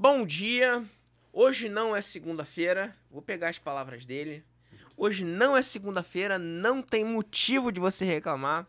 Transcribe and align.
Bom 0.00 0.24
dia. 0.24 0.88
Hoje 1.32 1.68
não 1.68 1.94
é 1.94 2.00
segunda-feira. 2.00 2.96
Vou 3.10 3.20
pegar 3.20 3.48
as 3.48 3.58
palavras 3.58 4.06
dele. 4.06 4.44
Hoje 4.96 5.24
não 5.24 5.56
é 5.56 5.60
segunda-feira, 5.60 6.38
não 6.38 6.80
tem 6.80 7.04
motivo 7.04 7.72
de 7.72 7.80
você 7.80 8.04
reclamar. 8.04 8.64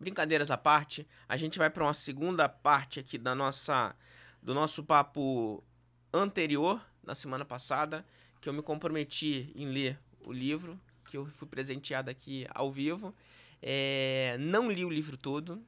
Brincadeiras 0.00 0.50
à 0.50 0.56
parte, 0.56 1.06
a 1.28 1.36
gente 1.36 1.58
vai 1.58 1.68
para 1.68 1.84
uma 1.84 1.92
segunda 1.92 2.48
parte 2.48 2.98
aqui 2.98 3.18
da 3.18 3.34
nossa 3.34 3.94
do 4.42 4.54
nosso 4.54 4.82
papo 4.82 5.62
anterior, 6.10 6.80
na 7.02 7.14
semana 7.14 7.44
passada, 7.44 8.02
que 8.40 8.48
eu 8.48 8.54
me 8.54 8.62
comprometi 8.62 9.52
em 9.54 9.66
ler 9.66 9.98
o 10.24 10.32
livro, 10.32 10.80
que 11.04 11.18
eu 11.18 11.26
fui 11.26 11.46
presenteado 11.46 12.08
aqui 12.08 12.46
ao 12.54 12.72
vivo. 12.72 13.14
É, 13.60 14.38
não 14.40 14.70
li 14.70 14.86
o 14.86 14.90
livro 14.90 15.18
todo, 15.18 15.62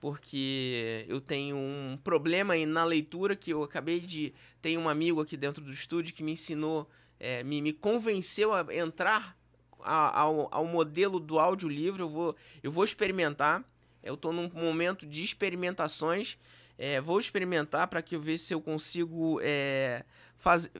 porque 0.00 1.04
eu 1.06 1.20
tenho 1.20 1.56
um 1.56 1.98
problema 2.02 2.54
aí 2.54 2.64
na 2.64 2.84
leitura 2.84 3.36
que 3.36 3.52
eu 3.52 3.62
acabei 3.62 4.00
de. 4.00 4.32
Tem 4.62 4.78
um 4.78 4.88
amigo 4.88 5.20
aqui 5.20 5.36
dentro 5.36 5.62
do 5.62 5.72
estúdio 5.72 6.14
que 6.14 6.22
me 6.22 6.32
ensinou, 6.32 6.88
é, 7.18 7.44
me, 7.44 7.60
me 7.60 7.72
convenceu 7.72 8.52
a 8.54 8.66
entrar 8.74 9.36
a, 9.80 10.20
ao, 10.20 10.48
ao 10.50 10.64
modelo 10.64 11.20
do 11.20 11.38
audiolivro. 11.38 12.04
Eu 12.04 12.08
vou, 12.08 12.36
eu 12.62 12.72
vou 12.72 12.84
experimentar. 12.84 13.62
Eu 14.02 14.14
estou 14.14 14.32
num 14.32 14.48
momento 14.48 15.06
de 15.06 15.22
experimentações. 15.22 16.38
É, 16.78 16.98
vou 16.98 17.20
experimentar 17.20 17.86
para 17.88 18.00
que 18.00 18.16
eu 18.16 18.20
veja 18.22 18.42
se 18.42 18.54
eu 18.54 18.60
consigo 18.62 19.38
é, 19.42 20.02
faz, 20.38 20.70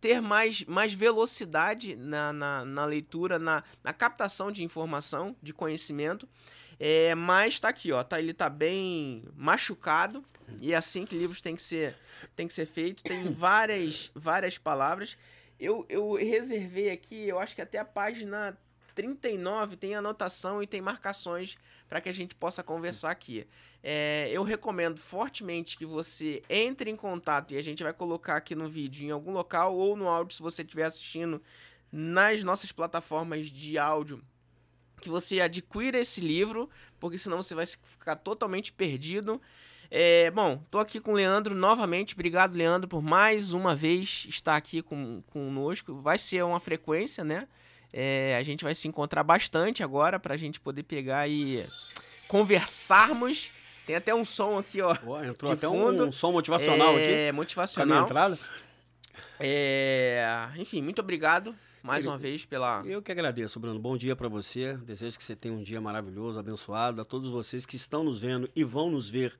ter 0.00 0.22
mais, 0.22 0.64
mais 0.64 0.94
velocidade 0.94 1.96
na, 1.96 2.32
na, 2.32 2.64
na 2.64 2.84
leitura, 2.84 3.36
na, 3.36 3.64
na 3.82 3.92
captação 3.92 4.52
de 4.52 4.62
informação, 4.62 5.34
de 5.42 5.52
conhecimento. 5.52 6.28
É, 6.82 7.14
mas 7.14 7.60
tá 7.60 7.68
aqui, 7.68 7.92
ó. 7.92 8.02
Tá, 8.02 8.18
ele 8.18 8.32
tá 8.32 8.48
bem 8.48 9.22
machucado. 9.36 10.24
E 10.62 10.72
é 10.72 10.76
assim 10.76 11.04
que 11.04 11.14
livros 11.14 11.42
tem 11.42 11.54
que 11.54 11.60
ser, 11.60 11.94
tem 12.34 12.46
que 12.46 12.54
ser 12.54 12.64
feito. 12.64 13.02
Tem 13.02 13.22
várias, 13.34 14.10
várias 14.14 14.56
palavras. 14.56 15.18
Eu, 15.58 15.84
eu 15.90 16.14
reservei 16.14 16.90
aqui, 16.90 17.28
eu 17.28 17.38
acho 17.38 17.54
que 17.54 17.60
até 17.60 17.76
a 17.76 17.84
página 17.84 18.58
39 18.94 19.76
tem 19.76 19.94
anotação 19.94 20.62
e 20.62 20.66
tem 20.66 20.80
marcações 20.80 21.54
para 21.86 22.00
que 22.00 22.08
a 22.08 22.14
gente 22.14 22.34
possa 22.34 22.62
conversar 22.62 23.10
aqui. 23.10 23.46
É, 23.82 24.30
eu 24.32 24.42
recomendo 24.42 24.98
fortemente 24.98 25.76
que 25.76 25.84
você 25.84 26.42
entre 26.48 26.90
em 26.90 26.96
contato 26.96 27.52
e 27.52 27.58
a 27.58 27.62
gente 27.62 27.82
vai 27.82 27.92
colocar 27.92 28.36
aqui 28.36 28.54
no 28.54 28.68
vídeo 28.68 29.06
em 29.06 29.10
algum 29.10 29.32
local 29.32 29.74
ou 29.74 29.96
no 29.96 30.08
áudio 30.08 30.34
se 30.34 30.42
você 30.42 30.62
estiver 30.62 30.84
assistindo 30.84 31.42
nas 31.92 32.42
nossas 32.42 32.72
plataformas 32.72 33.46
de 33.46 33.78
áudio 33.78 34.22
que 35.00 35.08
você 35.08 35.40
adquira 35.40 35.98
esse 35.98 36.20
livro, 36.20 36.68
porque 36.98 37.18
senão 37.18 37.42
você 37.42 37.54
vai 37.54 37.66
ficar 37.66 38.16
totalmente 38.16 38.72
perdido. 38.72 39.40
É, 39.90 40.30
bom, 40.30 40.62
tô 40.70 40.78
aqui 40.78 41.00
com 41.00 41.12
o 41.12 41.16
Leandro 41.16 41.54
novamente. 41.54 42.14
Obrigado, 42.14 42.54
Leandro, 42.54 42.86
por 42.86 43.02
mais 43.02 43.52
uma 43.52 43.74
vez 43.74 44.26
estar 44.28 44.54
aqui 44.54 44.82
com, 44.82 45.20
conosco. 45.22 46.00
Vai 46.00 46.18
ser 46.18 46.44
uma 46.44 46.60
frequência, 46.60 47.24
né? 47.24 47.48
É, 47.92 48.36
a 48.38 48.42
gente 48.44 48.62
vai 48.62 48.74
se 48.74 48.86
encontrar 48.86 49.24
bastante 49.24 49.82
agora 49.82 50.20
para 50.20 50.34
a 50.34 50.36
gente 50.36 50.60
poder 50.60 50.84
pegar 50.84 51.28
e 51.28 51.66
conversarmos. 52.28 53.50
Tem 53.84 53.96
até 53.96 54.14
um 54.14 54.24
som 54.24 54.58
aqui, 54.58 54.80
ó. 54.80 54.94
Boa, 54.94 55.26
entrou 55.26 55.50
até 55.50 55.66
fundo. 55.66 56.06
um 56.06 56.12
som 56.12 56.30
motivacional 56.30 56.96
é, 56.96 57.02
aqui. 57.02 57.12
É, 57.12 57.32
motivacional. 57.32 58.04
entrada. 58.04 58.38
É, 59.40 60.48
enfim, 60.56 60.82
muito 60.82 61.00
obrigado 61.00 61.52
mais 61.82 62.06
uma 62.06 62.18
vez 62.18 62.44
pela. 62.44 62.82
Eu 62.84 63.02
que 63.02 63.10
agradeço, 63.10 63.58
Bruno. 63.58 63.78
Bom 63.78 63.96
dia 63.96 64.14
para 64.14 64.28
você. 64.28 64.76
Desejo 64.78 65.16
que 65.16 65.24
você 65.24 65.34
tenha 65.34 65.54
um 65.54 65.62
dia 65.62 65.80
maravilhoso, 65.80 66.38
abençoado. 66.38 67.00
A 67.00 67.04
todos 67.04 67.30
vocês 67.30 67.64
que 67.64 67.76
estão 67.76 68.04
nos 68.04 68.20
vendo 68.20 68.48
e 68.54 68.64
vão 68.64 68.90
nos 68.90 69.08
ver. 69.08 69.38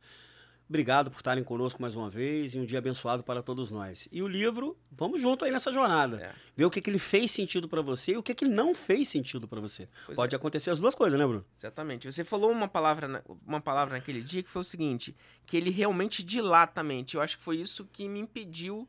Obrigado 0.68 1.10
por 1.10 1.16
estarem 1.16 1.42
conosco 1.42 1.82
mais 1.82 1.96
uma 1.96 2.08
vez 2.08 2.54
e 2.54 2.58
um 2.60 2.64
dia 2.64 2.78
abençoado 2.78 3.24
para 3.24 3.42
todos 3.42 3.72
nós. 3.72 4.06
E 4.12 4.22
o 4.22 4.28
livro, 4.28 4.78
vamos 4.92 5.20
junto 5.20 5.44
aí 5.44 5.50
nessa 5.50 5.72
jornada. 5.72 6.18
É. 6.18 6.32
Ver 6.56 6.64
o 6.64 6.70
que, 6.70 6.80
que 6.80 6.88
ele 6.88 6.98
fez 7.00 7.32
sentido 7.32 7.68
para 7.68 7.82
você 7.82 8.12
e 8.12 8.16
o 8.16 8.22
que, 8.22 8.32
que 8.32 8.44
não 8.44 8.72
fez 8.72 9.08
sentido 9.08 9.48
para 9.48 9.60
você. 9.60 9.88
Pois 10.06 10.14
Pode 10.14 10.32
é. 10.32 10.36
acontecer 10.36 10.70
as 10.70 10.78
duas 10.78 10.94
coisas, 10.94 11.18
né, 11.18 11.26
Bruno? 11.26 11.44
Exatamente. 11.58 12.06
Você 12.06 12.22
falou 12.22 12.52
uma 12.52 12.68
palavra, 12.68 13.20
uma 13.44 13.60
palavra 13.60 13.94
naquele 13.94 14.22
dia 14.22 14.44
que 14.44 14.48
foi 14.48 14.62
o 14.62 14.64
seguinte, 14.64 15.16
que 15.44 15.56
ele 15.56 15.70
realmente 15.70 16.22
dilata 16.22 16.82
a 16.82 16.84
mente. 16.84 17.16
Eu 17.16 17.20
acho 17.20 17.36
que 17.38 17.42
foi 17.42 17.56
isso 17.56 17.84
que 17.92 18.08
me 18.08 18.20
impediu 18.20 18.88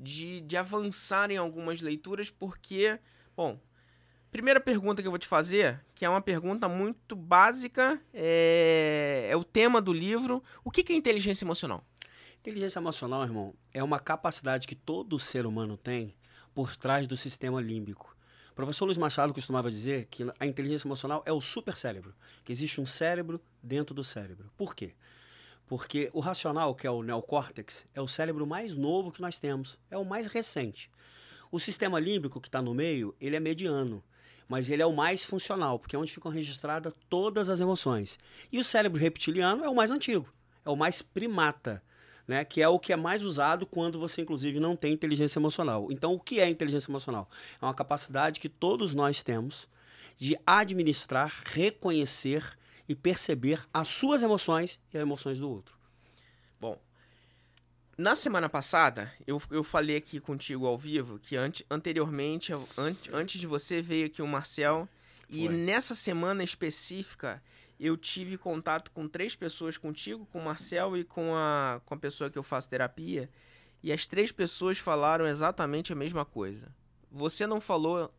de, 0.00 0.40
de 0.40 0.56
avançar 0.56 1.30
em 1.30 1.36
algumas 1.36 1.80
leituras, 1.80 2.30
porque, 2.30 2.98
bom, 3.36 3.60
primeira 4.30 4.60
pergunta 4.60 5.02
que 5.02 5.06
eu 5.06 5.12
vou 5.12 5.18
te 5.18 5.26
fazer, 5.26 5.84
que 5.94 6.04
é 6.04 6.08
uma 6.08 6.22
pergunta 6.22 6.68
muito 6.68 7.14
básica, 7.14 8.00
é, 8.14 9.28
é 9.30 9.36
o 9.36 9.44
tema 9.44 9.80
do 9.80 9.92
livro. 9.92 10.42
O 10.64 10.70
que, 10.70 10.82
que 10.82 10.92
é 10.92 10.96
inteligência 10.96 11.44
emocional? 11.44 11.84
Inteligência 12.40 12.78
emocional, 12.78 13.22
irmão, 13.22 13.54
é 13.72 13.84
uma 13.84 14.00
capacidade 14.00 14.66
que 14.66 14.74
todo 14.74 15.18
ser 15.18 15.44
humano 15.44 15.76
tem 15.76 16.14
por 16.54 16.74
trás 16.74 17.06
do 17.06 17.16
sistema 17.16 17.60
límbico. 17.60 18.16
O 18.50 18.54
professor 18.54 18.86
Luiz 18.86 18.98
Machado 18.98 19.32
costumava 19.32 19.70
dizer 19.70 20.06
que 20.10 20.26
a 20.38 20.46
inteligência 20.46 20.86
emocional 20.86 21.22
é 21.26 21.32
o 21.32 21.40
supercérebro, 21.40 22.14
que 22.44 22.52
existe 22.52 22.80
um 22.80 22.86
cérebro 22.86 23.40
dentro 23.62 23.94
do 23.94 24.02
cérebro. 24.02 24.50
Por 24.56 24.74
quê? 24.74 24.94
Porque 25.70 26.10
o 26.12 26.18
racional, 26.18 26.74
que 26.74 26.84
é 26.84 26.90
o 26.90 27.00
neocórtex, 27.00 27.86
é 27.94 28.00
o 28.00 28.08
cérebro 28.08 28.44
mais 28.44 28.74
novo 28.74 29.12
que 29.12 29.20
nós 29.20 29.38
temos, 29.38 29.78
é 29.88 29.96
o 29.96 30.04
mais 30.04 30.26
recente. 30.26 30.90
O 31.48 31.60
sistema 31.60 32.00
límbico 32.00 32.40
que 32.40 32.48
está 32.48 32.60
no 32.60 32.74
meio, 32.74 33.14
ele 33.20 33.36
é 33.36 33.40
mediano, 33.40 34.02
mas 34.48 34.68
ele 34.68 34.82
é 34.82 34.86
o 34.86 34.92
mais 34.92 35.22
funcional, 35.22 35.78
porque 35.78 35.94
é 35.94 35.98
onde 36.00 36.12
ficam 36.12 36.28
registradas 36.28 36.92
todas 37.08 37.48
as 37.48 37.60
emoções. 37.60 38.18
E 38.50 38.58
o 38.58 38.64
cérebro 38.64 39.00
reptiliano 39.00 39.64
é 39.64 39.68
o 39.68 39.74
mais 39.76 39.92
antigo, 39.92 40.28
é 40.66 40.70
o 40.70 40.74
mais 40.74 41.02
primata, 41.02 41.80
né? 42.26 42.44
que 42.44 42.60
é 42.60 42.68
o 42.68 42.76
que 42.76 42.92
é 42.92 42.96
mais 42.96 43.22
usado 43.22 43.64
quando 43.64 43.96
você, 43.96 44.22
inclusive, 44.22 44.58
não 44.58 44.74
tem 44.74 44.92
inteligência 44.92 45.38
emocional. 45.38 45.86
Então, 45.92 46.14
o 46.14 46.18
que 46.18 46.40
é 46.40 46.48
inteligência 46.48 46.90
emocional? 46.90 47.30
É 47.62 47.64
uma 47.64 47.74
capacidade 47.74 48.40
que 48.40 48.48
todos 48.48 48.92
nós 48.92 49.22
temos 49.22 49.68
de 50.16 50.36
administrar, 50.44 51.42
reconhecer 51.44 52.58
e 52.90 52.94
perceber 52.96 53.64
as 53.72 53.86
suas 53.86 54.20
emoções 54.20 54.80
e 54.92 54.96
as 54.96 55.02
emoções 55.02 55.38
do 55.38 55.48
outro. 55.48 55.78
Bom, 56.60 56.76
na 57.96 58.16
semana 58.16 58.48
passada, 58.48 59.14
eu, 59.24 59.40
eu 59.48 59.62
falei 59.62 59.94
aqui 59.94 60.18
contigo 60.18 60.66
ao 60.66 60.76
vivo 60.76 61.16
que 61.20 61.36
ante, 61.36 61.64
anteriormente, 61.70 62.52
an, 62.52 62.96
antes 63.12 63.40
de 63.40 63.46
você, 63.46 63.80
veio 63.80 64.06
aqui 64.06 64.20
o 64.20 64.26
Marcel. 64.26 64.88
E 65.28 65.46
Foi. 65.46 65.54
nessa 65.54 65.94
semana 65.94 66.42
específica, 66.42 67.40
eu 67.78 67.96
tive 67.96 68.36
contato 68.36 68.90
com 68.90 69.06
três 69.06 69.36
pessoas 69.36 69.78
contigo, 69.78 70.26
com 70.32 70.40
o 70.40 70.44
Marcel 70.44 70.96
e 70.96 71.04
com 71.04 71.36
a, 71.36 71.80
com 71.86 71.94
a 71.94 71.96
pessoa 71.96 72.28
que 72.28 72.36
eu 72.36 72.42
faço 72.42 72.68
terapia. 72.68 73.30
E 73.84 73.92
as 73.92 74.04
três 74.04 74.32
pessoas 74.32 74.78
falaram 74.78 75.28
exatamente 75.28 75.92
a 75.92 75.96
mesma 75.96 76.24
coisa. 76.24 76.74
Você 77.08 77.46
não 77.46 77.60
falou 77.60 78.12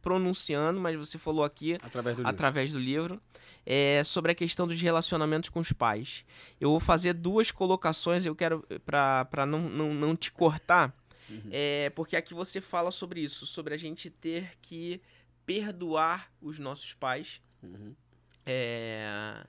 pronunciando, 0.00 0.80
mas 0.80 0.96
você 0.96 1.18
falou 1.18 1.44
aqui 1.44 1.74
através 1.82 2.16
do 2.16 2.26
através 2.26 2.70
livro, 2.70 2.80
do 2.80 2.84
livro 2.84 3.22
é, 3.64 4.02
sobre 4.04 4.32
a 4.32 4.34
questão 4.34 4.66
dos 4.66 4.80
relacionamentos 4.80 5.48
com 5.48 5.60
os 5.60 5.72
pais. 5.72 6.24
Eu 6.60 6.70
vou 6.70 6.80
fazer 6.80 7.14
duas 7.14 7.50
colocações, 7.50 8.24
eu 8.24 8.34
quero 8.34 8.64
para 8.84 9.46
não, 9.46 9.68
não, 9.68 9.94
não 9.94 10.16
te 10.16 10.32
cortar, 10.32 10.94
uhum. 11.28 11.48
é, 11.50 11.90
porque 11.90 12.16
aqui 12.16 12.34
você 12.34 12.60
fala 12.60 12.90
sobre 12.90 13.20
isso, 13.20 13.46
sobre 13.46 13.74
a 13.74 13.76
gente 13.76 14.10
ter 14.10 14.56
que 14.60 15.00
perdoar 15.44 16.32
os 16.40 16.58
nossos 16.58 16.94
pais. 16.94 17.40
Uhum. 17.62 17.94
É, 18.46 19.44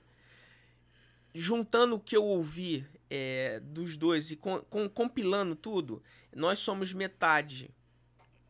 juntando 1.34 1.96
o 1.96 2.00
que 2.00 2.16
eu 2.16 2.24
ouvi 2.24 2.86
é, 3.08 3.58
dos 3.60 3.96
dois 3.96 4.30
e 4.30 4.36
com, 4.36 4.60
com, 4.60 4.88
compilando 4.88 5.56
tudo, 5.56 6.02
nós 6.34 6.58
somos 6.58 6.92
metade 6.92 7.70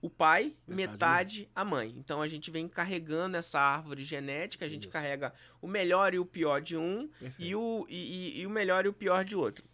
o 0.02 0.10
pai, 0.10 0.56
metade, 0.66 0.74
metade 0.74 1.50
a 1.54 1.64
mãe. 1.64 1.94
Então 1.96 2.20
a 2.20 2.26
gente 2.26 2.50
vem 2.50 2.66
carregando 2.66 3.36
essa 3.36 3.60
árvore 3.60 4.02
genética, 4.02 4.64
a 4.64 4.68
gente 4.68 4.82
Isso. 4.82 4.90
carrega 4.90 5.32
o 5.60 5.68
melhor 5.68 6.12
e 6.12 6.18
o 6.18 6.26
pior 6.26 6.60
de 6.60 6.76
um 6.76 7.08
e 7.38 7.54
o, 7.54 7.86
e, 7.88 8.40
e, 8.40 8.46
o 8.46 8.50
melhor 8.50 8.84
e 8.84 8.88
o 8.88 8.92
pior 8.92 9.24
de 9.24 9.36
outro. 9.36 9.64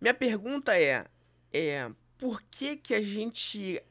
Minha 0.00 0.14
pergunta 0.14 0.76
é, 0.76 1.06
é 1.52 1.90
por 2.16 2.42
que 2.42 2.74
que 2.74 2.94
a 2.94 3.02
gente 3.02 3.82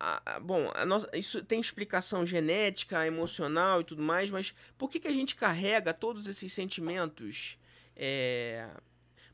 a, 0.00 0.36
a, 0.36 0.40
bom, 0.40 0.70
a 0.74 0.86
nossa, 0.86 1.08
isso 1.12 1.44
tem 1.44 1.60
explicação 1.60 2.24
genética, 2.24 3.06
emocional 3.06 3.82
e 3.82 3.84
tudo 3.84 4.02
mais, 4.02 4.30
mas 4.30 4.54
por 4.78 4.88
que, 4.88 4.98
que 4.98 5.06
a 5.06 5.12
gente 5.12 5.36
carrega 5.36 5.92
todos 5.92 6.26
esses 6.26 6.50
sentimentos? 6.50 7.58
É, 7.94 8.68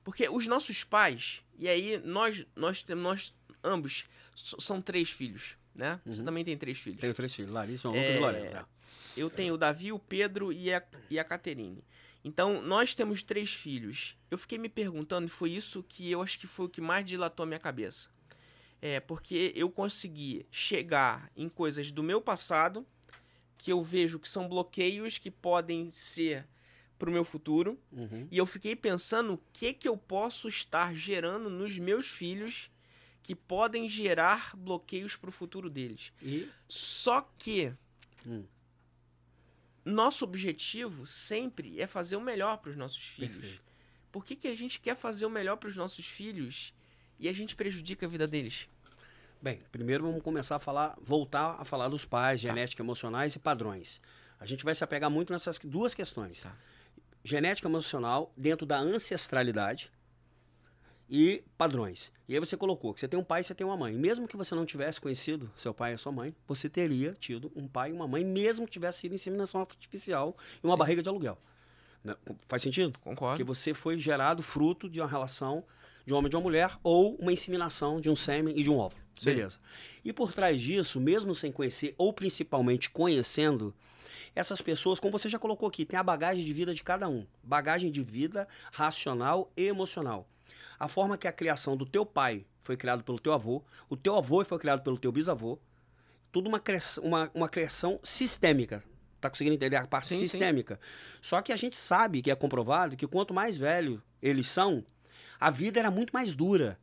porque 0.02 0.28
os 0.28 0.48
nossos 0.48 0.82
pais, 0.82 1.44
e 1.56 1.68
aí 1.68 1.98
nós, 2.04 2.44
nós, 2.56 2.84
nós 2.84 3.34
ambos 3.62 4.06
são 4.34 4.80
três 4.80 5.10
filhos, 5.10 5.56
né? 5.74 6.00
Uhum. 6.04 6.14
Você 6.14 6.22
também 6.22 6.44
tem 6.44 6.56
três 6.56 6.78
filhos. 6.78 7.00
Tenho 7.00 7.14
três 7.14 7.34
filhos, 7.34 7.50
Larissa, 7.50 7.88
Lucas 7.88 8.02
é... 8.02 8.16
e 8.16 8.20
Lorena. 8.20 8.60
É. 8.60 9.20
Eu 9.20 9.28
tenho 9.28 9.54
o 9.54 9.58
Davi, 9.58 9.92
o 9.92 9.98
Pedro 9.98 10.52
e 10.52 10.72
a, 10.72 10.82
e 11.10 11.18
a 11.18 11.24
Caterine. 11.24 11.84
Então, 12.24 12.60
nós 12.62 12.94
temos 12.94 13.22
três 13.22 13.52
filhos. 13.52 14.16
Eu 14.30 14.38
fiquei 14.38 14.58
me 14.58 14.68
perguntando, 14.68 15.26
e 15.26 15.30
foi 15.30 15.50
isso 15.50 15.82
que 15.82 16.10
eu 16.10 16.22
acho 16.22 16.38
que 16.38 16.46
foi 16.46 16.66
o 16.66 16.68
que 16.68 16.80
mais 16.80 17.04
dilatou 17.04 17.44
a 17.44 17.46
minha 17.46 17.58
cabeça. 17.58 18.10
É, 18.80 19.00
porque 19.00 19.52
eu 19.56 19.70
consegui 19.70 20.46
chegar 20.50 21.30
em 21.36 21.48
coisas 21.48 21.90
do 21.90 22.02
meu 22.02 22.20
passado 22.20 22.86
que 23.56 23.72
eu 23.72 23.82
vejo 23.82 24.20
que 24.20 24.28
são 24.28 24.48
bloqueios 24.48 25.18
que 25.18 25.30
podem 25.30 25.90
ser 25.90 26.46
pro 26.98 27.10
meu 27.10 27.24
futuro. 27.24 27.78
Uhum. 27.92 28.28
E 28.30 28.38
eu 28.38 28.46
fiquei 28.46 28.76
pensando 28.76 29.34
o 29.34 29.40
que 29.52 29.72
que 29.72 29.88
eu 29.88 29.96
posso 29.96 30.48
estar 30.48 30.94
gerando 30.94 31.50
nos 31.50 31.76
meus 31.78 32.08
filhos 32.08 32.70
que 33.28 33.34
podem 33.34 33.86
gerar 33.90 34.56
bloqueios 34.56 35.14
pro 35.14 35.30
futuro 35.30 35.68
deles. 35.68 36.14
E 36.22 36.48
Só 36.66 37.20
que 37.36 37.74
Hum. 38.26 38.42
nosso 39.84 40.24
objetivo 40.24 41.06
sempre 41.06 41.78
é 41.78 41.86
fazer 41.86 42.16
o 42.16 42.22
melhor 42.22 42.56
para 42.56 42.70
os 42.70 42.76
nossos 42.76 43.06
filhos. 43.06 43.36
Perfeito. 43.36 43.62
Por 44.10 44.24
que, 44.24 44.34
que 44.34 44.48
a 44.48 44.56
gente 44.56 44.80
quer 44.80 44.96
fazer 44.96 45.26
o 45.26 45.30
melhor 45.30 45.56
para 45.56 45.68
os 45.68 45.76
nossos 45.76 46.06
filhos 46.06 46.72
e 47.18 47.28
a 47.28 47.32
gente 47.34 47.54
prejudica 47.54 48.06
a 48.06 48.08
vida 48.08 48.26
deles? 48.26 48.66
Bem, 49.42 49.62
primeiro 49.70 50.04
vamos 50.04 50.22
começar 50.22 50.56
a 50.56 50.58
falar, 50.58 50.96
voltar 50.98 51.56
a 51.60 51.66
falar 51.66 51.88
dos 51.88 52.06
pais, 52.06 52.40
genética, 52.40 52.82
emocionais 52.82 53.34
e 53.34 53.38
padrões. 53.38 54.00
A 54.40 54.46
gente 54.46 54.64
vai 54.64 54.74
se 54.74 54.82
apegar 54.82 55.10
muito 55.10 55.34
nessas 55.34 55.58
duas 55.58 55.92
questões. 55.94 56.38
Tá. 56.38 56.56
Genética 57.22 57.68
emocional 57.68 58.32
dentro 58.34 58.64
da 58.64 58.78
ancestralidade 58.78 59.92
e 61.08 61.42
padrões. 61.56 62.12
E 62.28 62.34
aí 62.34 62.40
você 62.40 62.56
colocou 62.56 62.92
que 62.92 63.00
você 63.00 63.08
tem 63.08 63.18
um 63.18 63.24
pai 63.24 63.40
e 63.40 63.44
você 63.44 63.54
tem 63.54 63.66
uma 63.66 63.76
mãe. 63.76 63.94
Mesmo 63.94 64.28
que 64.28 64.36
você 64.36 64.54
não 64.54 64.66
tivesse 64.66 65.00
conhecido 65.00 65.50
seu 65.56 65.72
pai 65.72 65.94
e 65.94 65.98
sua 65.98 66.12
mãe, 66.12 66.34
você 66.46 66.68
teria 66.68 67.14
tido 67.18 67.50
um 67.56 67.66
pai 67.66 67.90
e 67.90 67.92
uma 67.92 68.06
mãe, 68.06 68.24
mesmo 68.24 68.66
que 68.66 68.72
tivesse 68.72 69.00
sido 69.00 69.14
inseminação 69.14 69.60
artificial 69.60 70.36
e 70.62 70.66
uma 70.66 70.74
Sim. 70.74 70.78
barriga 70.78 71.02
de 71.02 71.08
aluguel. 71.08 71.38
Né? 72.04 72.14
Faz 72.46 72.62
sentido? 72.62 72.98
Concordo. 72.98 73.36
Porque 73.36 73.44
você 73.44 73.72
foi 73.72 73.98
gerado 73.98 74.42
fruto 74.42 74.88
de 74.88 75.00
uma 75.00 75.08
relação 75.08 75.64
de 76.06 76.12
um 76.12 76.16
homem 76.16 76.28
e 76.28 76.30
de 76.30 76.36
uma 76.36 76.42
mulher 76.42 76.78
ou 76.82 77.16
uma 77.16 77.32
inseminação 77.32 78.00
de 78.00 78.10
um 78.10 78.16
sêmen 78.16 78.58
e 78.58 78.62
de 78.62 78.70
um 78.70 78.78
óvulo. 78.78 79.02
Sim. 79.14 79.24
Beleza. 79.26 79.58
E 80.04 80.12
por 80.12 80.32
trás 80.32 80.60
disso, 80.60 81.00
mesmo 81.00 81.34
sem 81.34 81.50
conhecer 81.50 81.94
ou 81.98 82.12
principalmente 82.12 82.88
conhecendo, 82.90 83.74
essas 84.34 84.62
pessoas, 84.62 85.00
como 85.00 85.18
você 85.18 85.28
já 85.28 85.38
colocou 85.38 85.68
aqui, 85.68 85.84
tem 85.84 85.98
a 85.98 86.02
bagagem 86.02 86.44
de 86.44 86.52
vida 86.52 86.74
de 86.74 86.82
cada 86.84 87.08
um. 87.08 87.26
Bagagem 87.42 87.90
de 87.90 88.02
vida 88.02 88.46
racional 88.70 89.50
e 89.56 89.64
emocional. 89.66 90.28
A 90.78 90.88
forma 90.88 91.18
que 91.18 91.26
a 91.26 91.32
criação 91.32 91.76
do 91.76 91.84
teu 91.84 92.06
pai 92.06 92.46
foi 92.62 92.76
criado 92.76 93.02
pelo 93.02 93.18
teu 93.18 93.32
avô, 93.32 93.62
o 93.88 93.96
teu 93.96 94.16
avô 94.16 94.44
foi 94.44 94.58
criado 94.58 94.82
pelo 94.82 94.98
teu 94.98 95.10
bisavô, 95.10 95.58
tudo 96.30 96.48
uma, 96.48 96.60
criação- 96.60 97.02
uma, 97.04 97.30
uma 97.34 97.48
criação 97.48 97.98
sistêmica. 98.02 98.82
Tá 99.20 99.28
conseguindo 99.28 99.56
entender 99.56 99.76
a 99.76 99.86
parte 99.86 100.08
Sim, 100.08 100.14
sim. 100.16 100.26
sistêmica? 100.28 100.78
Só 101.20 101.42
que 101.42 101.52
a 101.52 101.56
gente 101.56 101.74
sabe 101.74 102.22
que 102.22 102.30
é 102.30 102.34
comprovado 102.36 102.96
que 102.96 103.06
quanto 103.06 103.34
mais 103.34 103.56
velho 103.56 104.00
eles 104.22 104.46
são, 104.48 104.84
a 105.40 105.50
vida 105.50 105.80
era 105.80 105.90
muito 105.90 106.12
mais 106.12 106.32
dura. 106.34 106.78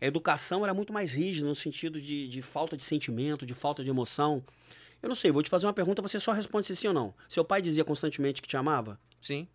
A 0.00 0.06
educação 0.06 0.62
era 0.64 0.74
muito 0.74 0.92
mais 0.92 1.12
rígida 1.12 1.46
no 1.48 1.54
sentido 1.54 2.00
de, 2.00 2.28
de 2.28 2.42
falta 2.42 2.76
de 2.76 2.84
sentimento, 2.84 3.46
de 3.46 3.54
falta 3.54 3.82
de 3.82 3.90
emoção. 3.90 4.44
Eu 5.02 5.08
não 5.08 5.16
sei, 5.16 5.32
vou 5.32 5.42
te 5.42 5.50
fazer 5.50 5.66
uma 5.66 5.72
pergunta, 5.72 6.00
você 6.02 6.20
só 6.20 6.30
responde 6.32 6.66
se 6.68 6.76
sim 6.76 6.86
ou 6.88 6.94
não. 6.94 7.14
Seu 7.28 7.44
pai 7.44 7.60
dizia 7.60 7.84
constantemente 7.84 8.40
que 8.40 8.48
te 8.48 8.56
amava? 8.56 9.00
Sim. 9.20 9.48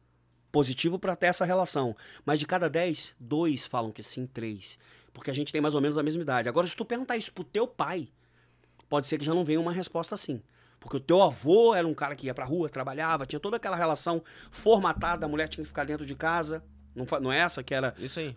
Positivo 0.57 0.97
para 0.97 1.15
ter 1.15 1.27
essa 1.27 1.45
relação. 1.45 1.95
Mas 2.25 2.39
de 2.39 2.47
cada 2.47 2.67
10, 2.67 3.15
dois 3.19 3.67
falam 3.67 3.91
que 3.91 4.01
sim, 4.01 4.25
três. 4.25 4.79
Porque 5.13 5.29
a 5.29 5.33
gente 5.33 5.53
tem 5.53 5.61
mais 5.61 5.75
ou 5.75 5.81
menos 5.81 5.99
a 5.99 6.01
mesma 6.01 6.23
idade. 6.23 6.49
Agora, 6.49 6.65
se 6.65 6.75
tu 6.75 6.83
perguntar 6.83 7.15
isso 7.15 7.31
pro 7.31 7.43
teu 7.43 7.67
pai, 7.67 8.09
pode 8.89 9.05
ser 9.05 9.19
que 9.19 9.23
já 9.23 9.35
não 9.35 9.45
venha 9.45 9.59
uma 9.61 9.71
resposta 9.71 10.15
assim. 10.15 10.41
Porque 10.79 10.97
o 10.97 10.99
teu 10.99 11.21
avô 11.21 11.75
era 11.75 11.87
um 11.87 11.93
cara 11.93 12.15
que 12.15 12.25
ia 12.25 12.33
pra 12.33 12.43
rua, 12.43 12.69
trabalhava, 12.69 13.23
tinha 13.27 13.39
toda 13.39 13.57
aquela 13.57 13.75
relação 13.75 14.23
formatada, 14.49 15.27
a 15.27 15.29
mulher 15.29 15.47
tinha 15.47 15.63
que 15.63 15.67
ficar 15.67 15.83
dentro 15.83 16.07
de 16.07 16.15
casa. 16.15 16.63
Não, 16.95 17.05
não 17.21 17.31
é 17.31 17.37
essa 17.37 17.61
que 17.61 17.75
era 17.75 17.93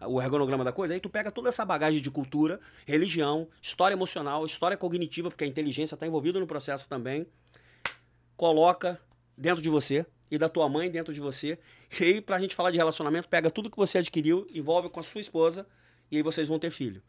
o 0.06 0.20
ergonograma 0.20 0.62
da 0.62 0.72
coisa? 0.72 0.92
Aí 0.92 1.00
tu 1.00 1.08
pega 1.08 1.30
toda 1.30 1.48
essa 1.48 1.64
bagagem 1.64 2.02
de 2.02 2.10
cultura, 2.10 2.60
religião, 2.84 3.48
história 3.62 3.94
emocional, 3.94 4.44
história 4.44 4.76
cognitiva, 4.76 5.30
porque 5.30 5.44
a 5.44 5.46
inteligência 5.46 5.94
está 5.94 6.06
envolvida 6.06 6.38
no 6.38 6.46
processo 6.46 6.86
também. 6.86 7.26
Coloca 8.36 9.00
dentro 9.38 9.62
de 9.62 9.70
você 9.70 10.04
e 10.30 10.38
da 10.38 10.48
tua 10.48 10.68
mãe 10.68 10.90
dentro 10.90 11.12
de 11.12 11.20
você. 11.20 11.58
E 12.00 12.04
aí, 12.04 12.20
pra 12.20 12.40
gente 12.40 12.54
falar 12.54 12.70
de 12.70 12.76
relacionamento, 12.76 13.28
pega 13.28 13.50
tudo 13.50 13.70
que 13.70 13.76
você 13.76 13.98
adquiriu, 13.98 14.46
envolve 14.54 14.88
com 14.88 15.00
a 15.00 15.02
sua 15.02 15.20
esposa 15.20 15.66
e 16.10 16.16
aí 16.16 16.22
vocês 16.22 16.46
vão 16.46 16.58
ter 16.58 16.70
filho. 16.70 17.02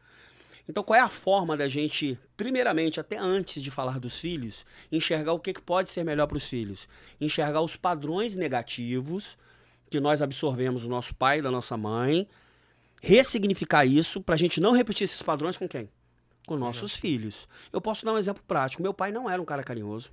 Então, 0.68 0.84
qual 0.84 0.98
é 0.98 1.02
a 1.02 1.10
forma 1.10 1.58
da 1.58 1.68
gente, 1.68 2.18
primeiramente, 2.38 3.00
até 3.00 3.18
antes 3.18 3.62
de 3.62 3.72
falar 3.72 4.00
dos 4.00 4.20
filhos, 4.20 4.66
enxergar 4.92 5.34
o 5.34 5.40
que, 5.40 5.54
que 5.54 5.62
pode 5.62 5.90
ser 5.90 6.04
melhor 6.04 6.28
para 6.28 6.38
os 6.38 6.46
filhos? 6.46 6.88
Enxergar 7.20 7.62
os 7.62 7.76
padrões 7.76 8.36
negativos 8.36 9.38
que 9.90 10.00
nós 10.00 10.22
absorvemos 10.22 10.84
do 10.84 10.88
nosso 10.88 11.14
pai 11.16 11.40
e 11.40 11.42
da 11.42 11.52
nossa 11.52 11.76
mãe, 11.76 12.28
ressignificar 13.02 13.86
isso 13.86 14.22
para 14.22 14.36
a 14.36 14.38
gente 14.38 14.62
não 14.62 14.72
repetir 14.72 15.04
esses 15.04 15.22
padrões 15.22 15.58
com 15.58 15.68
quem? 15.68 15.90
Com 16.48 16.56
nossos 16.56 16.96
filhos. 16.96 17.48
Eu 17.74 17.82
posso 17.82 18.06
dar 18.06 18.14
um 18.14 18.18
exemplo 18.18 18.44
prático. 18.48 18.82
Meu 18.82 18.94
pai 18.94 19.12
não 19.12 19.30
era 19.30 19.42
um 19.42 19.46
cara 19.46 19.64
carinhoso. 19.64 20.12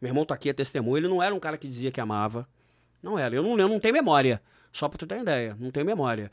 Meu 0.00 0.10
irmão 0.10 0.24
tá 0.24 0.34
aqui, 0.34 0.48
é 0.48 0.52
testemunho. 0.52 0.98
Ele 0.98 1.08
não 1.08 1.22
era 1.22 1.34
um 1.34 1.40
cara 1.40 1.56
que 1.58 1.66
dizia 1.66 1.90
que 1.90 2.00
amava. 2.00 2.48
Não 3.02 3.18
era. 3.18 3.34
Eu 3.34 3.42
não, 3.42 3.58
eu 3.58 3.68
não 3.68 3.80
tenho 3.80 3.94
memória. 3.94 4.40
Só 4.72 4.88
para 4.88 4.98
tu 4.98 5.06
ter 5.06 5.20
ideia. 5.20 5.56
Não 5.58 5.70
tenho 5.70 5.86
memória. 5.86 6.30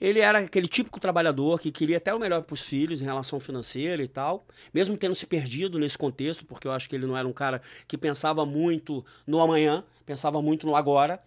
Ele 0.00 0.18
era 0.18 0.40
aquele 0.40 0.66
típico 0.66 0.98
trabalhador 0.98 1.60
que 1.60 1.70
queria 1.70 1.98
até 1.98 2.12
o 2.12 2.18
melhor 2.18 2.42
para 2.42 2.54
os 2.54 2.62
filhos 2.62 3.00
em 3.00 3.04
relação 3.04 3.38
financeira 3.38 4.02
e 4.02 4.08
tal, 4.08 4.44
mesmo 4.74 4.96
tendo 4.96 5.14
se 5.14 5.24
perdido 5.26 5.78
nesse 5.78 5.96
contexto, 5.96 6.44
porque 6.44 6.66
eu 6.66 6.72
acho 6.72 6.88
que 6.88 6.96
ele 6.96 7.06
não 7.06 7.16
era 7.16 7.28
um 7.28 7.32
cara 7.32 7.62
que 7.86 7.96
pensava 7.96 8.44
muito 8.44 9.04
no 9.24 9.40
amanhã, 9.40 9.84
pensava 10.04 10.42
muito 10.42 10.66
no 10.66 10.74
agora, 10.74 11.22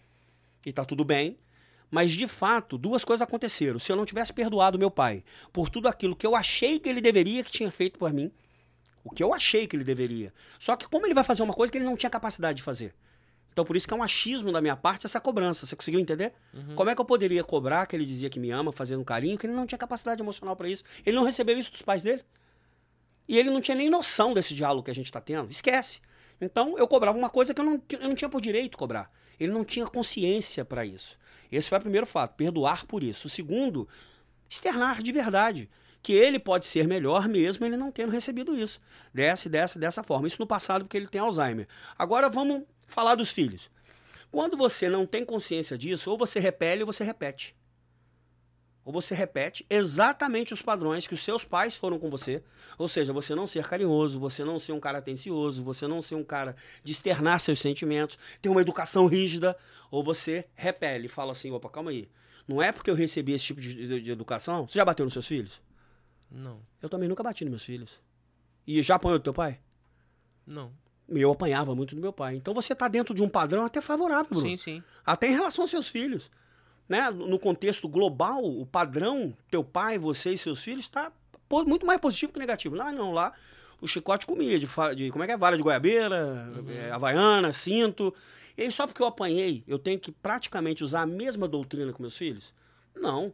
e 0.66 0.74
tá 0.74 0.84
tudo 0.84 1.06
bem. 1.06 1.38
Mas 1.90 2.12
de 2.12 2.28
fato, 2.28 2.78
duas 2.78 3.06
coisas 3.06 3.22
aconteceram. 3.22 3.80
Se 3.80 3.90
eu 3.94 3.96
não 3.96 4.04
tivesse 4.06 4.34
perdoado 4.34 4.78
meu 4.78 4.92
pai 4.92 5.24
por 5.54 5.70
tudo 5.70 5.88
aquilo 5.88 6.14
que 6.14 6.28
eu 6.28 6.36
achei 6.36 6.78
que 6.78 6.90
ele 6.90 7.00
deveria 7.00 7.46
que 7.46 7.52
tinha 7.54 7.72
feito 7.72 7.98
por 7.98 8.12
mim, 8.12 8.30
o 9.06 9.12
que 9.12 9.24
eu 9.24 9.36
achei 9.36 9.68
que 9.68 9.75
ele 9.75 9.84
deveria. 9.84 10.34
Só 10.60 10.75
que 10.75 10.88
como 10.90 11.06
ele 11.06 11.13
vai 11.13 11.24
fazer 11.24 11.44
uma 11.44 11.54
coisa 11.54 11.72
que 11.72 11.78
ele 11.78 11.86
não 11.86 11.96
tinha 11.96 12.10
capacidade 12.10 12.57
de 12.57 12.63
fazer? 12.63 12.96
Então 13.54 13.63
por 13.63 13.78
isso 13.78 13.88
que 13.88 13.94
é 13.94 13.98
um 13.98 14.02
achismo 14.02 14.52
da 14.52 14.60
minha 14.60 14.75
parte 14.75 15.06
essa 15.06 15.22
cobrança. 15.22 15.63
Você 15.66 15.75
conseguiu 15.75 16.00
entender? 16.00 16.34
Como 16.75 16.90
é 16.90 16.96
que 16.96 17.00
eu 17.00 17.06
poderia 17.06 17.44
cobrar 17.44 17.86
que 17.86 17.96
ele 17.96 18.04
dizia 18.04 18.31
que 18.31 18.40
me 18.40 18.50
ama, 18.50 18.72
fazendo 18.72 19.02
um 19.02 19.04
carinho, 19.04 19.38
que 19.38 19.46
ele 19.46 19.54
não 19.54 19.68
tinha 19.68 19.78
capacidade 19.78 20.22
emocional 20.22 20.56
para 20.56 20.68
isso? 20.68 20.84
Ele 21.06 21.16
não 21.16 21.24
recebeu 21.24 21.57
isso 21.57 21.72
dos 21.72 21.84
pais 21.84 22.02
dele. 22.02 22.24
E 23.28 23.38
ele 23.38 23.52
não 23.52 23.62
tinha 23.62 23.75
nem 23.75 23.90
noção 23.90 24.34
desse 24.34 24.56
diálogo 24.56 24.84
que 24.84 24.92
a 24.92 24.96
gente 24.96 25.06
está 25.06 25.22
tendo. 25.22 25.51
Esquece. 25.51 26.01
Então 26.42 26.75
eu 26.75 26.88
cobrava 26.88 27.16
uma 27.16 27.30
coisa 27.30 27.54
que 27.54 27.62
eu 27.62 27.66
não, 27.66 27.81
eu 27.92 28.10
não 28.10 28.16
tinha 28.16 28.28
por 28.28 28.42
direito 28.42 28.75
cobrar. 28.75 29.08
Ele 29.40 29.54
não 29.54 29.63
tinha 29.63 29.86
consciência 29.86 30.66
para 30.66 30.84
isso. 30.84 31.18
Esse 31.51 31.69
foi 31.69 31.78
o 31.78 31.81
primeiro 31.81 32.08
fato, 32.08 32.36
perdoar 32.36 32.86
por 32.88 33.04
isso. 33.04 33.28
O 33.28 33.30
segundo, 33.30 33.88
externar 34.50 35.04
de 35.04 35.12
verdade 35.12 35.69
que 36.06 36.13
ele 36.13 36.38
pode 36.38 36.68
ser 36.68 36.88
melhor 36.88 37.28
mesmo 37.28 37.66
ele 37.66 37.75
não 37.75 37.92
tendo 37.92 38.12
recebido 38.12 38.56
isso. 38.56 38.80
Dessa, 39.12 39.50
dessa, 39.50 39.80
dessa 39.80 40.04
forma. 40.04 40.28
Isso 40.28 40.38
no 40.40 40.46
passado 40.46 40.86
porque 40.86 40.96
ele 40.96 41.07
tem 41.07 41.19
Alzheimer. 41.19 41.68
Agora 41.98 42.30
vamos 42.30 42.62
falar 42.86 43.16
dos 43.16 43.31
filhos. 43.31 43.72
Quando 44.31 44.56
você 44.56 44.88
não 44.88 45.06
tem 45.07 45.25
consciência 45.25 45.75
disso, 45.75 46.12
ou 46.12 46.18
você 46.18 46.40
repele 46.40 46.84
ou 46.84 46.86
você 46.86 47.04
repete. 47.04 47.56
Ou 48.84 48.94
você 48.94 49.16
repete 49.16 49.66
exatamente 49.68 50.54
os 50.54 50.62
padrões 50.62 51.07
que 51.07 51.16
os 51.16 51.24
seus 51.24 51.44
pais 51.44 51.75
foram 51.75 51.98
com 51.98 52.08
você. 52.08 52.44
Ou 52.77 52.88
seja, 52.88 53.12
você 53.12 53.34
não 53.34 53.48
ser 53.48 53.68
carinhoso, 53.68 54.20
você 54.20 54.44
não 54.44 54.60
ser 54.60 54.74
um 54.74 54.79
cara 54.79 55.00
atencioso, 55.00 55.63
você 55.63 55.88
não 55.88 56.03
ser 56.03 56.13
um 56.13 56.24
cara 56.24 56.56
de 56.84 56.91
externar 56.91 57.39
seus 57.39 57.60
sentimentos, 57.60 58.15
ter 58.44 58.50
uma 58.50 58.62
educação 58.62 59.08
rígida, 59.08 59.58
ou 59.89 60.03
você 60.03 60.46
repele 60.53 61.08
fala 61.08 61.32
assim: 61.32 61.50
opa, 61.51 61.68
calma 61.68 61.89
aí. 61.89 62.08
Não 62.48 62.62
é 62.62 62.72
porque 62.72 62.91
eu 62.91 62.96
recebi 62.96 63.32
esse 63.32 63.46
tipo 63.46 63.60
de, 63.60 63.74
de- 63.74 64.01
de 64.01 64.12
educação. 64.12 64.68
Você 64.68 64.77
já 64.77 64.86
bateu 64.86 65.03
nos 65.03 65.13
seus 65.13 65.25
filhos? 65.25 65.60
Não. 66.29 66.60
Eu 66.82 66.89
também 66.89 67.08
nunca 67.08 67.24
bati 67.24 67.44
nos 67.44 67.51
meus 67.51 67.63
filhos. 67.63 68.00
E 68.65 68.82
já 68.82 68.96
apanhou 68.96 69.20
do 69.20 69.24
teu 69.24 69.34
pai? 69.34 69.60
Não. 70.46 70.72
Eu 71.08 71.32
apanhava 71.32 71.75
muito 71.75 71.96
do 71.96 72.01
meu 72.01 72.12
pai. 72.12 72.36
Então 72.36 72.53
você 72.53 72.74
tá 72.74 72.88
dentro 72.88 73.13
de 73.13 73.22
um 73.22 73.29
padrão 73.29 73.63
até 73.65 73.82
favorável, 73.82 74.29
Bruno. 74.29 74.46
Sim, 74.46 74.58
sim. 74.58 74.84
Até 75.05 75.27
em 75.27 75.34
relação 75.34 75.63
aos 75.63 75.72
seus 75.72 75.88
filhos. 75.88 76.32
Né? 76.89 77.10
No 77.12 77.38
contexto 77.39 77.88
global, 77.88 78.44
o 78.44 78.65
padrão, 78.65 79.36
teu 79.50 79.63
pai, 79.63 79.98
você 79.98 80.32
e 80.32 80.38
seus 80.38 80.62
filhos, 80.62 80.86
está 80.86 81.12
muito 81.67 81.86
mais 81.86 82.00
positivo 82.00 82.34
que 82.34 82.39
negativo. 82.39 82.75
Não, 82.75 82.91
não, 82.91 83.12
lá 83.12 83.34
o 83.82 83.88
chicote 83.88 84.25
comia 84.25 84.60
de, 84.60 84.67
de 84.96 85.12
como 85.12 85.24
é 85.24 85.27
que 85.27 85.34
é? 85.34 85.38
Vara 85.38 85.58
de 85.58 85.63
goiabeira, 85.63 86.50
é, 86.70 86.91
havaiana, 86.91 87.53
cinto. 87.53 88.13
E 88.58 88.63
aí, 88.63 88.72
só 88.72 88.88
porque 88.88 89.01
eu 89.01 89.08
apanhei, 89.08 89.63
eu 89.67 89.77
tenho 89.77 90.00
que 90.00 90.12
praticamente 90.12 90.84
usar 90.84 91.01
a 91.01 91.05
mesma 91.05 91.48
doutrina 91.48 91.91
com 91.91 92.01
meus 92.01 92.17
filhos? 92.17 92.53
Não. 92.96 93.34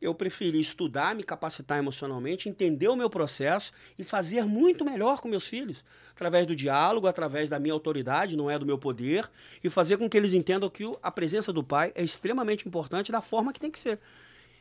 Eu 0.00 0.14
preferi 0.14 0.60
estudar, 0.60 1.14
me 1.14 1.22
capacitar 1.22 1.78
emocionalmente, 1.78 2.48
entender 2.48 2.88
o 2.88 2.96
meu 2.96 3.10
processo 3.10 3.72
e 3.98 4.04
fazer 4.04 4.44
muito 4.44 4.84
melhor 4.84 5.20
com 5.20 5.28
meus 5.28 5.46
filhos. 5.46 5.84
Através 6.12 6.46
do 6.46 6.56
diálogo, 6.56 7.06
através 7.06 7.50
da 7.50 7.58
minha 7.58 7.74
autoridade, 7.74 8.36
não 8.36 8.50
é 8.50 8.58
do 8.58 8.64
meu 8.64 8.78
poder, 8.78 9.30
e 9.62 9.68
fazer 9.68 9.98
com 9.98 10.08
que 10.08 10.16
eles 10.16 10.32
entendam 10.32 10.70
que 10.70 10.84
a 11.02 11.10
presença 11.10 11.52
do 11.52 11.62
pai 11.62 11.92
é 11.94 12.02
extremamente 12.02 12.66
importante 12.66 13.12
da 13.12 13.20
forma 13.20 13.52
que 13.52 13.60
tem 13.60 13.70
que 13.70 13.78
ser. 13.78 13.98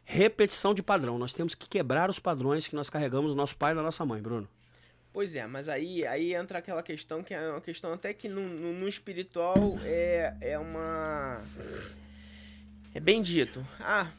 Repetição 0.04 0.74
de 0.74 0.84
padrão. 0.84 1.18
Nós 1.18 1.34
temos 1.34 1.56
que 1.56 1.70
quebrar 1.70 2.10
os 2.10 2.20
padrões 2.20 2.68
que 2.68 2.76
nós 2.76 2.90
carregamos 2.90 3.32
do 3.32 3.36
nosso 3.36 3.56
pai 3.56 3.72
e 3.74 3.76
da 3.76 3.82
nossa 3.82 4.06
mãe, 4.06 4.22
Bruno. 4.22 4.50
Pois 5.12 5.36
é, 5.36 5.46
mas 5.48 5.68
aí, 5.68 6.06
aí 6.06 6.36
entra 6.36 6.60
aquela 6.60 6.84
questão 6.84 7.24
que 7.24 7.34
é 7.34 7.50
uma 7.50 7.62
questão 7.62 7.92
até 7.94 8.14
que 8.14 8.30
no, 8.30 8.42
no, 8.42 8.74
no 8.74 8.88
espiritual 8.88 9.56
é, 9.84 10.36
é 10.40 10.60
uma. 10.60 11.42
É 12.94 13.00
bem 13.00 13.22
dito. 13.22 13.66
Ah, 13.80 14.12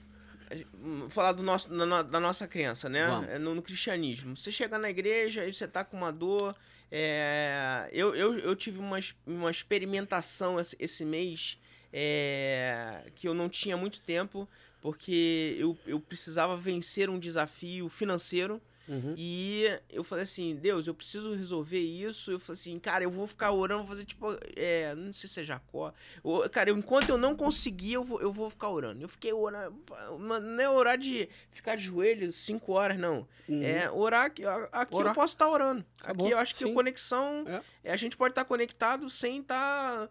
falar 1.08 1.32
do 1.32 1.42
nosso, 1.42 1.68
da, 1.68 2.02
da 2.02 2.20
nossa 2.20 2.46
crença, 2.46 2.88
né? 2.88 3.06
É 3.28 3.38
No, 3.38 3.54
no 3.54 3.62
cristianismo. 3.62 4.36
Você 4.36 4.50
chega 4.50 4.78
na 4.78 4.90
igreja 4.90 5.46
e 5.46 5.52
você 5.52 5.66
tá 5.66 5.84
com 5.84 5.96
uma 5.96 6.12
dor. 6.12 6.56
é, 6.90 7.88
eu, 7.92 8.14
eu, 8.14 8.38
eu 8.38 8.56
tive 8.56 8.78
uma, 8.78 8.98
uma 9.26 9.50
experimentação 9.50 10.58
esse, 10.58 10.76
esse 10.78 11.04
mês 11.04 11.58
é, 11.92 13.04
que 13.14 13.28
eu 13.28 13.34
não 13.34 13.48
tinha 13.48 13.76
muito 13.76 14.00
tempo, 14.00 14.48
porque 14.80 15.56
eu, 15.58 15.76
eu 15.86 16.00
precisava 16.00 16.56
vencer 16.56 17.08
um 17.08 17.18
desafio 17.18 17.88
financeiro. 17.88 18.60
Uhum. 18.90 19.14
E 19.16 19.66
eu 19.88 20.02
falei 20.02 20.24
assim, 20.24 20.56
Deus, 20.56 20.88
eu 20.88 20.94
preciso 20.94 21.32
resolver 21.36 21.78
isso. 21.78 22.32
Eu 22.32 22.40
falei 22.40 22.58
assim, 22.60 22.76
cara, 22.80 23.04
eu 23.04 23.10
vou 23.10 23.24
ficar 23.28 23.52
orando, 23.52 23.84
vou 23.84 23.88
fazer 23.88 24.04
tipo, 24.04 24.26
é, 24.56 24.92
não 24.96 25.12
sei 25.12 25.28
se 25.30 25.40
é 25.40 25.44
Jacó. 25.44 25.92
Eu- 26.24 26.50
cara, 26.50 26.70
eu- 26.70 26.76
enquanto 26.76 27.10
eu 27.10 27.16
não 27.16 27.36
conseguir, 27.36 27.92
eu 27.92 28.02
vou, 28.02 28.20
eu 28.20 28.32
vou 28.32 28.50
ficar 28.50 28.68
orando. 28.68 29.00
Eu 29.00 29.08
fiquei 29.08 29.32
orando, 29.32 29.76
não 30.18 30.60
é 30.60 30.68
orar 30.68 30.98
de 30.98 31.28
ficar 31.52 31.76
de 31.76 31.84
joelho 31.84 32.32
cinco 32.32 32.72
horas, 32.72 32.98
não. 32.98 33.28
Uhum. 33.48 33.62
É 33.62 33.88
orar 33.88 34.24
aqui, 34.26 34.42
aqui 34.72 34.94
Orar. 34.94 35.12
eu 35.12 35.14
posso 35.14 35.34
estar 35.34 35.48
orando. 35.48 35.84
Acabou, 36.00 36.26
Aqui 36.26 36.34
eu 36.34 36.38
acho 36.38 36.52
que 36.54 36.58
sim. 36.64 36.70
a 36.72 36.74
conexão, 36.74 37.44
É. 37.46 37.62
é, 37.84 37.92
a 37.92 37.96
gente 37.96 38.16
pode 38.16 38.32
estar 38.32 38.44
conectado 38.44 39.08
sem 39.08 39.40
estar 39.40 40.08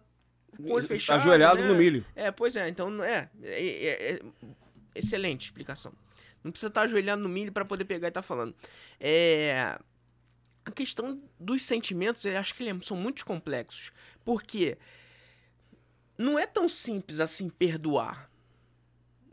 com 0.56 0.64
o 0.64 0.72
olho 0.72 0.88
fechado. 0.88 1.20
Ajoelhado 1.20 1.62
né? 1.62 1.68
no 1.68 1.76
milho. 1.76 2.06
É, 2.16 2.32
pois 2.32 2.56
é, 2.56 2.70
então 2.70 3.04
é, 3.04 3.30
é, 3.44 3.66
é- 3.66 4.14
é- 4.16 4.20
excelente 4.96 5.46
explicação. 5.46 5.92
Não 6.50 6.52
precisa 6.52 6.70
estar 6.70 6.82
ajoelhando 6.82 7.22
no 7.24 7.30
milho 7.30 7.52
para 7.52 7.64
poder 7.64 7.86
pegar 7.86 8.08
e 8.08 8.10
estar 8.10 8.24
falando. 8.24 8.56
É, 9.00 9.80
a 10.66 10.72
questão 10.72 11.22
dos 11.40 11.62
sentimentos, 11.64 12.26
eu 12.26 12.38
acho 12.38 12.54
que 12.56 12.64
eles 12.64 12.86
são 12.86 12.98
muito 12.98 13.24
complexos, 13.26 13.92
porque 14.26 14.78
não 16.18 16.38
é 16.40 16.46
tão 16.48 16.68
simples 16.68 17.20
assim 17.20 17.50
perdoar. 17.50 18.30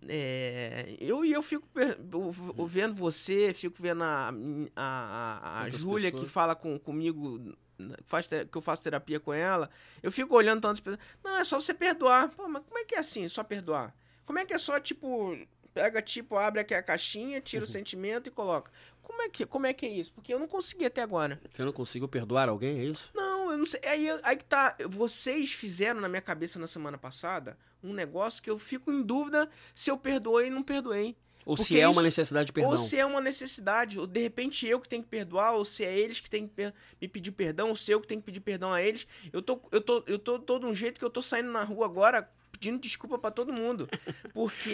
É, 0.09 0.97
eu 1.01 1.25
e 1.25 1.33
eu 1.33 1.43
fico 1.43 1.67
per- 1.69 1.99
eu- 2.13 2.67
vendo 2.67 2.95
você, 2.95 3.53
fico 3.53 3.77
vendo 3.81 4.05
a, 4.05 4.31
a, 4.77 4.83
a, 4.83 5.63
a 5.63 5.71
Júlia 5.71 6.11
que 6.11 6.17
pessoas. 6.19 6.31
fala 6.33 6.55
com, 6.55 6.79
comigo, 6.79 7.41
que, 7.77 8.05
faz, 8.05 8.29
que 8.29 8.57
eu 8.57 8.63
faço 8.63 8.83
terapia 8.83 9.19
com 9.19 9.33
ela. 9.33 9.69
Eu 10.03 10.13
fico 10.13 10.35
olhando 10.37 10.61
tantas 10.61 10.81
pessoas. 10.81 11.01
Não, 11.25 11.39
é 11.39 11.45
só 11.45 11.61
você 11.61 11.75
perdoar. 11.75 12.29
Pô, 12.29 12.47
mas 12.49 12.63
como 12.63 12.79
é 12.79 12.85
que 12.85 12.95
é 12.95 12.99
assim, 12.99 13.29
só 13.29 13.43
perdoar? 13.43 13.97
Como 14.25 14.39
é 14.39 14.45
que 14.45 14.53
é 14.55 14.59
só, 14.59 14.79
tipo, 14.79 15.37
pega, 15.77 16.01
tipo, 16.01 16.37
abre 16.37 16.61
aqui 16.63 16.73
a 16.75 16.83
caixinha, 16.83 17.39
tira 17.39 17.63
Uhum. 17.63 17.69
o 17.69 17.71
sentimento 17.71 18.29
e 18.29 18.31
coloca? 18.33 18.71
Como 19.03 19.21
é, 19.23 19.29
que, 19.29 19.45
como 19.45 19.67
é 19.67 19.75
que 19.75 19.85
é 19.85 19.91
isso? 19.91 20.11
Porque 20.15 20.33
eu 20.33 20.39
não 20.39 20.49
consegui 20.49 20.87
até 20.87 21.03
agora. 21.03 21.39
Você 21.53 21.63
não 21.65 21.73
conseguiu 21.73 22.09
perdoar 22.09 22.49
alguém, 22.49 22.81
é 22.81 22.85
isso? 22.85 23.11
Não, 23.15 23.53
eu 23.53 23.59
não 23.59 23.67
sei. 23.67 23.79
Aí, 23.85 24.09
aí 24.23 24.37
que 24.39 24.45
tá. 24.45 24.75
Vocês 24.89 25.53
fizeram 25.53 26.01
na 26.01 26.09
minha 26.09 26.23
cabeça 26.23 26.59
na 26.59 26.67
semana 26.67 26.97
passada 26.97 27.59
um 27.85 27.93
negócio 27.93 28.43
que 28.43 28.49
eu 28.51 28.59
fico 28.59 28.91
em 28.91 29.03
dúvida 29.03 29.49
se 29.75 29.91
eu 29.91 29.99
perdoei 29.99 30.47
ou 30.49 30.53
não 30.55 30.63
perdoei. 30.63 31.15
Ou 31.45 31.55
Porque 31.55 31.75
se 31.75 31.79
é 31.81 31.87
uma 31.87 31.93
isso- 31.93 32.03
necessidade 32.03 32.47
de 32.47 32.53
perdão? 32.55 32.73
Ou 32.73 32.79
se 32.79 32.99
é 32.99 33.05
uma 33.07 33.21
necessidade, 33.21 34.01
ou 34.01 34.07
de 34.07 34.21
repente 34.21 34.67
eu 34.67 34.81
que 34.81 34.89
tenho 34.89 35.03
que 35.05 35.09
perdoar, 35.09 35.53
ou 35.55 35.65
se 35.65 35.85
é 35.85 35.97
eles 35.97 36.19
que 36.19 36.29
têm 36.31 36.49
que 36.49 36.73
me 37.01 37.07
pedir 37.07 37.31
perdão, 37.33 37.69
ou 37.69 37.77
se 37.77 37.93
eu 37.93 38.01
que 38.01 38.09
tenho 38.09 38.21
que 38.21 38.25
pedir 38.27 38.41
perdão 38.41 38.73
a 38.73 38.83
eles. 38.83 39.07
Eu 39.33 39.41
tô, 39.43 39.61
eu 39.71 39.81
tô, 39.81 40.03
eu 40.09 40.19
tô 40.19 40.39
todo 40.41 40.67
um 40.67 40.75
jeito 40.75 40.99
que 40.99 41.05
eu 41.05 41.11
tô 41.11 41.23
saindo 41.23 41.51
na 41.53 41.63
rua 41.63 41.85
agora 41.87 42.29
pedindo 42.59 42.79
desculpa 42.81 43.19
pra 43.19 43.31
todo 43.31 43.53
mundo. 43.53 43.89
Porque 44.35 44.71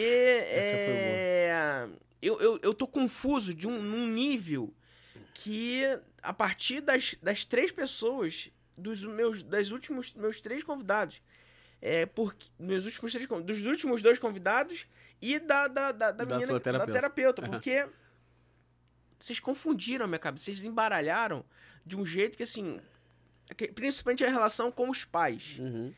é, 0.46 1.88
eu, 2.20 2.40
eu, 2.40 2.58
eu 2.62 2.74
tô 2.74 2.86
confuso 2.86 3.52
de 3.54 3.66
um, 3.68 3.80
num 3.82 4.06
nível 4.06 4.72
que 5.34 5.82
a 6.22 6.32
partir 6.32 6.80
das, 6.80 7.14
das 7.22 7.44
três 7.44 7.70
pessoas, 7.72 8.50
dos 8.76 9.02
meus, 9.04 9.42
das 9.42 9.70
últimos 9.70 10.12
meus 10.14 10.40
três 10.40 10.62
convidados, 10.62 11.20
é, 11.80 12.06
porque, 12.06 12.46
meus 12.58 12.84
últimos 12.84 13.12
três, 13.12 13.26
dos 13.28 13.64
últimos 13.64 14.02
dois 14.02 14.18
convidados 14.18 14.86
e 15.20 15.38
da, 15.40 15.66
da, 15.68 15.92
da, 15.92 16.10
da 16.12 16.24
Da 16.24 16.36
menina, 16.36 16.46
que- 16.46 16.52
da 16.52 16.60
terapeuta. 16.60 16.92
terapeuta, 16.92 17.42
porque 17.42 17.88
vocês 19.18 19.38
confundiram 19.40 20.04
a 20.04 20.08
minha 20.08 20.18
cabeça, 20.18 20.44
vocês 20.44 20.64
embaralharam 20.64 21.44
de 21.84 21.96
um 21.96 22.04
jeito 22.06 22.36
que, 22.36 22.42
assim, 22.44 22.80
que- 23.56 23.68
principalmente 23.68 24.24
a 24.24 24.28
relação 24.30 24.70
com 24.70 24.88
os 24.88 25.04
pais. 25.04 25.56
Uhum. 25.58 25.92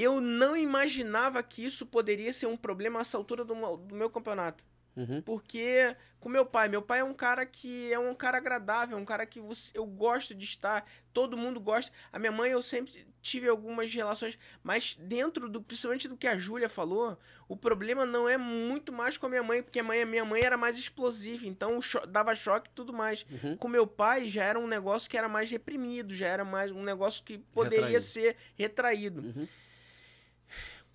Eu 0.00 0.20
não 0.20 0.56
imaginava 0.56 1.42
que 1.42 1.64
isso 1.64 1.84
poderia 1.86 2.32
ser 2.32 2.46
um 2.46 2.56
problema 2.56 2.98
a 2.98 3.02
essa 3.02 3.16
altura 3.16 3.44
do, 3.44 3.54
meu- 3.56 3.76
do 3.76 3.94
meu 3.94 4.08
campeonato. 4.10 4.64
Uhum. 4.96 5.22
Porque 5.22 5.94
com 6.18 6.28
meu 6.28 6.44
pai, 6.44 6.68
meu 6.68 6.82
pai 6.82 6.98
é 6.98 7.04
um 7.04 7.14
cara 7.14 7.46
que 7.46 7.92
é 7.92 7.98
um 7.98 8.12
cara 8.16 8.38
agradável, 8.38 8.98
é 8.98 9.00
um 9.00 9.04
cara 9.04 9.24
que 9.24 9.38
você- 9.40 9.70
eu 9.78 9.86
gosto 9.86 10.34
de 10.34 10.44
estar, 10.44 10.84
todo 11.12 11.36
mundo 11.36 11.60
gosta. 11.60 11.92
A 12.12 12.18
minha 12.18 12.32
mãe 12.32 12.50
eu 12.50 12.60
sempre 12.62 13.06
tive 13.22 13.48
algumas 13.48 13.94
relações, 13.94 14.36
mas 14.60 14.96
dentro 15.00 15.48
do 15.48 15.62
principalmente 15.62 16.08
do 16.08 16.16
que 16.16 16.26
a 16.26 16.36
Júlia 16.36 16.68
falou, 16.68 17.16
o 17.48 17.56
problema 17.56 18.04
não 18.04 18.28
é 18.28 18.36
muito 18.36 18.92
mais 18.92 19.16
com 19.16 19.26
a 19.26 19.28
minha 19.28 19.42
mãe, 19.42 19.62
porque 19.62 19.78
a 19.78 19.84
mãe, 19.84 20.02
a 20.02 20.06
minha 20.06 20.24
mãe 20.24 20.42
era 20.42 20.56
mais 20.56 20.76
explosiva, 20.78 21.46
então 21.46 21.80
cho- 21.80 22.04
dava 22.04 22.34
choque 22.34 22.68
e 22.68 22.74
tudo 22.74 22.92
mais. 22.92 23.24
Uhum. 23.30 23.56
Com 23.56 23.68
meu 23.68 23.86
pai 23.86 24.26
já 24.26 24.42
era 24.42 24.58
um 24.58 24.66
negócio 24.66 25.08
que 25.08 25.16
era 25.16 25.28
mais 25.28 25.48
reprimido, 25.48 26.12
já 26.12 26.26
era 26.26 26.44
mais 26.44 26.72
um 26.72 26.82
negócio 26.82 27.22
que 27.22 27.38
poderia 27.38 27.84
Retraído. 27.84 28.00
ser 28.04 28.36
retraído. 28.56 29.20
Uhum. 29.20 29.48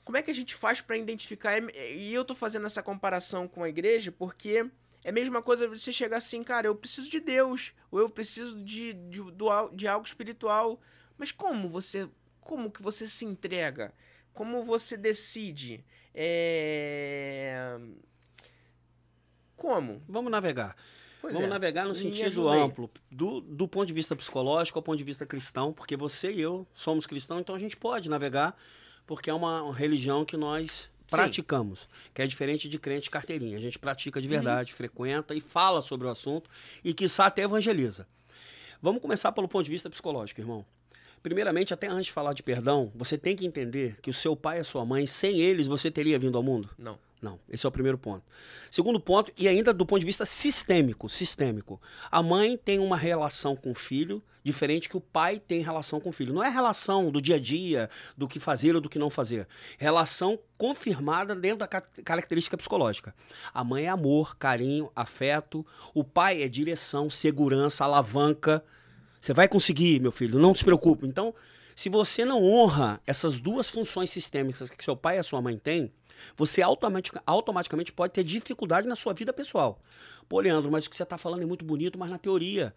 Como 0.04 0.18
é 0.18 0.22
que 0.22 0.32
a 0.32 0.36
gente 0.36 0.54
faz 0.56 0.82
pra 0.82 0.98
identificar? 0.98 1.54
É- 1.54 1.94
E 1.96 2.14
eu 2.14 2.26
tô 2.26 2.36
fazendo 2.36 2.66
essa 2.66 2.84
comparação 2.84 3.48
com 3.48 3.64
a 3.64 3.70
igreja 3.70 4.12
porque 4.12 4.66
é 5.04 5.10
a 5.10 5.14
mesma 5.14 5.42
coisa 5.42 5.68
você 5.68 5.92
chegar 5.92 6.18
assim, 6.18 6.44
cara, 6.44 6.68
eu 6.68 6.76
preciso 6.76 7.10
de 7.10 7.20
Deus, 7.20 7.74
ou 7.92 8.00
eu 8.00 8.10
preciso 8.10 8.64
de, 8.64 8.94
de, 8.94 9.22
de 9.74 9.88
algo 9.88 10.06
espiritual. 10.06 10.80
Mas 11.18 11.32
como 11.32 11.68
você. 11.70 12.10
Como 12.42 12.70
que 12.72 12.82
você 12.82 13.08
se 13.08 13.24
entrega? 13.26 13.94
Como 14.34 14.64
você 14.66 14.98
decide? 14.98 15.86
É... 16.14 17.80
Como? 19.56 20.02
Vamos 20.08 20.32
navegar. 20.32 20.76
Pois 21.22 21.34
Vamos 21.34 21.48
é. 21.48 21.52
navegar 21.52 21.86
no 21.86 21.96
sentido 21.96 22.50
amplo, 22.50 22.92
do, 23.10 23.40
do 23.40 23.66
ponto 23.66 23.86
de 23.88 23.94
vista 23.94 24.14
psicológico 24.14 24.78
ao 24.78 24.84
ponto 24.84 24.98
de 24.98 25.06
vista 25.06 25.26
cristão, 25.26 25.72
porque 25.72 25.96
você 25.96 26.34
e 26.34 26.42
eu 26.42 26.68
somos 26.74 27.06
cristãos, 27.06 27.40
então 27.40 27.56
a 27.56 27.60
gente 27.60 27.78
pode 27.78 28.10
navegar, 28.10 28.58
porque 29.06 29.30
é 29.30 29.34
uma 29.34 29.74
religião 29.74 30.24
que 30.26 30.38
nós 30.38 30.90
Sim. 31.08 31.18
praticamos, 31.18 31.88
que 32.14 32.22
é 32.22 32.28
diferente 32.28 32.68
de 32.70 32.80
crente 32.80 33.10
carteirinha. 33.10 33.58
A 33.58 33.62
gente 33.62 33.78
pratica 33.80 34.18
Uhum. 34.20 34.22
de 34.22 34.28
verdade, 34.28 34.74
frequenta 34.74 35.36
e 35.36 35.42
fala 35.42 35.82
sobre 35.82 36.08
o 36.08 36.10
assunto 36.10 36.50
e, 36.84 36.94
quiçá, 36.94 37.26
até 37.28 37.44
evangeliza. 37.44 38.08
Vamos 38.82 39.02
começar 39.02 39.32
pelo 39.32 39.48
ponto 39.48 39.64
de 39.66 39.72
vista 39.72 39.90
psicológico, 39.90 40.42
irmão. 40.42 40.66
Primeiramente, 41.22 41.74
até 41.74 41.88
antes 41.88 42.08
de 42.08 42.12
falar 42.12 42.34
de 42.34 42.44
perdão, 42.44 42.92
você 42.94 43.18
tem 43.18 43.34
que 43.36 43.46
entender 43.46 43.98
que 44.02 44.10
o 44.10 44.14
seu 44.14 44.36
pai 44.36 44.58
e 44.58 44.60
a 44.60 44.64
sua 44.64 44.86
mãe, 44.86 45.08
sem 45.08 45.40
eles, 45.40 45.68
você 45.68 45.90
teria 45.90 46.20
vindo 46.20 46.38
ao 46.38 46.44
mundo? 46.44 46.70
Não. 46.78 47.00
Não, 47.24 47.40
esse 47.50 47.66
é 47.66 47.70
o 47.70 47.72
primeiro 47.72 47.98
ponto. 47.98 48.22
Segundo 48.70 49.00
ponto, 49.00 49.32
e 49.38 49.48
ainda 49.48 49.74
do 49.74 49.86
ponto 49.86 50.02
de 50.02 50.06
vista 50.06 50.26
sistêmico, 50.26 51.08
sistêmico. 51.08 51.82
A 52.12 52.22
mãe 52.22 52.58
tem 52.58 52.80
uma 52.80 52.98
relação 52.98 53.56
com 53.56 53.72
o 53.72 53.76
filho 53.76 54.22
diferente 54.44 54.90
que 54.90 54.98
o 54.98 55.00
pai 55.00 55.40
tem 55.40 55.62
relação 55.62 56.02
com 56.02 56.10
o 56.10 56.12
filho. 56.12 56.34
Não 56.34 56.44
é 56.44 56.50
relação 56.50 57.10
do 57.10 57.22
dia 57.22 57.38
a 57.38 57.40
dia, 57.40 57.90
do 58.18 58.28
que 58.28 58.42
fazer 58.42 58.76
ou 58.76 58.82
do 58.82 58.90
que 58.90 59.00
não 59.00 59.10
fazer. 59.10 59.48
Relação 59.78 60.38
confirmada 60.58 61.34
dentro 61.34 61.60
da 61.60 61.68
ca- 61.68 61.80
característica 62.04 62.58
psicológica. 62.58 63.16
A 63.54 63.64
mãe 63.64 63.86
é 63.86 63.90
amor, 63.90 64.36
carinho, 64.36 64.92
afeto. 64.94 65.66
O 65.94 66.04
pai 66.04 66.44
é 66.44 66.50
direção, 66.50 67.10
segurança, 67.10 67.86
alavanca. 67.86 68.62
Você 69.18 69.34
vai 69.34 69.48
conseguir, 69.48 70.02
meu 70.02 70.12
filho, 70.12 70.38
não 70.38 70.54
se 70.54 70.66
preocupe. 70.66 71.08
Então, 71.08 71.34
se 71.74 71.88
você 71.88 72.26
não 72.26 72.44
honra 72.44 73.00
essas 73.08 73.40
duas 73.40 73.70
funções 73.70 74.10
sistêmicas 74.10 74.70
que 74.70 74.84
seu 74.84 74.98
pai 74.98 75.16
e 75.16 75.20
a 75.20 75.24
sua 75.24 75.42
mãe 75.42 75.58
têm, 75.58 75.90
você 76.36 76.62
automatic- 76.62 77.22
automaticamente 77.26 77.92
pode 77.92 78.14
ter 78.14 78.24
dificuldade 78.24 78.88
na 78.88 78.96
sua 78.96 79.14
vida 79.14 79.32
pessoal. 79.34 79.80
Pô, 80.28 80.40
Leandro, 80.40 80.72
mas 80.72 80.86
o 80.86 80.90
que 80.90 80.96
você 80.96 81.04
está 81.04 81.18
falando 81.18 81.44
é 81.44 81.46
muito 81.46 81.64
bonito, 81.66 81.98
mas 82.00 82.10
na 82.10 82.18
teoria. 82.18 82.74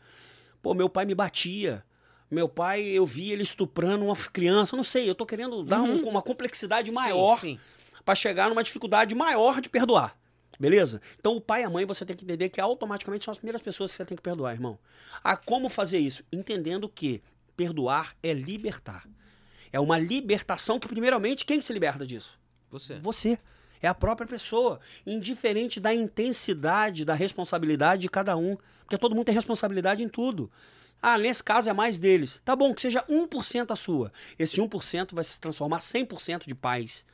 Pô, 0.62 0.74
meu 0.74 0.88
pai 0.88 1.04
me 1.04 1.14
batia. 1.14 1.84
Meu 2.30 2.48
pai, 2.48 2.82
eu 2.82 3.06
vi 3.06 3.30
ele 3.30 3.42
estuprando 3.44 4.04
uma 4.04 4.16
criança. 4.16 4.76
Não 4.76 4.82
sei, 4.84 5.08
eu 5.08 5.14
tô 5.14 5.24
querendo 5.24 5.62
dar 5.62 5.80
um- 5.80 6.02
uma 6.08 6.20
complexidade 6.22 6.90
maior 6.90 7.38
Uhum. 7.44 7.58
Para 8.04 8.14
chegar 8.14 8.48
numa 8.48 8.62
dificuldade 8.62 9.14
maior 9.16 9.60
de 9.60 9.68
perdoar. 9.68 10.16
Beleza? 10.58 11.00
Então 11.18 11.36
o 11.36 11.40
pai 11.40 11.62
e 11.62 11.64
a 11.64 11.70
mãe 11.70 11.84
você 11.84 12.04
tem 12.04 12.16
que 12.16 12.24
entender 12.24 12.48
que 12.48 12.60
automaticamente 12.60 13.24
são 13.24 13.32
as 13.32 13.38
primeiras 13.38 13.60
pessoas 13.60 13.90
que 13.90 13.96
você 13.96 14.04
tem 14.04 14.16
que 14.16 14.22
perdoar, 14.22 14.52
irmão. 14.54 14.78
Ah, 15.22 15.36
como 15.36 15.68
fazer 15.68 15.98
isso? 15.98 16.22
Entendendo 16.32 16.88
que 16.88 17.20
perdoar 17.56 18.16
é 18.22 18.32
libertar. 18.32 19.06
É 19.72 19.78
uma 19.80 19.98
libertação 19.98 20.78
que, 20.78 20.88
primeiramente, 20.88 21.44
quem 21.44 21.60
se 21.60 21.72
liberta 21.72 22.06
disso? 22.06 22.38
Você. 22.78 22.94
Você. 22.96 23.38
É 23.80 23.88
a 23.88 23.94
própria 23.94 24.26
pessoa. 24.26 24.80
Indiferente 25.06 25.80
da 25.80 25.94
intensidade 25.94 27.04
da 27.04 27.14
responsabilidade 27.14 28.02
de 28.02 28.08
cada 28.08 28.36
um. 28.36 28.56
Porque 28.80 28.98
todo 28.98 29.14
mundo 29.14 29.26
tem 29.26 29.34
responsabilidade 29.34 30.02
em 30.02 30.08
tudo. 30.08 30.50
Ah, 31.00 31.18
nesse 31.18 31.42
caso 31.42 31.68
é 31.68 31.72
mais 31.72 31.98
deles. 31.98 32.40
Tá 32.44 32.56
bom, 32.56 32.74
que 32.74 32.80
seja 32.80 33.04
1% 33.08 33.70
a 33.70 33.76
sua. 33.76 34.12
Esse 34.38 34.60
1% 34.60 35.14
vai 35.14 35.24
se 35.24 35.40
transformar 35.40 35.80
100% 35.80 36.46
de 36.46 36.54
paz, 36.54 37.04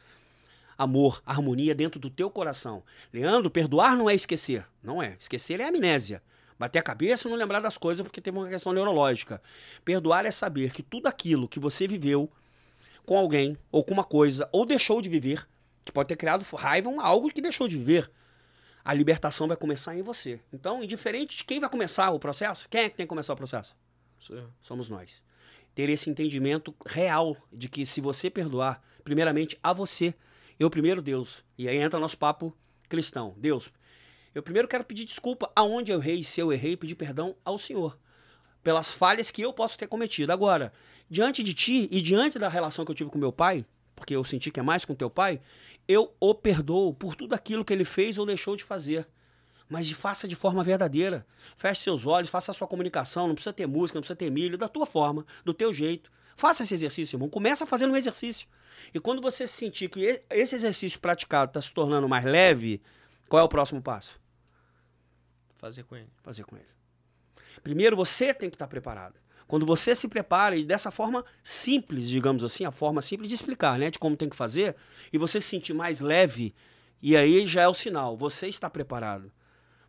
amor, 0.78 1.22
harmonia 1.26 1.74
dentro 1.74 2.00
do 2.00 2.08
teu 2.08 2.30
coração. 2.30 2.82
Leandro, 3.12 3.50
perdoar 3.50 3.96
não 3.96 4.08
é 4.08 4.14
esquecer. 4.14 4.64
Não 4.82 5.02
é. 5.02 5.16
Esquecer 5.18 5.60
é 5.60 5.68
amnésia. 5.68 6.22
Bater 6.58 6.78
a 6.78 6.82
cabeça 6.82 7.26
e 7.26 7.30
não 7.30 7.36
lembrar 7.36 7.60
das 7.60 7.76
coisas 7.76 8.02
porque 8.02 8.20
teve 8.20 8.38
uma 8.38 8.48
questão 8.48 8.72
neurológica. 8.72 9.42
Perdoar 9.84 10.24
é 10.26 10.30
saber 10.30 10.72
que 10.72 10.82
tudo 10.82 11.08
aquilo 11.08 11.48
que 11.48 11.58
você 11.58 11.88
viveu 11.88 12.30
com 13.04 13.18
alguém, 13.18 13.58
ou 13.70 13.82
com 13.82 13.92
uma 13.92 14.04
coisa, 14.04 14.48
ou 14.52 14.64
deixou 14.64 15.02
de 15.02 15.08
viver, 15.08 15.46
que 15.84 15.92
pode 15.92 16.08
ter 16.08 16.16
criado 16.16 16.44
raiva, 16.56 16.88
um- 16.88 17.00
algo 17.00 17.30
que 17.30 17.40
deixou 17.40 17.66
de 17.68 17.76
viver. 17.76 18.10
A 18.84 18.92
libertação 18.92 19.46
vai 19.46 19.56
começar 19.56 19.96
em 19.96 20.02
você. 20.02 20.40
Então, 20.52 20.82
indiferente 20.82 21.36
de 21.36 21.44
quem 21.44 21.60
vai 21.60 21.70
começar 21.70 22.10
o 22.10 22.18
processo, 22.18 22.68
quem 22.68 22.82
é 22.82 22.88
que 22.88 22.96
tem 22.96 23.06
que 23.06 23.08
começar 23.08 23.32
o 23.32 23.36
processo? 23.36 23.76
Sou 24.18 24.36
eu. 24.36 24.48
Somos 24.60 24.88
nós. 24.88 25.22
ter 25.74 25.88
esse 25.88 26.10
entendimento 26.10 26.74
real 26.84 27.34
de 27.50 27.66
que 27.66 27.86
se 27.86 27.98
você 27.98 28.28
perdoar, 28.28 28.82
primeiramente 29.02 29.58
a 29.62 29.72
você, 29.72 30.12
eu 30.60 30.68
primeiro 30.68 31.00
Deus. 31.00 31.42
E 31.56 31.66
aí 31.66 31.78
entra 31.78 31.98
nosso 31.98 32.18
papo 32.18 32.54
cristão. 32.90 33.34
Deus, 33.38 33.70
eu 34.34 34.42
primeiro 34.42 34.68
quero 34.68 34.84
pedir 34.84 35.06
desculpa 35.06 35.50
aonde 35.56 35.90
eu 35.90 35.98
errei, 35.98 36.22
se 36.22 36.38
eu 36.40 36.52
errei, 36.52 36.76
pedir 36.76 36.94
perdão 36.94 37.34
ao 37.42 37.56
Senhor 37.56 37.98
pelas 38.62 38.90
falhas 38.90 39.30
que 39.30 39.40
eu 39.40 39.50
posso 39.52 39.78
ter 39.78 39.86
cometido. 39.86 40.30
Agora, 40.30 40.72
diante 41.08 41.42
de 41.42 41.54
ti 41.54 41.88
e 41.90 42.02
diante 42.02 42.38
da 42.38 42.50
relação 42.50 42.84
que 42.84 42.90
eu 42.90 42.94
tive 42.94 43.08
com 43.08 43.18
meu 43.18 43.32
pai, 43.32 43.64
porque 43.96 44.14
eu 44.14 44.22
senti 44.24 44.50
que 44.50 44.60
é 44.60 44.62
mais 44.62 44.84
com 44.84 44.94
teu 44.94 45.08
pai, 45.08 45.40
eu 45.88 46.14
o 46.20 46.34
perdoo 46.34 46.94
por 46.94 47.14
tudo 47.14 47.34
aquilo 47.34 47.64
que 47.64 47.72
ele 47.72 47.84
fez 47.84 48.18
ou 48.18 48.26
deixou 48.26 48.56
de 48.56 48.64
fazer. 48.64 49.08
Mas 49.68 49.90
faça 49.90 50.28
de 50.28 50.36
forma 50.36 50.62
verdadeira. 50.62 51.26
Feche 51.56 51.82
seus 51.82 52.06
olhos, 52.06 52.28
faça 52.28 52.50
a 52.50 52.54
sua 52.54 52.66
comunicação. 52.68 53.26
Não 53.26 53.34
precisa 53.34 53.52
ter 53.52 53.66
música, 53.66 53.96
não 53.96 54.02
precisa 54.02 54.16
ter 54.16 54.30
milho, 54.30 54.58
da 54.58 54.68
tua 54.68 54.84
forma, 54.84 55.24
do 55.44 55.54
teu 55.54 55.72
jeito. 55.72 56.10
Faça 56.36 56.62
esse 56.62 56.74
exercício, 56.74 57.16
irmão. 57.16 57.28
Começa 57.28 57.64
fazendo 57.64 57.92
um 57.92 57.96
exercício. 57.96 58.46
E 58.92 59.00
quando 59.00 59.22
você 59.22 59.46
sentir 59.46 59.88
que 59.88 60.22
esse 60.30 60.54
exercício 60.54 61.00
praticado 61.00 61.50
está 61.50 61.62
se 61.62 61.72
tornando 61.72 62.08
mais 62.08 62.24
leve, 62.24 62.82
qual 63.28 63.40
é 63.40 63.44
o 63.44 63.48
próximo 63.48 63.80
passo? 63.80 64.20
Fazer 65.56 65.84
com 65.84 65.96
ele. 65.96 66.10
Fazer 66.22 66.44
com 66.44 66.56
ele. 66.56 66.66
Primeiro 67.62 67.96
você 67.96 68.34
tem 68.34 68.50
que 68.50 68.56
estar 68.56 68.66
preparado. 68.66 69.14
Quando 69.52 69.66
você 69.66 69.94
se 69.94 70.08
prepara 70.08 70.56
e 70.56 70.64
dessa 70.64 70.90
forma 70.90 71.22
simples, 71.44 72.08
digamos 72.08 72.42
assim, 72.42 72.64
a 72.64 72.72
forma 72.72 73.02
simples 73.02 73.28
de 73.28 73.34
explicar, 73.34 73.78
né, 73.78 73.90
de 73.90 73.98
como 73.98 74.16
tem 74.16 74.26
que 74.26 74.34
fazer, 74.34 74.74
e 75.12 75.18
você 75.18 75.42
se 75.42 75.48
sentir 75.48 75.74
mais 75.74 76.00
leve, 76.00 76.54
e 77.02 77.14
aí 77.14 77.46
já 77.46 77.60
é 77.60 77.68
o 77.68 77.74
sinal, 77.74 78.16
você 78.16 78.48
está 78.48 78.70
preparado. 78.70 79.30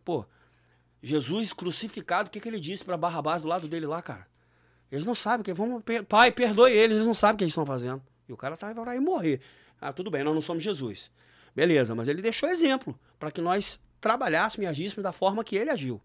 Pô, 0.04 0.26
Jesus 1.02 1.54
crucificado, 1.54 2.28
o 2.28 2.30
que, 2.30 2.40
que 2.40 2.46
ele 2.46 2.60
disse 2.60 2.84
para 2.84 2.94
Barrabás 2.98 3.40
do 3.40 3.48
lado 3.48 3.66
dele 3.66 3.86
lá, 3.86 4.02
cara? 4.02 4.26
Eles 4.92 5.06
não 5.06 5.14
sabem 5.14 5.42
que 5.42 5.54
vamos, 5.54 5.82
pai, 6.10 6.30
perdoe 6.30 6.70
eles, 6.70 6.96
eles 6.96 7.06
não 7.06 7.14
sabem 7.14 7.36
o 7.36 7.38
que 7.38 7.44
eles 7.44 7.52
estão 7.52 7.64
fazendo. 7.64 8.02
E 8.28 8.34
o 8.34 8.36
cara 8.36 8.58
tá 8.58 8.70
vai 8.70 9.00
morrer. 9.00 9.40
Ah, 9.80 9.94
tudo 9.94 10.10
bem, 10.10 10.22
nós 10.22 10.34
não 10.34 10.42
somos 10.42 10.62
Jesus. 10.62 11.10
Beleza, 11.56 11.94
mas 11.94 12.06
ele 12.06 12.20
deixou 12.20 12.50
exemplo 12.50 13.00
para 13.18 13.30
que 13.30 13.40
nós 13.40 13.80
trabalhássemos 13.98 14.66
e 14.66 14.66
agíssemos 14.66 15.02
da 15.02 15.10
forma 15.10 15.42
que 15.42 15.56
ele 15.56 15.70
agiu. 15.70 16.02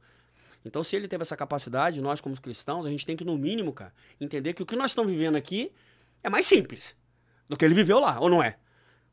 Então, 0.63 0.83
se 0.83 0.95
ele 0.95 1.07
teve 1.07 1.21
essa 1.21 1.37
capacidade, 1.37 2.01
nós, 2.01 2.19
como 2.19 2.39
cristãos, 2.39 2.85
a 2.85 2.89
gente 2.89 3.05
tem 3.05 3.15
que, 3.15 3.23
no 3.23 3.37
mínimo, 3.37 3.71
cara, 3.71 3.93
entender 4.19 4.53
que 4.53 4.61
o 4.61 4.65
que 4.65 4.75
nós 4.75 4.91
estamos 4.91 5.11
vivendo 5.11 5.35
aqui 5.35 5.71
é 6.23 6.29
mais 6.29 6.45
simples 6.45 6.95
do 7.47 7.55
que 7.55 7.63
ele 7.63 7.73
viveu 7.73 7.99
lá, 7.99 8.19
ou 8.19 8.29
não 8.29 8.43
é? 8.43 8.57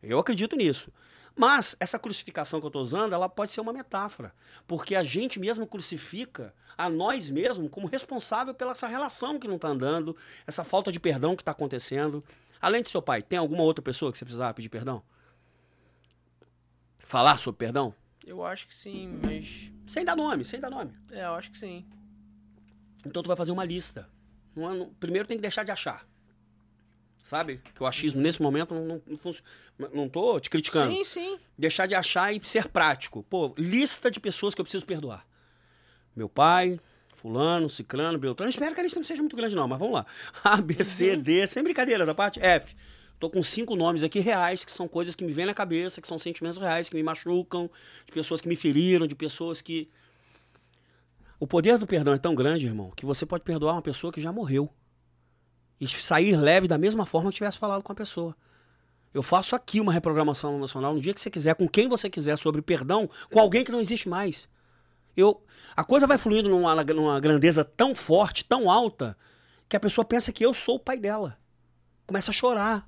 Eu 0.03 0.19
acredito 0.19 0.57
nisso. 0.57 0.93
Mas 1.35 1.77
essa 1.79 1.99
crucificação 1.99 2.61
que 2.61 2.67
eu 2.67 2.69
estou 2.69 2.83
usando, 2.83 3.13
ela 3.13 3.29
pode 3.29 3.53
ser 3.53 3.61
uma 3.61 3.73
metáfora, 3.73 4.35
porque 4.67 4.95
a 4.95 5.05
gente 5.05 5.39
mesmo 5.39 5.67
crucifica 5.67 6.55
a 6.79 6.89
nós 6.89 7.31
mesmos 7.31 7.71
como 7.71 7.87
responsável 7.87 8.55
pela 8.55 8.73
essa 8.73 8.87
relação 8.87 9.39
que 9.39 9.47
não 9.47 9.57
está 9.57 9.69
andando, 9.69 10.17
essa 10.47 10.65
falta 10.65 10.91
de 10.91 10.99
perdão 10.99 11.37
que 11.37 11.43
está 11.43 11.53
acontecendo. 11.53 12.25
Além 12.61 12.83
de 12.83 12.89
seu 12.89 13.03
pai, 13.03 13.23
tem 13.23 13.39
alguma 13.39 13.63
outra 13.63 13.83
pessoa 13.83 14.11
que 14.11 14.17
você 14.17 14.25
precisava 14.25 14.55
pedir 14.55 14.71
perdão? 14.71 15.03
Falar 16.99 17.39
sobre 17.39 17.59
perdão? 17.59 17.95
Eu 18.27 18.45
acho 18.45 18.67
que 18.67 18.75
sim, 18.75 19.21
mas. 19.25 19.73
Sem 19.87 20.05
dar 20.05 20.17
nome, 20.17 20.45
sem 20.45 20.59
dar 20.59 20.69
nome. 20.69 20.93
É, 21.13 21.25
eu 21.25 21.35
acho 21.35 21.49
que 21.49 21.57
sim. 21.57 21.87
Então 23.07 23.23
tu 23.23 23.29
vai 23.29 23.37
fazer 23.37 23.53
uma 23.53 23.65
lista. 23.65 24.11
Primeiro 24.99 25.29
tem 25.29 25.37
que 25.37 25.43
deixar 25.43 25.63
de 25.63 25.71
achar. 25.71 26.05
Sabe? 27.19 27.61
Que 27.75 27.83
o 27.83 27.87
achismo 27.87 28.21
nesse 28.21 28.43
momento 28.43 28.75
não, 28.75 28.85
não, 28.85 29.03
não 29.07 29.17
funciona. 29.17 29.49
Não 29.95 30.09
tô 30.09 30.41
te 30.41 30.51
criticando. 30.51 30.93
Sim, 30.93 31.05
sim. 31.05 31.39
Deixar 31.57 31.87
de 31.87 31.95
achar 31.95 32.33
e 32.33 32.41
ser 32.45 32.69
prático. 32.69 33.23
Pô, 33.23 33.55
lista 33.57 34.11
de 34.11 34.19
pessoas 34.19 34.55
que 34.55 34.61
eu 34.61 34.65
preciso 34.65 34.85
perdoar. 34.85 35.25
Meu 36.15 36.29
pai, 36.29 36.81
fulano, 37.15 37.69
ciclano, 37.69 38.19
beltrano. 38.19 38.51
Espero 38.51 38.75
que 38.75 38.81
a 38.81 38.83
lista 38.83 38.99
não 38.99 39.07
seja 39.07 39.23
muito 39.23 39.37
grande 39.37 39.55
não, 39.55 39.69
mas 39.69 39.79
vamos 39.79 39.95
lá. 39.95 40.07
A, 40.43 40.57
B, 40.57 40.83
C, 40.83 41.13
uhum. 41.13 41.23
D, 41.23 41.47
sem 41.47 41.63
brincadeiras, 41.63 42.09
a 42.09 42.15
parte 42.15 42.41
F. 42.41 42.75
Tô 43.19 43.31
com 43.31 43.43
cinco 43.43 43.75
nomes 43.75 44.03
aqui 44.03 44.21
reais, 44.21 44.65
que 44.65 44.71
são 44.71 44.87
coisas 44.87 45.15
que 45.15 45.25
me 45.25 45.33
vêm 45.33 45.47
na 45.47 45.55
cabeça, 45.55 46.01
que 46.01 46.09
são 46.09 46.19
sentimentos 46.19 46.59
reais, 46.59 46.89
que 46.89 46.95
me 46.95 47.03
machucam, 47.03 47.71
de 48.05 48.13
pessoas 48.13 48.41
que 48.41 48.49
me 48.49 48.57
feriram, 48.57 49.07
de 49.07 49.15
pessoas 49.15 49.63
que. 49.63 49.89
O 51.41 51.47
poder 51.47 51.79
do 51.79 51.87
perdão 51.87 52.15
é 52.15 52.19
tão 52.19 52.35
grande, 52.35 52.67
irmão, 52.67 52.91
que 52.95 53.07
você 53.07 53.25
pode 53.25 53.43
perdoar 53.45 53.73
uma 53.75 53.83
pessoa 53.83 54.13
que 54.13 54.21
já 54.21 54.33
morreu. 54.33 54.71
E 55.81 55.87
sair 55.87 56.37
leve 56.37 56.67
da 56.67 56.79
mesma 56.79 57.05
forma 57.05 57.31
que 57.31 57.37
tivesse 57.37 57.59
falado 57.59 57.83
com 57.83 57.93
a 57.93 57.95
pessoa. 57.95 58.35
Eu 59.13 59.23
faço 59.23 59.57
aqui 59.57 59.81
uma 59.81 59.93
reprogramação 59.93 60.55
emocional 60.55 60.95
no 60.95 61.01
dia 61.01 61.15
que 61.15 61.21
você 61.21 61.31
quiser, 61.31 61.55
com 61.55 61.69
quem 61.69 61.89
você 61.89 62.09
quiser, 62.11 62.37
sobre 62.37 62.61
perdão, 62.61 63.09
com 63.31 63.41
alguém 63.41 63.65
que 63.65 63.73
não 63.73 63.81
existe 63.81 64.09
mais. 64.09 64.49
Eu, 65.17 65.43
a 65.75 65.83
coisa 65.83 66.07
vai 66.07 66.19
fluindo 66.19 66.51
numa, 66.51 66.75
numa 66.85 67.19
grandeza 67.19 67.65
tão 67.65 67.95
forte, 67.95 68.45
tão 68.45 68.71
alta, 68.71 69.17
que 69.69 69.77
a 69.77 69.81
pessoa 69.81 70.05
pensa 70.05 70.33
que 70.33 70.45
eu 70.45 70.53
sou 70.53 70.77
o 70.77 70.81
pai 70.81 70.99
dela. 70.99 71.39
Começa 72.07 72.31
a 72.31 72.35
chorar. 72.35 72.87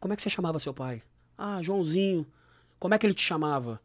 Como 0.00 0.12
é 0.12 0.16
que 0.16 0.22
você 0.22 0.30
chamava 0.30 0.58
seu 0.58 0.74
pai? 0.74 1.02
Ah, 1.36 1.60
Joãozinho. 1.62 2.26
Como 2.78 2.94
é 2.94 2.98
que 2.98 3.06
ele 3.06 3.14
te 3.14 3.22
chamava? 3.22 3.80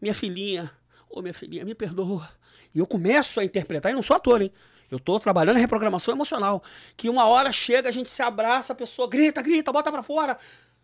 Minha 0.00 0.14
filhinha. 0.14 0.70
Ô, 1.08 1.18
oh, 1.18 1.22
minha 1.22 1.34
filhinha, 1.34 1.64
me 1.64 1.74
perdoa. 1.74 2.28
E 2.74 2.78
eu 2.78 2.86
começo 2.86 3.40
a 3.40 3.44
interpretar, 3.44 3.92
e 3.92 3.94
não 3.94 4.02
sou 4.02 4.16
ator, 4.16 4.42
hein? 4.42 4.52
Eu 4.90 4.98
tô 4.98 5.18
trabalhando 5.18 5.56
em 5.56 5.60
reprogramação 5.60 6.12
emocional. 6.14 6.62
Que 6.96 7.08
uma 7.08 7.26
hora 7.26 7.52
chega, 7.52 7.88
a 7.88 7.92
gente 7.92 8.10
se 8.10 8.22
abraça, 8.22 8.72
a 8.72 8.76
pessoa 8.76 9.08
grita, 9.08 9.42
grita, 9.42 9.72
bota 9.72 9.90
para 9.90 10.02
fora. 10.02 10.38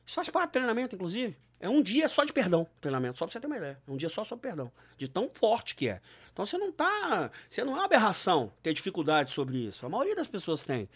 Isso 0.07 0.17
faz 0.17 0.29
parte 0.29 0.51
do 0.51 0.53
treinamento, 0.53 0.95
inclusive. 0.95 1.37
É 1.61 1.69
um 1.69 1.81
dia 1.81 2.09
só 2.09 2.25
de 2.25 2.33
perdão, 2.33 2.67
treinamento, 2.81 3.19
só 3.19 3.25
pra 3.25 3.33
você 3.33 3.39
ter 3.39 3.47
uma 3.47 3.57
ideia. 3.57 3.81
É 3.87 3.91
um 3.91 3.97
dia 3.97 4.09
só 4.09 4.25
sobre 4.25 4.49
perdão. 4.49 4.73
De 4.99 5.07
tão 5.07 5.31
forte 5.33 5.77
que 5.77 5.89
é. 5.89 6.01
Então 6.33 6.45
você 6.45 6.59
não 6.59 6.73
tá. 6.73 7.31
Você 7.49 7.63
não 7.63 7.75
é 7.75 7.77
uma 7.77 7.85
aberração 7.85 8.53
ter 8.63 8.73
dificuldade 8.75 9.31
sobre 9.31 9.59
isso. 9.59 9.87
A 9.87 9.89
maioria 9.89 10.17
das 10.17 10.27
pessoas 10.27 10.65
tem. 10.65 10.89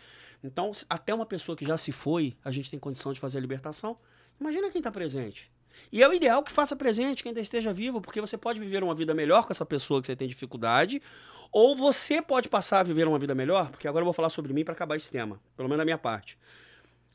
Então, 0.43 0.73
até 0.91 1.15
uma 1.15 1.25
pessoa 1.25 1.57
que 1.57 1.65
já 1.65 1.77
se 1.77 1.93
foi, 1.93 2.37
a 2.45 2.51
gente 2.51 2.69
tem 2.69 2.81
condição 2.81 3.13
de 3.13 3.21
fazer 3.21 3.39
a 3.39 3.41
libertação. 3.41 3.97
Imagina 4.41 4.69
quem 4.69 4.81
está 4.81 4.91
presente. 4.91 5.53
E 5.93 6.03
é 6.03 6.09
o 6.09 6.13
ideal 6.13 6.43
que 6.43 6.51
faça 6.51 6.75
presente 6.75 7.23
quem 7.23 7.31
ainda 7.31 7.41
esteja 7.41 7.73
vivo, 7.73 8.01
porque 8.01 8.21
você 8.21 8.37
pode 8.37 8.59
viver 8.59 8.83
uma 8.83 8.95
vida 8.95 9.15
melhor 9.15 9.47
com 9.47 9.53
essa 9.53 9.65
pessoa 9.65 10.01
que 10.01 10.07
você 10.07 10.17
tem 10.17 10.27
dificuldade, 10.27 11.01
ou 11.53 11.77
você 11.77 12.21
pode 12.21 12.49
passar 12.49 12.81
a 12.81 12.83
viver 12.83 13.07
uma 13.07 13.19
vida 13.19 13.35
melhor, 13.35 13.71
porque 13.71 13.87
agora 13.87 14.03
eu 14.03 14.07
vou 14.07 14.13
falar 14.13 14.31
sobre 14.31 14.53
mim 14.53 14.65
para 14.65 14.75
acabar 14.75 14.97
esse 14.97 15.11
tema, 15.11 15.41
pelo 15.57 15.69
menos 15.69 15.79
da 15.79 15.85
minha 15.85 15.99
parte. 15.99 16.39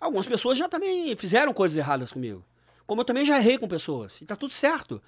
Algumas 0.02 0.26
pessoas 0.26 0.58
já 0.58 0.68
também 0.68 1.16
fizeram 1.16 1.54
coisas 1.54 1.78
erradas 1.78 2.12
comigo. 2.12 2.44
Como 2.88 3.02
eu 3.02 3.06
também 3.06 3.24
já 3.24 3.38
errei 3.38 3.60
com 3.60 3.68
pessoas. 3.68 4.20
E 4.20 4.26
tá 4.26 4.36
tudo 4.36 4.52
certo. 4.52 5.00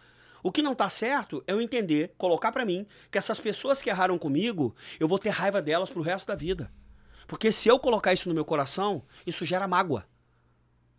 O 0.43 0.51
que 0.51 0.61
não 0.61 0.75
tá 0.75 0.87
certo 0.87 1.43
é 1.47 1.51
eu 1.51 1.59
entender, 1.59 2.13
colocar 2.15 2.51
para 2.51 2.63
mim, 2.63 2.85
que 3.09 3.17
essas 3.17 3.39
pessoas 3.39 3.81
que 3.81 3.89
erraram 3.89 4.19
comigo, 4.19 4.75
eu 4.99 5.07
vou 5.07 5.17
ter 5.17 5.29
raiva 5.29 5.63
delas 5.63 5.89
pro 5.89 6.03
resto 6.03 6.27
da 6.27 6.35
vida. 6.35 6.71
Porque 7.25 7.51
se 7.51 7.67
eu 7.67 7.79
colocar 7.79 8.13
isso 8.13 8.29
no 8.29 8.35
meu 8.35 8.45
coração, 8.45 9.01
isso 9.25 9.45
gera 9.45 9.67
mágoa. 9.67 10.05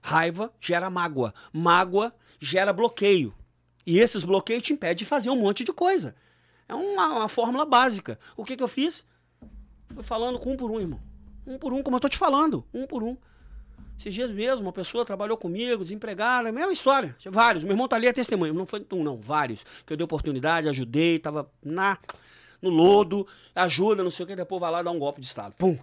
Raiva 0.00 0.52
gera 0.59 0.90
mágoa. 0.90 1.33
Mágoa 1.52 2.12
gera 2.40 2.72
bloqueio. 2.72 3.33
E 3.87 4.00
esses 4.00 4.24
bloqueios 4.24 4.62
te 4.64 4.72
impedem 4.72 4.96
de 4.96 5.04
fazer 5.04 5.30
um 5.30 5.37
monte 5.37 5.62
de 5.62 5.72
coisa. 5.72 6.16
É 6.68 6.74
uma, 6.74 7.07
uma 7.07 7.28
fórmula 7.28 7.64
básica. 7.64 8.18
O 8.37 8.44
que, 8.44 8.57
que 8.57 8.62
eu 8.62 8.68
fiz? 8.68 9.07
Fui 9.87 10.02
falando 10.02 10.38
com 10.40 10.52
um 10.52 10.57
por 10.57 10.70
um, 10.70 10.80
irmão. 10.80 11.00
Um 11.46 11.59
por 11.59 11.72
um, 11.72 11.83
como 11.83 11.96
eu 11.96 12.00
tô 12.00 12.09
te 12.09 12.18
falando. 12.18 12.66
Um 12.74 12.87
por 12.87 13.02
um. 13.02 13.16
Esses 13.98 14.12
dias 14.12 14.30
mesmo, 14.30 14.66
uma 14.66 14.72
pessoa 14.72 15.04
trabalhou 15.04 15.37
comigo, 15.37 15.83
desempregada, 15.83 16.50
mesma 16.50 16.72
história. 16.72 17.16
Vários. 17.26 17.64
Meu 17.64 17.72
irmão 17.72 17.88
tá 17.88 17.96
ali 17.96 18.09
a 18.09 18.12
testemunha. 18.12 18.52
Não 18.52 18.66
foi 18.66 18.85
um, 18.92 19.02
não, 19.02 19.20
vários. 19.20 19.64
Que 19.87 19.92
eu 19.92 19.96
dei 19.96 20.04
oportunidade, 20.04 20.68
ajudei, 20.68 21.18
tava 21.18 21.50
na, 21.62 21.96
no 22.61 22.70
lodo, 22.70 23.26
ajuda, 23.54 24.02
não 24.02 24.11
sei 24.11 24.24
o 24.24 24.26
que, 24.26 24.37
depois 24.37 24.61
vai 24.61 24.70
lá 24.70 24.83
dar 24.83 24.90
um 24.90 24.98
golpe 24.98 25.20
de 25.20 25.26
Estado. 25.26 25.54
Pum! 25.57 25.78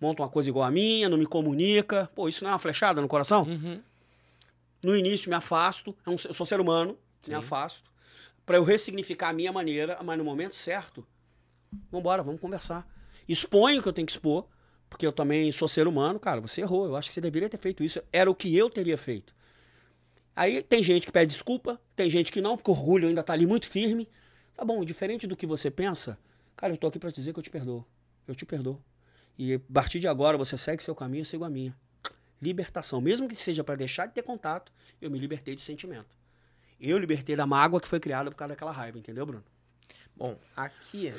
monta 0.00 0.22
uma 0.22 0.28
coisa 0.28 0.48
igual 0.48 0.64
a 0.64 0.70
minha, 0.70 1.08
não 1.08 1.18
me 1.18 1.26
comunica. 1.26 2.10
Pô, 2.14 2.28
isso 2.28 2.44
não 2.44 2.50
é 2.50 2.52
uma 2.52 2.58
flechada 2.58 3.00
no 3.00 3.08
coração? 3.08 3.42
Uhum. 3.44 3.80
No 4.82 4.96
início 4.96 5.28
me 5.28 5.34
afasto, 5.34 5.96
é 6.06 6.12
eu 6.12 6.34
sou 6.34 6.46
ser 6.46 6.60
humano, 6.60 6.96
Sim. 7.22 7.32
me 7.32 7.38
afasto, 7.38 7.90
para 8.44 8.56
eu 8.56 8.64
ressignificar 8.64 9.30
a 9.30 9.32
minha 9.32 9.52
maneira, 9.52 9.98
mas 10.04 10.18
no 10.18 10.24
momento 10.24 10.54
certo, 10.54 11.04
vamos 11.90 12.00
embora, 12.00 12.22
vamos 12.22 12.40
conversar. 12.40 12.86
Exponho 13.28 13.80
o 13.80 13.82
que 13.82 13.88
eu 13.88 13.92
tenho 13.92 14.06
que 14.06 14.12
expor, 14.12 14.46
porque 14.88 15.06
eu 15.06 15.12
também 15.12 15.50
sou 15.52 15.68
ser 15.68 15.86
humano, 15.86 16.18
cara, 16.18 16.40
você 16.40 16.60
errou, 16.60 16.86
eu 16.86 16.96
acho 16.96 17.08
que 17.08 17.14
você 17.14 17.20
deveria 17.20 17.48
ter 17.48 17.58
feito 17.58 17.82
isso, 17.82 18.00
era 18.12 18.30
o 18.30 18.34
que 18.34 18.56
eu 18.56 18.70
teria 18.70 18.96
feito. 18.96 19.34
Aí 20.34 20.62
tem 20.62 20.82
gente 20.82 21.06
que 21.06 21.12
pede 21.12 21.32
desculpa, 21.32 21.80
tem 21.94 22.10
gente 22.10 22.30
que 22.30 22.40
não, 22.40 22.56
porque 22.56 22.70
o 22.70 22.74
orgulho 22.74 23.08
ainda 23.08 23.22
tá 23.22 23.32
ali 23.32 23.46
muito 23.46 23.66
firme. 23.66 24.08
Tá 24.54 24.64
bom, 24.64 24.84
diferente 24.84 25.26
do 25.26 25.34
que 25.34 25.46
você 25.46 25.70
pensa, 25.70 26.18
cara, 26.54 26.72
eu 26.72 26.76
tô 26.76 26.86
aqui 26.86 26.98
para 26.98 27.10
dizer 27.10 27.32
que 27.32 27.38
eu 27.38 27.42
te 27.42 27.50
perdoo. 27.50 27.86
Eu 28.28 28.34
te 28.34 28.44
perdoo. 28.44 28.82
E 29.38 29.54
a 29.54 29.60
partir 29.72 30.00
de 30.00 30.08
agora 30.08 30.36
você 30.36 30.56
segue 30.58 30.82
seu 30.82 30.94
caminho, 30.94 31.22
eu 31.22 31.24
sigo 31.24 31.44
a 31.44 31.50
minha. 31.50 31.74
Libertação. 32.40 33.00
Mesmo 33.00 33.28
que 33.28 33.34
seja 33.34 33.64
para 33.64 33.76
deixar 33.76 34.06
de 34.06 34.14
ter 34.14 34.22
contato, 34.22 34.72
eu 35.00 35.10
me 35.10 35.18
libertei 35.18 35.54
de 35.54 35.62
sentimento. 35.62 36.16
Eu 36.78 36.98
libertei 36.98 37.34
da 37.34 37.46
mágoa 37.46 37.80
que 37.80 37.88
foi 37.88 37.98
criada 37.98 38.30
por 38.30 38.36
causa 38.36 38.50
daquela 38.50 38.72
raiva, 38.72 38.98
entendeu, 38.98 39.24
Bruno? 39.24 39.44
Bom, 40.14 40.38
aqui. 40.54 41.12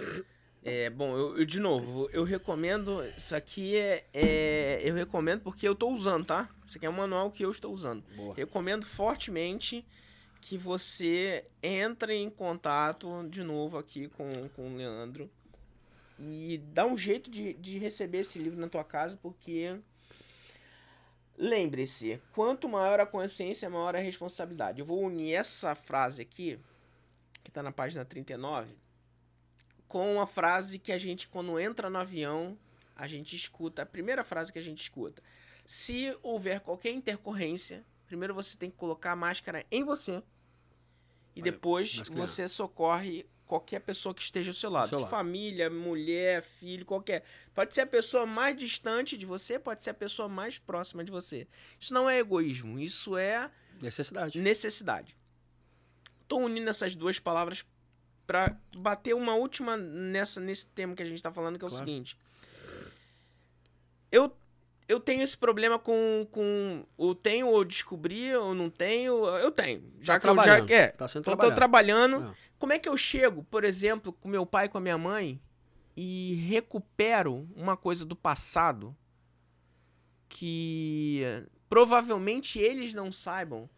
É, 0.70 0.90
bom, 0.90 1.16
eu, 1.18 1.38
eu, 1.38 1.46
de 1.46 1.62
novo, 1.62 2.10
eu 2.12 2.26
recomendo. 2.26 3.02
Isso 3.16 3.34
aqui 3.34 3.78
é, 3.78 4.06
é, 4.14 4.82
Eu 4.84 4.94
recomendo 4.96 5.40
porque 5.40 5.66
eu 5.66 5.72
estou 5.72 5.94
usando, 5.94 6.26
tá? 6.26 6.50
Isso 6.66 6.78
aqui 6.78 6.86
é 6.86 6.90
um 6.90 6.94
manual 6.94 7.32
que 7.32 7.46
eu 7.46 7.50
estou 7.50 7.74
usando. 7.74 8.04
Boa. 8.18 8.36
Recomendo 8.36 8.86
fortemente 8.86 9.86
que 10.42 10.58
você 10.58 11.46
entre 11.64 12.16
em 12.16 12.30
contato 12.30 13.26
de 13.30 13.44
novo 13.44 13.78
aqui 13.78 14.10
com, 14.10 14.30
com 14.50 14.74
o 14.74 14.76
Leandro 14.76 15.32
e 16.20 16.58
dá 16.58 16.86
um 16.86 16.98
jeito 16.98 17.32
de, 17.32 17.54
de 17.54 17.78
receber 17.78 18.20
esse 18.20 18.38
livro 18.38 18.60
na 18.60 18.68
tua 18.68 18.84
casa, 18.84 19.18
porque 19.22 19.80
Lembre-se, 21.38 22.20
quanto 22.34 22.68
maior 22.68 23.00
a 23.00 23.06
consciência, 23.06 23.70
maior 23.70 23.96
a 23.96 24.00
responsabilidade. 24.00 24.80
Eu 24.80 24.86
vou 24.86 25.02
unir 25.04 25.36
essa 25.36 25.76
frase 25.76 26.24
aqui, 26.24 26.60
que 27.44 27.52
está 27.52 27.62
na 27.62 27.72
página 27.72 28.04
39, 28.04 28.76
com 29.88 30.14
uma 30.16 30.28
frase 30.28 30.80
que 30.80 30.92
a 30.92 30.98
gente, 30.98 31.28
quando 31.28 31.60
entra 31.60 31.90
no 31.90 31.98
avião, 31.98 32.58
a 32.96 33.08
gente 33.08 33.36
escuta. 33.36 33.82
A 33.84 33.86
primeira 33.86 34.24
frase 34.24 34.52
que 34.52 34.60
a 34.60 34.62
gente 34.62 34.82
escuta. 34.82 35.22
Se 35.66 36.18
houver 36.22 36.60
qualquer 36.62 36.92
intercorrência, 36.92 37.86
primeiro 38.06 38.34
você 38.34 38.58
tem 38.58 38.70
que 38.70 38.78
colocar 38.78 39.12
a 39.12 39.16
máscara 39.16 39.66
em 39.72 39.84
você. 39.84 40.22
E 41.36 41.42
Olha, 41.42 41.52
depois 41.52 41.98
você 42.10 42.48
socorre 42.48 43.26
qualquer 43.46 43.80
pessoa 43.80 44.14
que 44.14 44.22
esteja 44.22 44.50
ao 44.52 44.54
seu 44.56 44.70
lado. 44.70 44.90
seu 44.90 45.00
lado. 45.00 45.10
Família, 45.10 45.70
mulher, 45.70 46.44
filho, 46.44 46.86
qualquer. 46.86 47.24
Pode 47.54 47.74
ser 47.74 47.82
a 47.82 47.88
pessoa 47.88 48.26
mais 48.26 48.58
distante 48.58 49.18
de 49.18 49.26
você, 49.26 49.58
pode 49.58 49.84
ser 49.84 49.92
a 49.92 49.94
pessoa 49.94 50.28
mais 50.28 50.60
próxima 50.60 51.04
de 51.04 51.12
você. 51.12 51.48
Isso 51.80 51.94
não 51.94 52.10
é 52.10 52.20
egoísmo, 52.20 52.78
isso 52.80 53.16
é 53.18 53.50
Necessidade. 53.82 54.40
necessidade. 54.42 55.18
Tô 56.28 56.38
unindo 56.40 56.70
essas 56.70 56.94
duas 56.96 57.20
palavras 57.20 57.64
para 58.28 58.56
bater 58.76 59.16
uma 59.16 59.34
última 59.34 59.78
nessa 59.78 60.40
nesse 60.42 60.68
tema 60.68 60.94
que 60.94 61.02
a 61.02 61.06
gente 61.06 61.24
tá 61.24 61.32
falando, 61.32 61.58
que 61.58 61.64
é 61.64 61.68
o 61.68 61.72
Claro. 61.72 61.86
seguinte. 61.86 62.18
Eu 64.12 64.36
eu 64.88 65.00
tenho 65.00 65.22
esse 65.22 65.38
problema 65.38 65.80
com 65.80 66.28
com 66.30 66.86
o 66.98 67.16
tenho 67.16 67.48
ou 67.48 67.64
descobri 67.64 68.36
ou 68.36 68.54
não 68.54 68.70
tenho, 68.70 69.26
eu 69.38 69.52
tenho. 69.52 69.82
Já 70.02 70.14
Tá 70.16 70.20
que 70.20 70.28
eu 70.28 70.36
já 70.36 70.44
trabalhando, 70.44 70.72
é, 70.72 70.88
tá 70.90 71.08
sendo 71.08 71.24
tô, 71.24 71.52
trabalhando. 71.54 72.24
É. 72.30 72.36
Como 72.60 72.74
é 72.74 72.80
que 72.80 72.90
eu 72.90 72.98
chego, 72.98 73.44
por 73.46 73.64
exemplo, 73.64 74.12
com 74.14 74.28
meu 74.28 74.46
pai 74.46 74.66
e 74.66 74.70
com 74.70 74.78
a 74.78 74.82
minha 74.82 74.98
mãe 74.98 75.40
e 75.96 76.36
recupero 76.48 77.48
uma 77.56 77.76
coisa 77.78 78.06
do 78.06 78.16
passado 78.16 78.96
que 80.30 81.22
provavelmente 81.70 82.60
eles 82.60 82.94
não 82.94 83.12
saibam? 83.12 83.70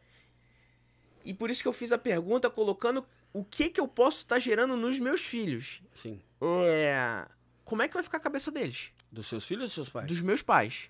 E 1.25 1.33
por 1.33 1.49
isso 1.49 1.61
que 1.61 1.67
eu 1.67 1.73
fiz 1.73 1.91
a 1.91 1.97
pergunta 1.97 2.49
colocando 2.49 3.05
o 3.33 3.43
que 3.43 3.69
que 3.69 3.79
eu 3.79 3.87
posso 3.87 4.19
estar 4.19 4.39
gerando 4.39 4.75
nos 4.75 4.99
meus 4.99 5.21
filhos. 5.21 5.81
Sim. 5.93 6.21
É, 6.65 7.27
como 7.63 7.81
é 7.81 7.87
que 7.87 7.93
vai 7.93 8.03
ficar 8.03 8.17
a 8.17 8.21
cabeça 8.21 8.51
deles? 8.51 8.91
Dos 9.11 9.27
seus 9.27 9.45
filhos 9.45 9.63
ou 9.63 9.67
dos 9.67 9.73
seus 9.73 9.89
pais? 9.89 10.07
Dos 10.07 10.21
meus 10.21 10.41
pais. 10.41 10.89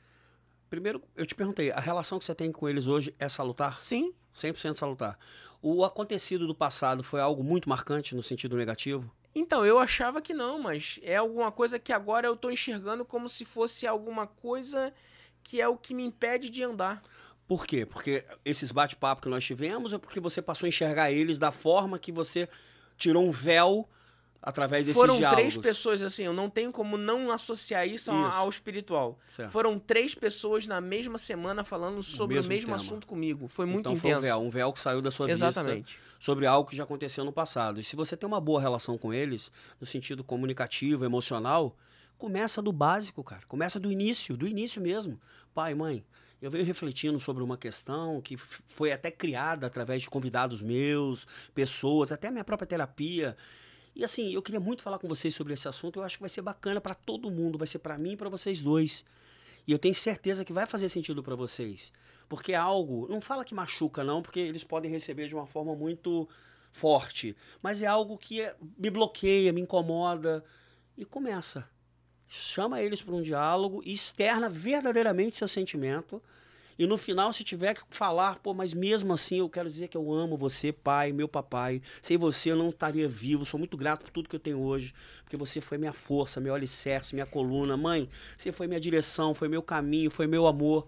Primeiro, 0.69 1.01
eu 1.15 1.25
te 1.25 1.33
perguntei, 1.33 1.71
a 1.71 1.79
relação 1.79 2.19
que 2.19 2.25
você 2.25 2.35
tem 2.35 2.51
com 2.51 2.69
eles 2.69 2.87
hoje 2.87 3.13
é 3.17 3.27
salutar? 3.27 3.75
Sim. 3.75 4.13
100% 4.35 4.77
salutar. 4.77 5.17
O 5.61 5.83
acontecido 5.83 6.47
do 6.47 6.55
passado 6.55 7.03
foi 7.03 7.19
algo 7.19 7.43
muito 7.43 7.67
marcante 7.67 8.15
no 8.15 8.23
sentido 8.23 8.55
negativo? 8.55 9.11
Então, 9.33 9.65
eu 9.65 9.79
achava 9.79 10.21
que 10.21 10.33
não, 10.33 10.59
mas 10.59 10.99
é 11.03 11.15
alguma 11.15 11.51
coisa 11.51 11.79
que 11.79 11.91
agora 11.91 12.27
eu 12.27 12.35
tô 12.35 12.49
enxergando 12.49 13.03
como 13.03 13.27
se 13.27 13.45
fosse 13.45 13.85
alguma 13.85 14.27
coisa 14.27 14.93
que 15.43 15.59
é 15.59 15.67
o 15.67 15.77
que 15.77 15.93
me 15.93 16.03
impede 16.03 16.49
de 16.49 16.63
andar. 16.63 17.01
Por 17.49 17.65
quê? 17.65 17.83
Porque 17.83 18.23
esses 18.45 18.71
bate-papo 18.71 19.23
que 19.23 19.27
nós 19.27 19.43
tivemos 19.43 19.91
é 19.91 19.97
porque 19.97 20.19
você 20.19 20.39
passou 20.39 20.67
a 20.67 20.69
enxergar 20.69 21.11
eles 21.11 21.39
da 21.39 21.51
forma 21.51 21.97
que 21.97 22.11
você 22.11 22.47
tirou 22.95 23.25
um 23.25 23.31
véu 23.31 23.89
através 24.39 24.85
desses 24.85 25.01
Foram 25.01 25.17
diálogos. 25.17 25.41
três 25.41 25.57
pessoas, 25.57 26.03
assim, 26.03 26.23
eu 26.25 26.31
não 26.31 26.47
tenho 26.47 26.71
como 26.71 26.95
não 26.95 27.31
associar 27.31 27.87
isso, 27.87 28.11
Isso. 28.11 28.37
ao 28.37 28.47
espiritual. 28.47 29.17
Certo. 29.35 29.49
Foram 29.51 29.79
três 29.79 30.13
pessoas 30.13 30.67
na 30.67 30.79
mesma 30.79 31.17
semana 31.17 31.63
falando 31.63 32.03
sobre 32.03 32.35
o 32.35 32.37
mesmo 32.37 32.49
mesmo 32.53 32.65
tema. 32.67 32.75
assunto 32.75 33.07
comigo. 33.07 33.47
Foi 33.47 33.65
muito 33.65 33.79
então 33.89 33.95
foi 33.95 34.11
um 34.11 34.13
intenso. 34.19 34.27
véu, 34.27 34.39
um 34.45 34.49
véu 34.49 34.71
que 34.71 34.79
saiu 34.79 35.01
da 35.01 35.09
sua 35.09 35.29
Exatamente. 35.31 35.95
vista 35.97 36.01
sobre 36.19 36.45
algo 36.45 36.69
que 36.69 36.77
já 36.77 36.83
aconteceu 36.83 37.25
no 37.25 37.33
passado. 37.33 37.79
E 37.79 37.83
se 37.83 37.95
você 37.95 38.15
tem 38.15 38.27
uma 38.27 38.39
boa 38.39 38.61
relação 38.61 38.95
com 38.95 39.11
eles, 39.11 39.51
no 39.81 39.87
sentido 39.87 40.23
comunicativo, 40.23 41.03
emocional, 41.03 41.75
começa 42.15 42.61
do 42.61 42.71
básico, 42.71 43.23
cara. 43.23 43.41
Começa 43.47 43.79
do 43.79 43.91
início, 43.91 44.37
do 44.37 44.47
início 44.47 44.79
mesmo. 44.79 45.19
Pai, 45.53 45.73
mãe, 45.73 46.05
eu 46.41 46.49
venho 46.49 46.65
refletindo 46.65 47.19
sobre 47.19 47.43
uma 47.43 47.57
questão 47.57 48.21
que 48.21 48.37
foi 48.37 48.91
até 48.91 49.11
criada 49.11 49.67
através 49.67 50.01
de 50.01 50.09
convidados 50.09 50.61
meus, 50.61 51.27
pessoas, 51.53 52.11
até 52.11 52.31
minha 52.31 52.43
própria 52.43 52.67
terapia. 52.67 53.35
E 53.95 54.03
assim, 54.03 54.33
eu 54.33 54.41
queria 54.41 54.59
muito 54.59 54.81
falar 54.81 54.99
com 54.99 55.07
vocês 55.07 55.35
sobre 55.35 55.53
esse 55.53 55.67
assunto. 55.67 55.99
Eu 55.99 56.03
acho 56.03 56.17
que 56.17 56.21
vai 56.23 56.29
ser 56.29 56.41
bacana 56.41 56.79
para 56.79 56.95
todo 56.95 57.29
mundo, 57.29 57.57
vai 57.57 57.67
ser 57.67 57.79
para 57.79 57.97
mim 57.97 58.13
e 58.13 58.17
para 58.17 58.29
vocês 58.29 58.61
dois. 58.61 59.03
E 59.67 59.71
eu 59.71 59.77
tenho 59.77 59.93
certeza 59.93 60.45
que 60.45 60.53
vai 60.53 60.65
fazer 60.65 60.87
sentido 60.89 61.21
para 61.21 61.35
vocês. 61.35 61.91
Porque 62.27 62.53
é 62.53 62.55
algo, 62.55 63.07
não 63.09 63.19
fala 63.19 63.43
que 63.43 63.53
machuca 63.53 64.03
não, 64.03 64.21
porque 64.21 64.39
eles 64.39 64.63
podem 64.63 64.89
receber 64.89 65.27
de 65.27 65.35
uma 65.35 65.45
forma 65.45 65.75
muito 65.75 66.27
forte, 66.71 67.35
mas 67.61 67.81
é 67.81 67.87
algo 67.87 68.17
que 68.17 68.41
é- 68.41 68.55
me 68.77 68.89
bloqueia, 68.89 69.51
me 69.51 69.61
incomoda 69.61 70.43
e 70.95 71.03
começa. 71.03 71.67
Chama 72.31 72.79
eles 72.79 73.01
para 73.01 73.15
um 73.15 73.23
diálogo 73.23 73.81
externa 73.83 74.47
verdadeiramente 74.47 75.35
seu 75.35 75.47
sentimento. 75.47 76.21
E 76.77 76.85
no 76.85 76.95
final, 76.95 77.33
se 77.33 77.43
tiver 77.43 77.73
que 77.73 77.81
falar, 77.89 78.39
pô, 78.39 78.53
mas 78.53 78.73
mesmo 78.73 79.11
assim 79.11 79.39
eu 79.39 79.49
quero 79.49 79.67
dizer 79.67 79.87
que 79.87 79.97
eu 79.97 80.13
amo 80.13 80.37
você, 80.37 80.71
pai, 80.71 81.11
meu 81.11 81.27
papai. 81.27 81.81
Sem 82.01 82.17
você 82.17 82.51
eu 82.51 82.55
não 82.55 82.69
estaria 82.69 83.07
vivo. 83.07 83.45
Sou 83.45 83.57
muito 83.57 83.75
grato 83.75 84.03
por 84.03 84.11
tudo 84.11 84.29
que 84.29 84.35
eu 84.35 84.39
tenho 84.39 84.61
hoje. 84.61 84.93
Porque 85.23 85.35
você 85.35 85.59
foi 85.59 85.77
minha 85.79 85.91
força, 85.91 86.39
meu 86.39 86.53
alicerce, 86.53 87.15
minha 87.15 87.25
coluna. 87.25 87.75
Mãe, 87.75 88.07
você 88.37 88.51
foi 88.51 88.67
minha 88.67 88.79
direção, 88.79 89.33
foi 89.33 89.49
meu 89.49 89.63
caminho, 89.63 90.11
foi 90.11 90.27
meu 90.27 90.45
amor. 90.45 90.87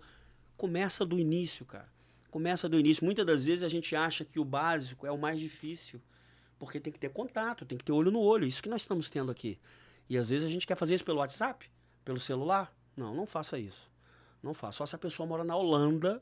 Começa 0.56 1.04
do 1.04 1.19
início, 1.19 1.65
cara. 1.65 1.89
Começa 2.30 2.69
do 2.69 2.80
início. 2.80 3.04
Muitas 3.04 3.25
das 3.25 3.43
vezes 3.43 3.63
a 3.63 3.69
gente 3.69 3.95
acha 3.95 4.23
que 4.23 4.39
o 4.39 4.45
básico 4.45 5.08
é 5.08 5.12
o 5.12 5.17
mais 5.17 5.39
difícil. 5.39 5.99
Porque 6.60 6.80
tem 6.80 6.93
que 6.93 6.99
ter 6.99 7.10
contato, 7.10 7.65
tem 7.65 7.77
que 7.77 7.84
ter 7.84 7.91
olho 7.91 8.12
no 8.12 8.19
olho. 8.19 8.47
Isso 8.47 8.62
que 8.62 8.69
nós 8.69 8.84
estamos 8.84 9.10
tendo 9.10 9.32
aqui. 9.32 9.58
E 10.12 10.17
às 10.17 10.28
vezes 10.28 10.45
a 10.45 10.50
gente 10.50 10.67
quer 10.67 10.76
fazer 10.76 10.93
isso 10.93 11.06
pelo 11.06 11.19
WhatsApp, 11.19 11.71
pelo 12.04 12.19
celular. 12.19 12.76
Não, 12.97 13.15
não 13.15 13.26
faça 13.26 13.58
isso. 13.58 13.89
Não 14.43 14.54
faça. 14.54 14.80
Só 14.80 14.86
se 14.86 14.93
a 14.93 15.00
pessoa 15.00 15.26
mora 15.26 15.41
na 15.41 15.56
Holanda, 15.56 16.21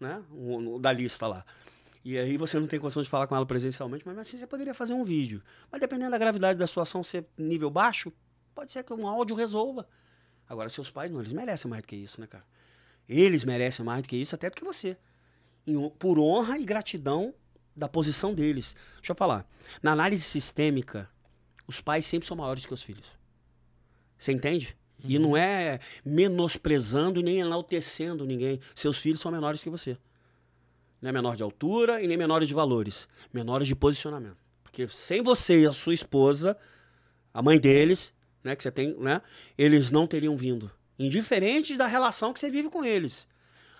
né? 0.00 0.24
O, 0.32 0.78
da 0.78 0.90
lista 0.90 1.26
lá. 1.26 1.44
E 2.02 2.16
aí 2.16 2.38
você 2.38 2.58
não 2.58 2.66
tem 2.66 2.80
condição 2.80 3.02
de 3.02 3.08
falar 3.10 3.26
com 3.26 3.36
ela 3.36 3.44
presencialmente, 3.44 4.02
mas 4.06 4.16
assim 4.16 4.38
você 4.38 4.46
poderia 4.46 4.72
fazer 4.72 4.94
um 4.94 5.04
vídeo. 5.04 5.42
Mas 5.70 5.78
dependendo 5.78 6.12
da 6.12 6.16
gravidade 6.16 6.58
da 6.58 6.66
situação 6.66 7.04
ser 7.04 7.26
nível 7.36 7.68
baixo, 7.68 8.10
pode 8.54 8.72
ser 8.72 8.82
que 8.82 8.94
um 8.94 9.06
áudio 9.06 9.36
resolva. 9.36 9.86
Agora, 10.48 10.70
seus 10.70 10.90
pais 10.90 11.10
não, 11.10 11.20
eles 11.20 11.34
merecem 11.34 11.68
mais 11.68 11.82
do 11.82 11.86
que 11.86 11.96
isso, 11.96 12.22
né, 12.22 12.26
cara? 12.26 12.46
Eles 13.06 13.44
merecem 13.44 13.84
mais 13.84 14.00
do 14.00 14.08
que 14.08 14.16
isso, 14.16 14.34
até 14.34 14.48
do 14.48 14.56
que 14.56 14.64
você. 14.64 14.96
Por 15.98 16.18
honra 16.18 16.56
e 16.56 16.64
gratidão 16.64 17.34
da 17.76 17.90
posição 17.90 18.32
deles. 18.32 18.74
Deixa 18.96 19.12
eu 19.12 19.16
falar. 19.16 19.46
Na 19.82 19.92
análise 19.92 20.22
sistêmica, 20.22 21.10
os 21.66 21.78
pais 21.82 22.06
sempre 22.06 22.26
são 22.26 22.34
maiores 22.34 22.64
que 22.64 22.72
os 22.72 22.82
filhos. 22.82 23.17
Você 24.18 24.32
entende? 24.32 24.76
E 25.04 25.18
não 25.18 25.36
é 25.36 25.78
menosprezando 26.04 27.20
e 27.20 27.22
nem 27.22 27.38
enaltecendo 27.38 28.26
ninguém. 28.26 28.60
Seus 28.74 28.98
filhos 28.98 29.20
são 29.20 29.30
menores 29.30 29.62
que 29.62 29.70
você. 29.70 29.96
Não 31.00 31.10
é 31.10 31.12
menor 31.12 31.36
de 31.36 31.42
altura 31.42 32.02
e 32.02 32.08
nem 32.08 32.16
menores 32.16 32.48
de 32.48 32.54
valores. 32.54 33.08
Menores 33.32 33.68
de 33.68 33.76
posicionamento. 33.76 34.36
Porque 34.64 34.88
sem 34.88 35.22
você 35.22 35.62
e 35.62 35.66
a 35.66 35.72
sua 35.72 35.94
esposa, 35.94 36.56
a 37.32 37.40
mãe 37.40 37.58
deles, 37.60 38.12
né, 38.42 38.56
que 38.56 38.62
você 38.62 38.70
tem, 38.70 38.96
né, 38.98 39.22
eles 39.56 39.90
não 39.90 40.06
teriam 40.06 40.36
vindo. 40.36 40.70
Indiferente 40.98 41.76
da 41.76 41.86
relação 41.86 42.32
que 42.32 42.40
você 42.40 42.50
vive 42.50 42.68
com 42.68 42.84
eles. 42.84 43.28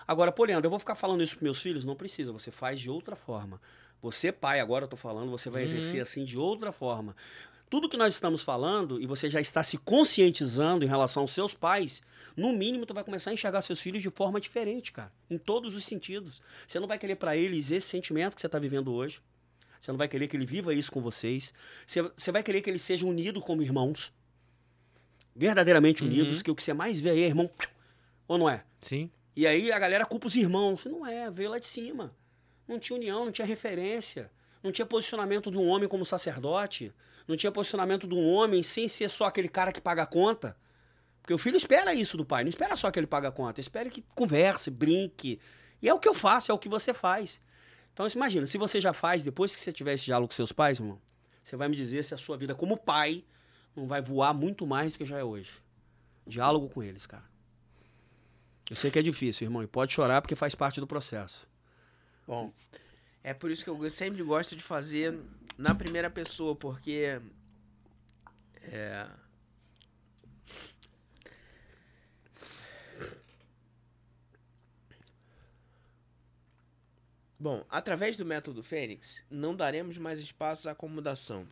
Agora, 0.07 0.31
pô, 0.31 0.45
Leandro, 0.45 0.67
eu 0.67 0.69
vou 0.71 0.79
ficar 0.79 0.95
falando 0.95 1.21
isso 1.21 1.33
pros 1.33 1.43
meus 1.43 1.61
filhos? 1.61 1.83
Não 1.83 1.95
precisa, 1.95 2.31
você 2.31 2.49
faz 2.49 2.79
de 2.79 2.89
outra 2.89 3.15
forma. 3.15 3.61
Você, 4.01 4.31
pai, 4.31 4.61
agora 4.61 4.85
eu 4.85 4.87
tô 4.87 4.95
falando, 4.95 5.29
você 5.29 5.49
vai 5.49 5.63
exercer 5.63 6.01
assim 6.01 6.23
de 6.23 6.37
outra 6.37 6.71
forma. 6.71 7.15
Tudo 7.69 7.87
que 7.87 7.97
nós 7.97 8.15
estamos 8.15 8.41
falando, 8.41 8.99
e 8.99 9.05
você 9.05 9.29
já 9.29 9.39
está 9.39 9.61
se 9.61 9.77
conscientizando 9.77 10.83
em 10.83 10.87
relação 10.87 11.21
aos 11.21 11.31
seus 11.31 11.53
pais, 11.53 12.01
no 12.35 12.51
mínimo 12.51 12.85
tu 12.85 12.93
vai 12.93 13.03
começar 13.03 13.29
a 13.29 13.33
enxergar 13.33 13.61
seus 13.61 13.79
filhos 13.79 14.01
de 14.01 14.09
forma 14.09 14.41
diferente, 14.41 14.91
cara. 14.91 15.11
Em 15.29 15.37
todos 15.37 15.75
os 15.75 15.83
sentidos. 15.83 16.41
Você 16.67 16.79
não 16.79 16.87
vai 16.87 16.97
querer 16.97 17.15
para 17.15 17.37
eles 17.37 17.69
esse 17.69 17.87
sentimento 17.87 18.33
que 18.35 18.41
você 18.41 18.47
está 18.47 18.57
vivendo 18.57 18.91
hoje. 18.91 19.21
Você 19.79 19.91
não 19.91 19.97
vai 19.97 20.07
querer 20.07 20.27
que 20.27 20.35
ele 20.35 20.45
viva 20.45 20.73
isso 20.73 20.91
com 20.91 20.99
vocês. 20.99 21.53
Você, 21.85 22.01
você 22.01 22.31
vai 22.31 22.41
querer 22.41 22.61
que 22.61 22.69
eles 22.69 22.81
sejam 22.81 23.09
unidos 23.09 23.43
como 23.43 23.61
irmãos. 23.61 24.11
Verdadeiramente 25.35 26.03
unidos, 26.03 26.41
que 26.41 26.51
o 26.51 26.55
que 26.55 26.63
você 26.63 26.73
mais 26.73 26.99
vê 26.99 27.11
aí 27.11 27.21
é 27.21 27.27
irmão. 27.27 27.49
Ou 28.27 28.37
não 28.37 28.49
é? 28.49 28.65
Sim. 28.81 29.11
E 29.35 29.45
aí 29.47 29.71
a 29.71 29.79
galera 29.79 30.05
culpa 30.05 30.27
os 30.27 30.35
irmãos. 30.35 30.85
Não 30.85 31.05
é, 31.05 31.29
veio 31.29 31.51
lá 31.51 31.59
de 31.59 31.67
cima. 31.67 32.13
Não 32.67 32.79
tinha 32.79 32.97
união, 32.97 33.25
não 33.25 33.31
tinha 33.31 33.45
referência. 33.45 34.29
Não 34.61 34.71
tinha 34.71 34.85
posicionamento 34.85 35.49
de 35.49 35.57
um 35.57 35.67
homem 35.67 35.87
como 35.87 36.05
sacerdote. 36.05 36.93
Não 37.27 37.37
tinha 37.37 37.51
posicionamento 37.51 38.07
de 38.07 38.13
um 38.13 38.25
homem 38.25 38.61
sem 38.63 38.87
ser 38.87 39.09
só 39.09 39.25
aquele 39.25 39.47
cara 39.47 39.71
que 39.71 39.79
paga 39.79 40.03
a 40.03 40.05
conta. 40.05 40.57
Porque 41.21 41.33
o 41.33 41.37
filho 41.37 41.57
espera 41.57 41.93
isso 41.93 42.17
do 42.17 42.25
pai. 42.25 42.43
Não 42.43 42.49
espera 42.49 42.75
só 42.75 42.89
que 42.91 42.99
ele 42.99 43.07
paga 43.07 43.29
a 43.29 43.31
conta. 43.31 43.61
Espera 43.61 43.89
que 43.89 44.03
converse, 44.15 44.69
brinque. 44.69 45.39
E 45.81 45.87
é 45.87 45.93
o 45.93 45.99
que 45.99 46.09
eu 46.09 46.13
faço, 46.13 46.51
é 46.51 46.53
o 46.53 46.59
que 46.59 46.67
você 46.67 46.93
faz. 46.93 47.39
Então 47.93 48.07
imagina, 48.07 48.45
se 48.45 48.57
você 48.57 48.79
já 48.79 48.93
faz, 48.93 49.23
depois 49.23 49.53
que 49.55 49.61
você 49.61 49.71
tiver 49.71 49.93
esse 49.93 50.05
diálogo 50.05 50.29
com 50.29 50.35
seus 50.35 50.51
pais, 50.51 50.79
irmão, 50.79 50.99
você 51.43 51.55
vai 51.55 51.67
me 51.67 51.75
dizer 51.75 52.03
se 52.03 52.13
a 52.13 52.17
sua 52.17 52.37
vida 52.37 52.55
como 52.55 52.77
pai 52.77 53.23
não 53.75 53.87
vai 53.87 54.01
voar 54.01 54.33
muito 54.33 54.65
mais 54.65 54.93
do 54.93 54.99
que 54.99 55.05
já 55.05 55.17
é 55.17 55.23
hoje. 55.23 55.51
Diálogo 56.25 56.69
com 56.69 56.83
eles, 56.83 57.05
cara. 57.05 57.23
Eu 58.69 58.75
sei 58.75 58.91
que 58.91 58.99
é 58.99 59.01
difícil, 59.01 59.45
irmão, 59.45 59.63
e 59.63 59.67
pode 59.67 59.93
chorar 59.93 60.21
porque 60.21 60.35
faz 60.35 60.53
parte 60.53 60.79
do 60.79 60.85
processo. 60.85 61.47
Bom, 62.27 62.53
é 63.29 63.33
por 63.33 63.51
isso 63.51 63.63
que 63.63 63.69
eu 63.69 63.89
sempre 63.91 64.23
gosto 64.23 64.55
de 64.55 64.63
fazer 64.63 65.15
na 65.55 65.75
primeira 65.75 66.09
pessoa, 66.09 66.55
porque 66.55 67.21
é, 68.63 69.07
Bom, 77.39 77.63
através 77.69 78.17
do 78.17 78.25
método 78.25 78.63
Fênix, 78.63 79.23
não 79.29 79.55
daremos 79.55 79.97
mais 79.99 80.19
espaço 80.19 80.67
à 80.67 80.71
acomodação. 80.71 81.47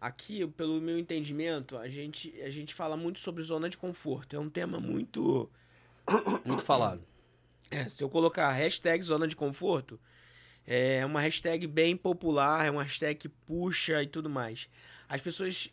Aqui, 0.00 0.46
pelo 0.46 0.80
meu 0.80 0.96
entendimento, 0.96 1.76
a 1.76 1.88
gente, 1.88 2.40
a 2.40 2.50
gente 2.50 2.72
fala 2.72 2.96
muito 2.96 3.18
sobre 3.18 3.42
zona 3.42 3.68
de 3.68 3.76
conforto. 3.76 4.36
É 4.36 4.38
um 4.38 4.48
tema 4.48 4.78
muito. 4.78 5.50
Muito 6.44 6.62
falado. 6.62 7.04
É, 7.68 7.88
se 7.88 8.02
eu 8.02 8.08
colocar 8.08 8.50
hashtag 8.52 9.02
zona 9.02 9.26
de 9.26 9.34
conforto, 9.34 10.00
é 10.66 11.06
uma 11.06 11.20
hashtag 11.20 11.66
bem 11.66 11.96
popular, 11.96 12.66
é 12.66 12.70
uma 12.70 12.82
hashtag 12.82 13.14
que 13.14 13.28
puxa 13.28 14.02
e 14.02 14.06
tudo 14.06 14.28
mais. 14.28 14.68
As 15.08 15.20
pessoas, 15.20 15.72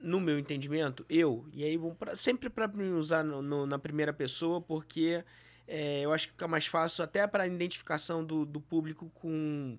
no 0.00 0.20
meu 0.20 0.38
entendimento, 0.38 1.04
eu, 1.08 1.46
e 1.52 1.64
aí 1.64 1.78
pra, 1.98 2.14
sempre 2.14 2.50
para 2.50 2.70
usar 2.96 3.24
no, 3.24 3.40
no, 3.40 3.64
na 3.64 3.78
primeira 3.78 4.12
pessoa, 4.12 4.60
porque 4.60 5.24
é, 5.66 6.02
eu 6.02 6.12
acho 6.12 6.26
que 6.26 6.32
fica 6.32 6.46
mais 6.46 6.66
fácil 6.66 7.02
até 7.02 7.26
para 7.26 7.44
a 7.44 7.46
identificação 7.46 8.24
do, 8.24 8.44
do 8.44 8.60
público 8.60 9.10
com. 9.14 9.78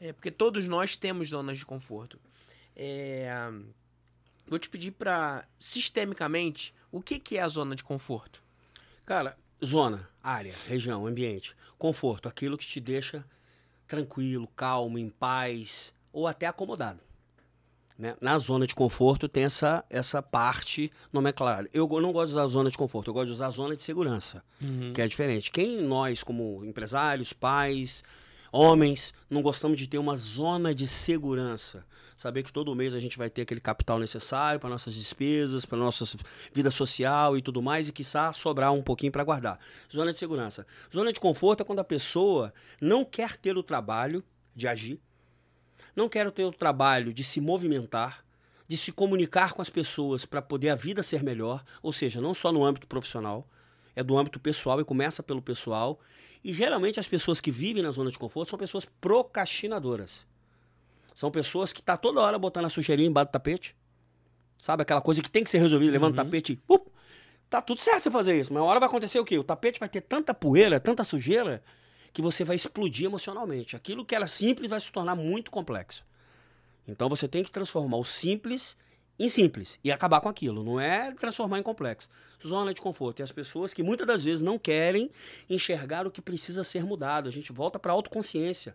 É, 0.00 0.14
porque 0.14 0.30
todos 0.30 0.66
nós 0.66 0.96
temos 0.96 1.28
zonas 1.28 1.58
de 1.58 1.66
conforto. 1.66 2.18
É, 2.74 3.30
vou 4.46 4.58
te 4.58 4.70
pedir 4.70 4.92
para, 4.92 5.46
sistemicamente, 5.58 6.74
o 6.90 7.02
que, 7.02 7.18
que 7.18 7.36
é 7.36 7.42
a 7.42 7.48
zona 7.48 7.76
de 7.76 7.84
conforto? 7.84 8.42
Cara, 9.04 9.36
zona, 9.62 10.08
área, 10.22 10.54
região, 10.66 11.06
ambiente, 11.06 11.54
conforto, 11.76 12.28
aquilo 12.28 12.56
que 12.56 12.66
te 12.66 12.80
deixa 12.80 13.22
tranquilo, 13.90 14.48
calmo, 14.54 14.96
em 14.96 15.10
paz 15.10 15.92
ou 16.12 16.28
até 16.28 16.46
acomodado. 16.46 17.00
Né? 17.98 18.16
Na 18.20 18.38
zona 18.38 18.66
de 18.66 18.74
conforto 18.74 19.28
tem 19.28 19.44
essa, 19.44 19.84
essa 19.90 20.22
parte 20.22 20.90
nomenclarada. 21.12 21.68
Eu 21.74 21.86
não 22.00 22.12
gosto 22.12 22.28
de 22.28 22.32
usar 22.34 22.46
zona 22.46 22.70
de 22.70 22.78
conforto, 22.78 23.10
eu 23.10 23.14
gosto 23.14 23.26
de 23.26 23.32
usar 23.32 23.50
zona 23.50 23.76
de 23.76 23.82
segurança, 23.82 24.42
uhum. 24.62 24.92
que 24.94 25.02
é 25.02 25.08
diferente. 25.08 25.50
Quem 25.50 25.82
nós, 25.82 26.22
como 26.22 26.64
empresários, 26.64 27.32
pais, 27.32 28.04
homens, 28.52 29.14
não 29.28 29.42
gostamos 29.42 29.78
de 29.78 29.86
ter 29.86 29.98
uma 29.98 30.16
zona 30.16 30.74
de 30.74 30.86
segurança? 30.86 31.84
Saber 32.16 32.42
que 32.42 32.52
todo 32.52 32.74
mês 32.74 32.92
a 32.92 33.00
gente 33.00 33.16
vai 33.16 33.30
ter 33.30 33.42
aquele 33.42 33.60
capital 33.60 33.98
necessário 33.98 34.60
para 34.60 34.68
nossas 34.68 34.94
despesas, 34.94 35.64
para 35.64 35.78
nossa 35.78 36.04
vida 36.52 36.70
social 36.70 37.36
e 37.36 37.42
tudo 37.42 37.62
mais, 37.62 37.88
e 37.88 37.92
quiçá 37.92 38.32
sobrar 38.32 38.72
um 38.72 38.82
pouquinho 38.82 39.12
para 39.12 39.24
guardar. 39.24 39.58
Zona 39.90 40.12
de 40.12 40.18
segurança. 40.18 40.66
Zona 40.94 41.12
de 41.12 41.20
conforto 41.20 41.62
é 41.62 41.64
quando 41.64 41.78
a 41.78 41.84
pessoa 41.84 42.52
não 42.80 43.04
quer 43.04 43.36
ter 43.36 43.56
o 43.56 43.62
trabalho 43.62 44.22
de 44.54 44.68
agir, 44.68 45.00
não 45.96 46.08
quero 46.08 46.30
ter 46.30 46.44
o 46.44 46.52
trabalho 46.52 47.12
de 47.12 47.24
se 47.24 47.40
movimentar, 47.40 48.24
de 48.68 48.76
se 48.76 48.92
comunicar 48.92 49.52
com 49.52 49.62
as 49.62 49.70
pessoas 49.70 50.24
para 50.24 50.40
poder 50.40 50.68
a 50.68 50.74
vida 50.74 51.02
ser 51.02 51.22
melhor, 51.22 51.64
ou 51.82 51.92
seja, 51.92 52.20
não 52.20 52.34
só 52.34 52.52
no 52.52 52.64
âmbito 52.64 52.86
profissional, 52.86 53.48
é 53.96 54.02
do 54.02 54.16
âmbito 54.16 54.38
pessoal 54.38 54.80
e 54.80 54.84
começa 54.84 55.22
pelo 55.22 55.42
pessoal. 55.42 56.00
E 56.42 56.52
geralmente 56.52 56.98
as 56.98 57.06
pessoas 57.06 57.40
que 57.40 57.50
vivem 57.50 57.82
na 57.82 57.90
zona 57.90 58.10
de 58.10 58.18
conforto 58.18 58.50
são 58.50 58.58
pessoas 58.58 58.86
procrastinadoras. 59.00 60.24
São 61.14 61.30
pessoas 61.30 61.72
que 61.72 61.82
tá 61.82 61.96
toda 61.96 62.20
hora 62.20 62.38
botando 62.38 62.64
a 62.64 62.70
sujeirinha 62.70 63.08
embaixo 63.08 63.28
do 63.28 63.32
tapete. 63.32 63.76
Sabe 64.56 64.82
aquela 64.82 65.00
coisa 65.00 65.22
que 65.22 65.30
tem 65.30 65.44
que 65.44 65.50
ser 65.50 65.58
resolvida, 65.58 65.92
levanta 65.92 66.20
uhum. 66.20 66.22
o 66.22 66.24
tapete 66.24 66.52
e 66.52 66.72
up, 66.72 66.90
tá 67.48 67.60
tudo 67.60 67.80
certo 67.80 68.02
você 68.02 68.10
fazer 68.10 68.38
isso, 68.38 68.52
mas 68.52 68.62
uma 68.62 68.68
hora 68.68 68.78
vai 68.78 68.88
acontecer 68.88 69.18
o 69.18 69.24
quê? 69.24 69.38
O 69.38 69.44
tapete 69.44 69.80
vai 69.80 69.88
ter 69.88 70.02
tanta 70.02 70.32
poeira, 70.32 70.78
tanta 70.78 71.02
sujeira, 71.02 71.62
que 72.12 72.22
você 72.22 72.44
vai 72.44 72.56
explodir 72.56 73.06
emocionalmente. 73.06 73.76
Aquilo 73.76 74.04
que 74.04 74.14
era 74.14 74.26
simples 74.26 74.68
vai 74.68 74.80
se 74.80 74.90
tornar 74.92 75.14
muito 75.14 75.50
complexo. 75.50 76.04
Então 76.86 77.08
você 77.08 77.28
tem 77.28 77.42
que 77.42 77.52
transformar 77.52 77.96
o 77.96 78.04
simples 78.04 78.76
em 79.20 79.28
simples 79.28 79.78
e 79.84 79.92
acabar 79.92 80.20
com 80.20 80.28
aquilo. 80.28 80.64
Não 80.64 80.80
é 80.80 81.12
transformar 81.12 81.58
em 81.58 81.62
complexo. 81.62 82.08
Zona 82.44 82.72
de 82.72 82.80
conforto. 82.80 83.20
E 83.20 83.22
as 83.22 83.30
pessoas 83.30 83.74
que 83.74 83.82
muitas 83.82 84.06
das 84.06 84.24
vezes 84.24 84.40
não 84.40 84.58
querem 84.58 85.10
enxergar 85.48 86.06
o 86.06 86.10
que 86.10 86.22
precisa 86.22 86.64
ser 86.64 86.84
mudado. 86.84 87.28
A 87.28 87.32
gente 87.32 87.52
volta 87.52 87.78
para 87.78 87.92
a 87.92 87.94
autoconsciência. 87.94 88.74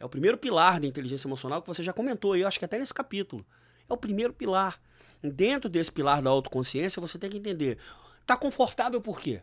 É 0.00 0.04
o 0.04 0.08
primeiro 0.08 0.38
pilar 0.38 0.80
da 0.80 0.86
inteligência 0.86 1.28
emocional 1.28 1.60
que 1.60 1.68
você 1.68 1.82
já 1.82 1.92
comentou, 1.92 2.34
eu 2.34 2.48
acho 2.48 2.58
que 2.58 2.64
até 2.64 2.78
nesse 2.78 2.94
capítulo. 2.94 3.44
É 3.86 3.92
o 3.92 3.98
primeiro 3.98 4.32
pilar. 4.32 4.80
Dentro 5.22 5.68
desse 5.68 5.92
pilar 5.92 6.22
da 6.22 6.30
autoconsciência, 6.30 6.98
você 6.98 7.18
tem 7.18 7.28
que 7.28 7.36
entender. 7.36 7.76
Está 8.22 8.34
confortável 8.34 8.98
por 8.98 9.20
quê? 9.20 9.42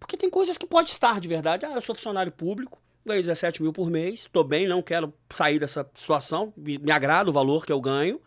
Porque 0.00 0.16
tem 0.16 0.30
coisas 0.30 0.56
que 0.56 0.66
pode 0.66 0.88
estar 0.88 1.20
de 1.20 1.28
verdade. 1.28 1.66
Ah, 1.66 1.72
eu 1.74 1.80
sou 1.82 1.94
funcionário 1.94 2.32
público, 2.32 2.80
ganho 3.04 3.20
17 3.20 3.62
mil 3.62 3.74
por 3.74 3.90
mês, 3.90 4.20
estou 4.20 4.42
bem, 4.42 4.66
não 4.66 4.80
quero 4.80 5.12
sair 5.28 5.58
dessa 5.58 5.86
situação, 5.94 6.52
me, 6.56 6.78
me, 6.78 6.90
agrada 6.90 7.28
o 7.28 7.32
valor 7.32 7.66
que 7.66 7.72
eu 7.72 7.80
ganho. 7.80 8.18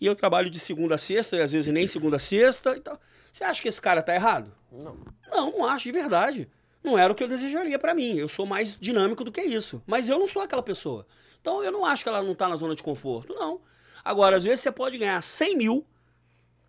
E 0.00 0.06
eu 0.06 0.14
trabalho 0.14 0.48
de 0.48 0.58
segunda 0.58 0.94
a 0.94 0.98
sexta, 0.98 1.36
e 1.36 1.42
às 1.42 1.52
vezes 1.52 1.72
nem 1.72 1.86
segunda 1.86 2.16
a 2.16 2.20
sexta. 2.20 2.76
Então, 2.76 2.98
você 3.32 3.44
acha 3.44 3.60
que 3.60 3.68
esse 3.68 3.80
cara 3.80 4.00
está 4.00 4.14
errado? 4.14 4.52
Não. 4.70 4.96
Não, 5.30 5.50
não 5.52 5.64
acho 5.66 5.84
de 5.84 5.92
verdade. 5.92 6.48
Não 6.82 6.96
era 6.96 7.12
o 7.12 7.16
que 7.16 7.22
eu 7.22 7.28
desejaria 7.28 7.78
para 7.78 7.94
mim. 7.94 8.16
Eu 8.16 8.28
sou 8.28 8.46
mais 8.46 8.76
dinâmico 8.80 9.24
do 9.24 9.32
que 9.32 9.42
isso. 9.42 9.82
Mas 9.86 10.08
eu 10.08 10.18
não 10.18 10.26
sou 10.26 10.42
aquela 10.42 10.62
pessoa. 10.62 11.06
Então 11.40 11.62
eu 11.62 11.72
não 11.72 11.84
acho 11.84 12.02
que 12.02 12.08
ela 12.08 12.22
não 12.22 12.32
está 12.32 12.48
na 12.48 12.56
zona 12.56 12.74
de 12.74 12.82
conforto. 12.82 13.34
Não. 13.34 13.60
Agora, 14.04 14.36
às 14.36 14.44
vezes 14.44 14.60
você 14.60 14.72
pode 14.72 14.96
ganhar 14.96 15.20
100 15.22 15.56
mil, 15.56 15.86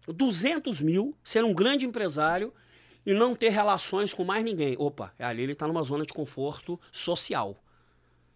200 0.07 0.81
mil, 0.81 1.15
ser 1.23 1.43
um 1.43 1.53
grande 1.53 1.85
empresário 1.85 2.53
e 3.05 3.13
não 3.13 3.35
ter 3.35 3.49
relações 3.49 4.13
com 4.13 4.23
mais 4.23 4.43
ninguém. 4.43 4.75
Opa, 4.77 5.13
ali 5.19 5.43
ele 5.43 5.53
está 5.53 5.67
numa 5.67 5.83
zona 5.83 6.05
de 6.05 6.13
conforto 6.13 6.79
social. 6.91 7.61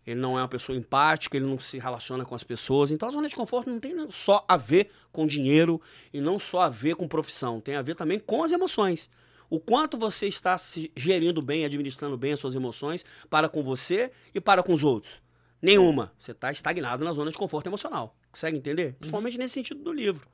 Ele 0.06 0.20
não 0.20 0.38
é 0.38 0.42
uma 0.42 0.48
pessoa 0.48 0.78
empática, 0.78 1.38
ele 1.38 1.46
não 1.46 1.60
se 1.60 1.80
relaciona 1.80 2.26
com 2.26 2.36
as 2.36 2.44
pessoas. 2.44 2.92
Então 2.92 3.08
a 3.08 3.12
zona 3.12 3.30
de 3.30 3.36
conforto 3.36 3.70
não 3.70 3.80
tem 3.80 3.96
só 4.10 4.44
a 4.48 4.58
ver 4.58 4.90
com 5.12 5.26
dinheiro 5.26 5.82
e 6.14 6.20
não 6.20 6.38
só 6.38 6.62
a 6.62 6.70
ver 6.70 6.96
com 6.96 7.08
profissão, 7.08 7.62
tem 7.62 7.76
a 7.76 7.82
ver 7.82 7.96
também 7.96 8.20
com 8.20 8.44
as 8.44 8.52
emoções. 8.52 9.10
O 9.50 9.60
quanto 9.60 9.98
você 9.98 10.28
está 10.28 10.58
se 10.58 10.92
gerindo 10.96 11.42
bem, 11.42 11.64
administrando 11.64 12.18
bem 12.18 12.34
as 12.34 12.40
suas 12.40 12.56
emoções 12.56 13.06
para 13.30 13.48
com 13.48 13.64
você 13.64 14.12
e 14.34 14.42
para 14.42 14.64
com 14.64 14.74
os 14.74 14.84
outros. 14.84 15.22
Nenhuma. 15.62 16.12
Você 16.20 16.32
está 16.32 16.52
estagnado 16.52 17.06
na 17.06 17.14
zona 17.14 17.32
de 17.32 17.38
conforto 17.38 17.68
emocional. 17.68 18.16
Consegue 18.32 18.58
entender? 18.58 18.88
Uhum. 18.88 18.94
Principalmente 18.94 19.34
uhum. 19.36 19.44
nesse 19.44 19.54
sentido 19.54 19.82
do 19.82 19.94
livro 19.94 20.28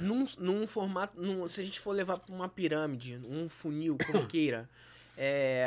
num, 0.00 0.24
num 0.38 0.66
formato. 0.66 1.20
Num, 1.20 1.46
se 1.48 1.60
a 1.60 1.64
gente 1.64 1.80
for 1.80 1.92
levar 1.92 2.18
para 2.18 2.34
uma 2.34 2.48
pirâmide, 2.48 3.20
um 3.28 3.48
funil, 3.48 3.96
como 4.06 4.26
queira, 4.26 4.68
é, 5.16 5.66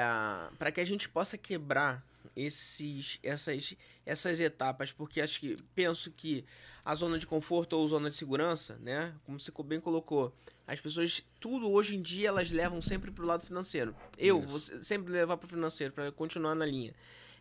para 0.58 0.72
que 0.72 0.82
a 0.82 0.86
gente 0.86 1.10
possa 1.10 1.38
quebrar 1.38 2.04
esses, 2.36 3.20
essas, 3.24 3.76
essas 4.06 4.40
etapas, 4.40 4.92
porque 4.92 5.22
acho 5.22 5.40
que 5.40 5.56
penso 5.74 6.12
que 6.12 6.46
a 6.84 6.94
zona 6.96 7.18
de 7.18 7.26
conforto 7.26 7.74
ou 7.74 7.88
zona 7.88 8.10
de 8.10 8.16
segurança, 8.16 8.78
né? 8.82 9.14
Como 9.26 9.40
você 9.40 9.52
bem 9.64 9.80
colocou, 9.80 10.34
as 10.68 10.80
pessoas, 10.80 11.24
tudo 11.40 11.70
hoje 11.70 11.96
em 11.96 12.02
dia, 12.02 12.30
elas 12.30 12.52
levam 12.52 12.82
sempre 12.82 13.12
para 13.12 13.24
o 13.24 13.28
lado 13.28 13.46
financeiro. 13.46 13.96
Eu 14.18 14.42
vou 14.42 14.60
sempre 14.60 15.12
levar 15.12 15.38
para 15.38 15.46
o 15.46 15.50
financeiro, 15.50 15.94
para 15.94 16.12
continuar 16.12 16.56
na 16.56 16.66
linha. 16.66 16.94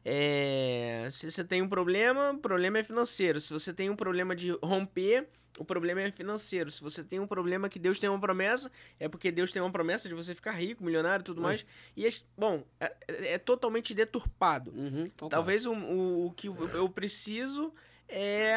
É, 0.04 1.08
se 1.10 1.30
você 1.30 1.42
tem 1.42 1.62
um 1.62 1.68
problema, 1.68 2.32
o 2.32 2.38
problema 2.38 2.78
é 2.78 2.84
financeiro. 2.84 3.40
Se 3.40 3.52
você 3.52 3.72
tem 3.72 3.88
um 3.88 3.96
problema 3.96 4.36
de 4.36 4.50
romper, 4.62 5.26
o 5.58 5.64
problema 5.64 6.00
é 6.02 6.10
financeiro. 6.10 6.70
Se 6.70 6.82
você 6.82 7.02
tem 7.02 7.20
um 7.20 7.26
problema 7.26 7.68
que 7.68 7.78
Deus 7.78 7.98
tem 7.98 8.08
uma 8.08 8.18
promessa, 8.18 8.70
é 8.98 9.08
porque 9.08 9.30
Deus 9.30 9.52
tem 9.52 9.62
uma 9.62 9.70
promessa 9.70 10.08
de 10.08 10.14
você 10.14 10.34
ficar 10.34 10.52
rico, 10.52 10.84
milionário 10.84 11.22
e 11.22 11.24
tudo 11.24 11.38
uhum. 11.38 11.44
mais. 11.44 11.64
E, 11.96 12.06
é, 12.06 12.10
bom, 12.36 12.64
é, 12.80 12.94
é, 13.34 13.38
totalmente 13.38 13.94
deturpado. 13.94 14.72
Uhum, 14.72 15.08
Talvez 15.28 15.66
o, 15.66 15.72
o, 15.72 16.26
o, 16.26 16.30
que 16.32 16.48
eu 16.48 16.88
preciso 16.88 17.72
é 18.08 18.56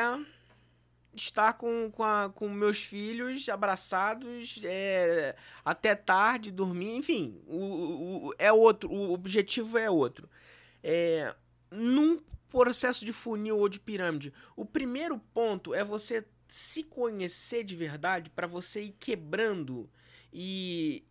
estar 1.15 1.53
com, 1.53 1.89
com, 1.91 2.03
a, 2.03 2.29
com 2.29 2.49
meus 2.49 2.83
filhos 2.83 3.47
abraçados 3.49 4.61
é, 4.63 5.35
até 5.63 5.95
tarde, 5.95 6.51
dormir, 6.51 6.95
enfim. 6.95 7.41
O, 7.47 8.27
o, 8.27 8.33
é 8.37 8.51
outro, 8.51 8.91
o 8.91 9.13
objetivo 9.13 9.77
é 9.77 9.89
outro. 9.89 10.29
É, 10.83 11.33
num 11.71 12.21
processo 12.49 13.05
de 13.05 13.11
funil 13.11 13.57
ou 13.57 13.67
de 13.67 13.79
pirâmide, 13.79 14.33
o 14.55 14.65
primeiro 14.65 15.19
ponto 15.33 15.73
é 15.73 15.83
você 15.83 16.25
se 16.47 16.83
conhecer 16.83 17.63
de 17.63 17.75
verdade 17.75 18.29
para 18.29 18.47
você 18.47 18.83
ir 18.83 18.95
quebrando 18.99 19.89
e 20.31 21.03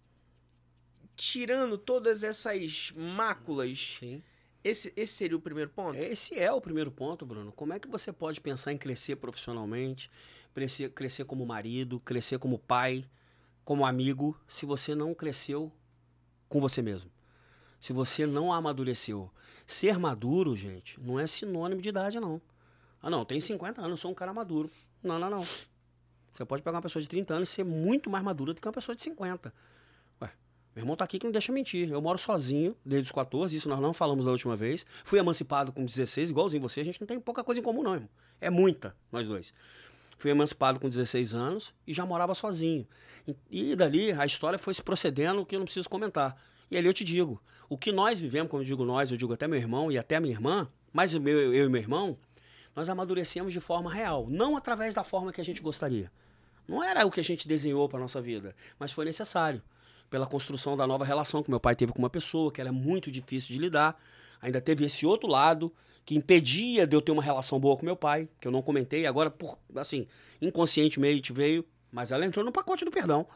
tirando 1.15 1.77
todas 1.77 2.23
essas 2.23 2.93
máculas. 2.97 3.99
Sim. 4.01 4.23
Esse, 4.63 4.93
esse 4.97 5.13
seria 5.15 5.37
o 5.37 5.41
primeiro 5.41 5.71
ponto? 5.71 5.97
Esse 5.97 6.39
é 6.39 6.51
o 6.51 6.61
primeiro 6.61 6.91
ponto, 6.91 7.25
Bruno. 7.25 7.53
Como 7.53 7.73
é 7.73 7.79
que 7.79 7.87
você 7.87 8.13
pode 8.13 8.41
pensar 8.41 8.73
em 8.73 8.79
crescer 8.79 9.17
profissionalmente, 9.17 10.11
crescer, 10.53 10.91
crescer 10.91 11.25
como 11.25 11.47
marido, 11.47 12.01
crescer 12.01 12.39
como 12.39 12.59
pai, 12.59 13.09
como 13.65 13.87
amigo, 13.87 14.39
se 14.49 14.67
você 14.67 14.95
não 14.95 15.15
cresceu 15.15 15.73
com 16.49 16.61
você 16.61 16.83
mesmo? 16.83 17.11
Se 17.81 17.93
você 17.93 18.27
não 18.27 18.53
amadureceu. 18.53 19.31
Ser 19.67 19.99
maduro, 19.99 20.57
gente, 20.57 21.01
não 21.01 21.21
é 21.21 21.27
sinônimo 21.27 21.81
de 21.81 21.91
idade, 21.91 22.19
não. 22.19 22.43
Ah, 23.01 23.09
não, 23.09 23.25
tem 23.25 23.39
50 23.39 23.81
anos, 23.81 24.01
sou 24.01 24.11
um 24.11 24.15
cara 24.15 24.35
maduro. 24.35 24.69
Não, 25.07 25.19
não, 25.19 25.31
não. 25.31 25.47
Você 26.33 26.45
pode 26.45 26.63
pegar 26.63 26.77
uma 26.77 26.83
pessoa 26.83 27.03
de 27.03 27.09
30 27.09 27.35
anos 27.35 27.49
e 27.49 27.53
ser 27.53 27.65
muito 27.65 28.11
mais 28.11 28.23
madura 28.23 28.53
do 28.53 28.61
que 28.61 28.67
uma 28.67 28.73
pessoa 28.73 28.95
de 28.95 29.03
50. 29.03 29.53
Ué, 30.21 30.31
meu 30.75 30.83
irmão 30.83 30.97
tá 30.97 31.05
aqui 31.05 31.19
que 31.19 31.25
não 31.25 31.33
deixa 31.33 31.51
mentir. 31.51 31.91
Eu 31.91 32.03
moro 32.03 32.19
sozinho 32.19 32.77
desde 32.85 33.07
os 33.07 33.13
14, 33.13 33.57
isso 33.57 33.69
nós 33.69 33.81
não 33.81 33.95
falamos 33.95 34.25
da 34.25 34.31
última 34.31 34.55
vez. 34.55 34.85
Fui 35.05 35.19
emancipado 35.19 35.73
com 35.73 35.85
16, 35.85 36.31
igualzinho 36.31 36.61
você. 36.61 36.81
A 36.81 36.85
gente 36.85 37.01
não 37.01 37.07
tem 37.07 37.19
pouca 37.19 37.43
coisa 37.43 37.61
em 37.61 37.65
comum, 37.65 37.83
não, 37.83 37.95
irmão. 37.95 38.11
É 38.41 38.51
muita, 38.51 38.95
nós 39.11 39.27
dois. 39.27 39.55
Fui 40.19 40.31
emancipado 40.31 40.81
com 40.81 40.89
16 40.89 41.35
anos 41.35 41.75
e 41.87 41.93
já 41.93 42.05
morava 42.05 42.35
sozinho. 42.35 42.87
E, 43.27 43.71
e 43.71 43.77
dali 43.77 44.13
a 44.13 44.27
história 44.27 44.59
foi 44.59 44.75
se 44.75 44.83
procedendo 44.83 45.45
que 45.47 45.55
eu 45.55 45.59
não 45.59 45.65
preciso 45.65 45.89
comentar. 45.89 46.37
E 46.71 46.77
ali 46.77 46.87
eu 46.87 46.95
te 46.95 47.05
digo, 47.05 47.41
o 47.69 47.79
que 47.79 47.93
nós 47.93 48.19
vivemos, 48.19 48.51
como 48.51 48.63
eu 48.63 48.67
digo 48.67 48.85
nós, 48.85 49.11
eu 49.11 49.17
digo 49.17 49.33
até 49.33 49.47
meu 49.47 49.59
irmão 49.59 49.91
e 49.91 49.99
até 49.99 50.19
minha 50.19 50.35
irmã, 50.35 50.69
mas 50.93 51.15
eu 51.15 51.21
e 51.21 51.69
meu 51.69 51.81
irmão, 51.81 52.19
nós 52.77 52.91
amadurecemos 52.91 53.55
de 53.55 53.61
forma 53.61 53.91
real, 53.91 54.27
não 54.29 54.55
através 54.55 54.93
da 54.93 55.03
forma 55.03 55.33
que 55.33 55.41
a 55.41 55.45
gente 55.45 55.63
gostaria. 55.63 56.13
Não 56.69 56.85
era 56.85 57.07
o 57.07 57.11
que 57.11 57.21
a 57.21 57.25
gente 57.25 57.49
desenhou 57.49 57.89
para 57.89 57.99
nossa 57.99 58.21
vida, 58.21 58.55
mas 58.79 58.93
foi 58.93 59.07
necessário 59.07 59.63
pela 60.11 60.27
construção 60.27 60.77
da 60.77 60.87
nova 60.87 61.05
relação 61.05 61.43
que 61.43 61.51
meu 61.51 61.59
pai 61.59 61.75
teve 61.75 61.93
com 61.93 61.99
uma 61.99 62.11
pessoa, 62.11 62.53
que 62.53 62.61
era 62.61 62.71
muito 62.71 63.11
difícil 63.11 63.55
de 63.55 63.59
lidar. 63.61 63.99
Ainda 64.43 64.61
teve 64.61 64.85
esse 64.85 65.07
outro 65.07 65.27
lado 65.29 65.73
que 66.05 66.15
impedia 66.15 66.87
de 66.87 66.95
eu 66.95 67.01
ter 67.01 67.13
uma 67.13 67.23
relação 67.23 67.59
boa 67.59 67.77
com 67.77 67.85
meu 67.85 67.97
pai, 67.97 68.29
que 68.39 68.47
eu 68.47 68.53
não 68.53 68.61
comentei, 68.61 69.07
agora 69.07 69.31
por 69.31 69.59
assim, 69.75 70.07
inconscientemente 70.41 71.33
veio, 71.33 71.65
mas 71.91 72.11
ela 72.11 72.27
entrou 72.27 72.45
no 72.45 72.53
pacote 72.53 72.85
do 72.85 72.91
perdão. 72.91 73.27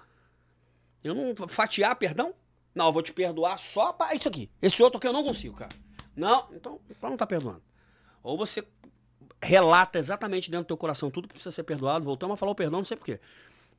Eu 1.03 1.15
não 1.15 1.35
fatiar 1.49 1.97
perdão? 1.97 2.35
Não, 2.75 2.87
eu 2.87 2.93
vou 2.93 3.03
te 3.03 3.13
perdoar 3.13 3.59
só 3.59 3.93
para 3.93 4.15
isso 4.15 4.29
aqui. 4.29 4.51
Esse 4.61 4.83
outro 4.83 4.99
aqui 4.99 5.09
eu 5.09 5.13
não 5.13 5.25
consigo, 5.25 5.57
cara. 5.57 5.75
Não, 6.15 6.47
então, 6.53 6.79
então 6.91 7.11
não 7.11 7.17
tá 7.17 7.27
perdoando. 7.27 7.63
Ou 8.23 8.37
você 8.37 8.63
relata 9.43 9.99
exatamente 9.99 10.51
dentro 10.51 10.65
do 10.65 10.69
teu 10.69 10.77
coração 10.77 11.11
tudo 11.11 11.27
que 11.27 11.35
precisa 11.35 11.51
ser 11.51 11.63
perdoado, 11.63 12.05
voltamos 12.05 12.35
a 12.35 12.37
falar 12.37 12.53
o 12.53 12.55
perdão, 12.55 12.81
não 12.81 12.85
sei 12.85 12.97
porquê. 12.97 13.19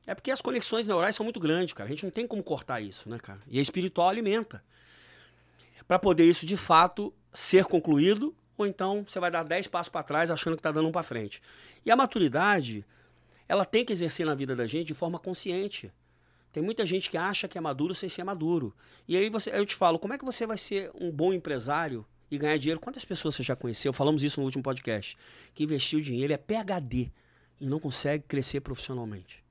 É 0.06 0.14
porque 0.14 0.30
as 0.30 0.40
conexões 0.40 0.86
neurais 0.86 1.14
são 1.14 1.24
muito 1.24 1.38
grandes, 1.38 1.72
cara. 1.72 1.86
A 1.86 1.90
gente 1.90 2.04
não 2.04 2.10
tem 2.10 2.26
como 2.26 2.42
cortar 2.42 2.80
isso, 2.80 3.08
né, 3.08 3.18
cara? 3.18 3.38
E 3.46 3.58
a 3.58 3.62
espiritual 3.62 4.08
alimenta. 4.08 4.62
Para 5.86 5.98
poder 5.98 6.24
isso 6.24 6.44
de 6.44 6.56
fato 6.56 7.12
ser 7.32 7.66
concluído, 7.66 8.34
ou 8.58 8.66
então 8.66 9.04
você 9.06 9.20
vai 9.20 9.30
dar 9.30 9.44
10 9.44 9.68
passos 9.68 9.88
para 9.88 10.02
trás 10.02 10.30
achando 10.30 10.54
que 10.54 10.60
está 10.60 10.72
dando 10.72 10.88
um 10.88 10.92
para 10.92 11.02
frente. 11.04 11.40
E 11.86 11.90
a 11.90 11.96
maturidade, 11.96 12.84
ela 13.48 13.64
tem 13.64 13.84
que 13.84 13.92
exercer 13.92 14.26
na 14.26 14.34
vida 14.34 14.56
da 14.56 14.66
gente 14.66 14.88
de 14.88 14.94
forma 14.94 15.18
consciente. 15.18 15.92
Tem 16.52 16.62
muita 16.62 16.84
gente 16.84 17.08
que 17.08 17.16
acha 17.16 17.46
que 17.46 17.56
é 17.56 17.60
maduro 17.60 17.94
sem 17.94 18.08
ser 18.08 18.24
maduro. 18.24 18.74
E 19.06 19.16
aí 19.16 19.30
você, 19.30 19.50
eu 19.50 19.64
te 19.64 19.74
falo, 19.74 19.98
como 19.98 20.14
é 20.14 20.18
que 20.18 20.24
você 20.24 20.46
vai 20.46 20.58
ser 20.58 20.90
um 20.94 21.10
bom 21.10 21.32
empresário 21.32 22.04
e 22.34 22.38
ganhar 22.38 22.56
dinheiro? 22.58 22.80
Quantas 22.80 23.04
pessoas 23.04 23.34
você 23.34 23.42
já 23.42 23.54
conheceu? 23.54 23.92
Falamos 23.92 24.22
isso 24.22 24.40
no 24.40 24.46
último 24.46 24.62
podcast. 24.62 25.16
Que 25.54 25.64
investiu 25.64 26.00
dinheiro 26.00 26.32
é 26.32 26.36
PhD 26.36 27.12
e 27.60 27.68
não 27.68 27.78
consegue 27.78 28.24
crescer 28.26 28.60
profissionalmente 28.60 29.42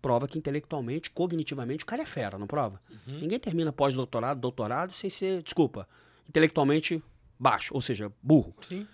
prova 0.00 0.26
que 0.26 0.38
intelectualmente, 0.38 1.10
cognitivamente, 1.10 1.84
o 1.84 1.86
cara 1.86 2.02
é 2.02 2.06
fera, 2.06 2.38
não 2.38 2.46
prova? 2.46 2.80
Uhum. 2.90 3.20
Ninguém 3.20 3.38
termina 3.38 3.72
pós-doutorado, 3.72 4.40
doutorado, 4.40 4.92
sem 4.92 5.10
ser, 5.10 5.42
desculpa, 5.42 5.86
intelectualmente 6.28 7.02
baixo, 7.38 7.74
ou 7.74 7.80
seja, 7.80 8.10
burro. 8.22 8.54
Sim. 8.66 8.86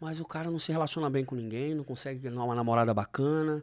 Mas 0.00 0.20
o 0.20 0.24
cara 0.24 0.50
não 0.50 0.58
se 0.58 0.70
relaciona 0.70 1.08
bem 1.08 1.24
com 1.24 1.34
ninguém, 1.34 1.74
não 1.74 1.84
consegue 1.84 2.20
ter 2.20 2.32
uma 2.32 2.54
namorada 2.54 2.92
bacana, 2.92 3.62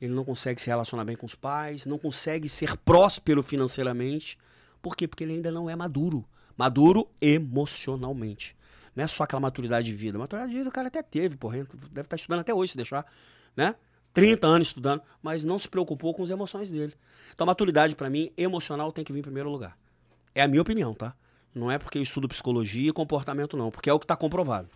ele 0.00 0.12
não 0.12 0.24
consegue 0.24 0.60
se 0.60 0.68
relacionar 0.68 1.04
bem 1.04 1.16
com 1.16 1.26
os 1.26 1.34
pais, 1.34 1.86
não 1.86 1.98
consegue 1.98 2.48
ser 2.48 2.76
próspero 2.78 3.42
financeiramente. 3.42 4.38
Por 4.80 4.96
quê? 4.96 5.08
Porque 5.08 5.24
ele 5.24 5.34
ainda 5.34 5.50
não 5.50 5.68
é 5.68 5.74
maduro. 5.74 6.24
Maduro 6.58 7.08
emocionalmente. 7.20 8.56
Não 8.96 9.04
é 9.04 9.06
só 9.06 9.22
aquela 9.22 9.38
maturidade 9.38 9.86
de 9.86 9.96
vida. 9.96 10.18
Maturidade 10.18 10.50
de 10.50 10.58
vida 10.58 10.68
o 10.68 10.72
cara 10.72 10.88
até 10.88 11.00
teve, 11.02 11.36
porra. 11.36 11.58
Deve 11.92 12.00
estar 12.00 12.16
estudando 12.16 12.40
até 12.40 12.52
hoje, 12.52 12.72
se 12.72 12.76
deixar, 12.76 13.06
né? 13.56 13.76
30 14.12 14.46
anos 14.46 14.66
estudando, 14.68 15.02
mas 15.22 15.44
não 15.44 15.56
se 15.56 15.68
preocupou 15.68 16.12
com 16.12 16.24
as 16.24 16.30
emoções 16.30 16.68
dele. 16.68 16.94
Então 17.32 17.44
a 17.44 17.46
maturidade, 17.46 17.94
para 17.94 18.10
mim, 18.10 18.32
emocional 18.36 18.90
tem 18.90 19.04
que 19.04 19.12
vir 19.12 19.20
em 19.20 19.22
primeiro 19.22 19.48
lugar. 19.48 19.78
É 20.34 20.42
a 20.42 20.48
minha 20.48 20.60
opinião, 20.60 20.92
tá? 20.92 21.14
Não 21.54 21.70
é 21.70 21.78
porque 21.78 21.98
eu 21.98 22.02
estudo 22.02 22.26
psicologia 22.26 22.90
e 22.90 22.92
comportamento, 22.92 23.56
não, 23.56 23.70
porque 23.70 23.88
é 23.88 23.92
o 23.92 23.98
que 23.98 24.04
está 24.04 24.16
comprovado. 24.16 24.68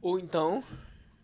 Ou 0.00 0.20
então, 0.20 0.62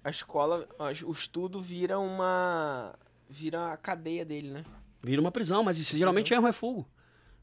a 0.02 0.10
escola, 0.10 0.66
o 1.04 1.12
estudo 1.12 1.62
vira 1.62 1.98
uma. 1.98 2.94
vira 3.28 3.72
a 3.72 3.76
cadeia 3.76 4.24
dele, 4.24 4.50
né? 4.50 4.64
Vira 5.02 5.20
uma 5.20 5.30
prisão, 5.30 5.62
mas 5.62 5.78
isso 5.78 5.96
geralmente 5.96 6.34
é 6.34 6.40
um 6.40 6.42
refúgio. 6.42 6.86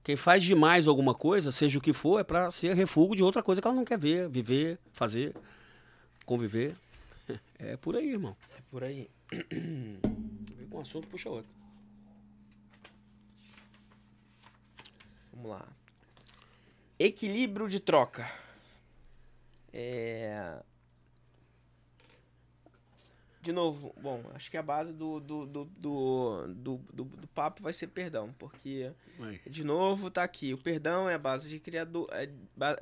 Quem 0.04 0.18
faz 0.18 0.44
demais 0.44 0.88
alguma 0.88 1.16
coisa, 1.16 1.52
seja 1.52 1.80
o 1.80 1.82
que 1.82 1.94
for, 1.94 2.20
é 2.20 2.24
para 2.24 2.52
ser 2.52 2.76
refúgio 2.76 3.16
de 3.16 3.24
outra 3.24 3.42
coisa 3.42 3.62
que 3.62 3.68
ela 3.68 3.76
não 3.76 3.86
quer 3.86 3.98
ver, 3.98 4.28
viver, 4.28 4.78
fazer, 4.92 5.36
conviver. 6.26 6.76
É 7.58 7.78
por 7.78 7.96
aí, 7.96 8.10
irmão. 8.10 8.36
É 8.58 8.62
por 8.70 8.84
aí. 8.84 9.10
Vem 9.32 10.68
com 10.70 10.80
um 10.80 10.82
assunto, 10.82 11.08
puxa 11.08 11.30
outro. 11.30 11.50
Vamos 15.32 15.50
lá. 15.50 15.66
Equilíbrio 17.00 17.70
de 17.70 17.80
troca. 17.80 18.30
É... 19.72 20.62
De 23.44 23.52
novo, 23.52 23.94
bom, 24.02 24.24
acho 24.34 24.50
que 24.50 24.56
a 24.56 24.64
base 24.64 24.94
do, 24.94 25.20
do, 25.20 25.46
do, 25.46 25.66
do, 26.48 26.78
do, 26.94 27.28
papo 27.36 27.62
vai 27.62 27.74
ser 27.74 27.88
perdão, 27.88 28.34
porque, 28.40 28.90
de 29.46 29.66
novo, 29.66 30.10
tá 30.10 30.24
aqui. 30.24 30.54
O 30.54 30.58
perdão 30.58 31.10
é 31.10 31.16
a 31.16 31.20
base, 31.20 31.50
de 31.50 31.60
criador, 31.60 32.08
é 32.14 32.30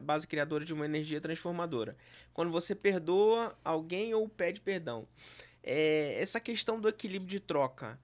base 0.04 0.28
criadora 0.28 0.63
de 0.63 0.71
uma 0.71 0.86
energia 0.86 1.19
transformadora. 1.19 1.97
Quando 2.32 2.52
você 2.52 2.76
perdoa 2.76 3.58
alguém 3.65 4.13
ou 4.13 4.30
pede 4.30 4.62
perdão. 4.62 5.08
É, 5.63 6.21
essa 6.21 6.39
questão 6.39 6.80
do 6.80 6.88
equilíbrio 6.88 7.28
de 7.28 7.39
troca. 7.39 8.00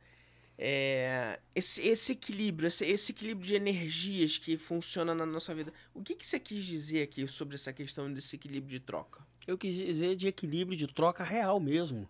É, 0.58 1.40
esse, 1.54 1.88
esse 1.88 2.14
equilíbrio, 2.14 2.68
esse, 2.68 2.84
esse, 2.84 3.12
equilíbrio 3.12 3.46
de 3.46 3.54
energias 3.54 4.40
que 4.40 4.58
funciona 4.58 5.14
na 5.14 5.28
nossa 5.28 5.54
vida. 5.54 5.72
O 5.94 6.02
que, 6.02 6.16
que 6.16 6.26
você 6.26 6.40
quis 6.40 6.66
dizer 6.66 7.04
aqui 7.04 7.28
sobre 7.28 7.54
essa 7.54 7.72
questão 7.72 8.12
desse 8.12 8.36
equilíbrio 8.36 8.72
de 8.72 8.84
troca? 8.84 9.22
Eu 9.46 9.60
quis 9.60 9.76
dizer 9.76 10.16
de 10.16 10.28
equilíbrio 10.28 10.76
de 10.76 10.88
troca 10.88 11.24
real 11.24 11.60
mesmo. 11.60 12.10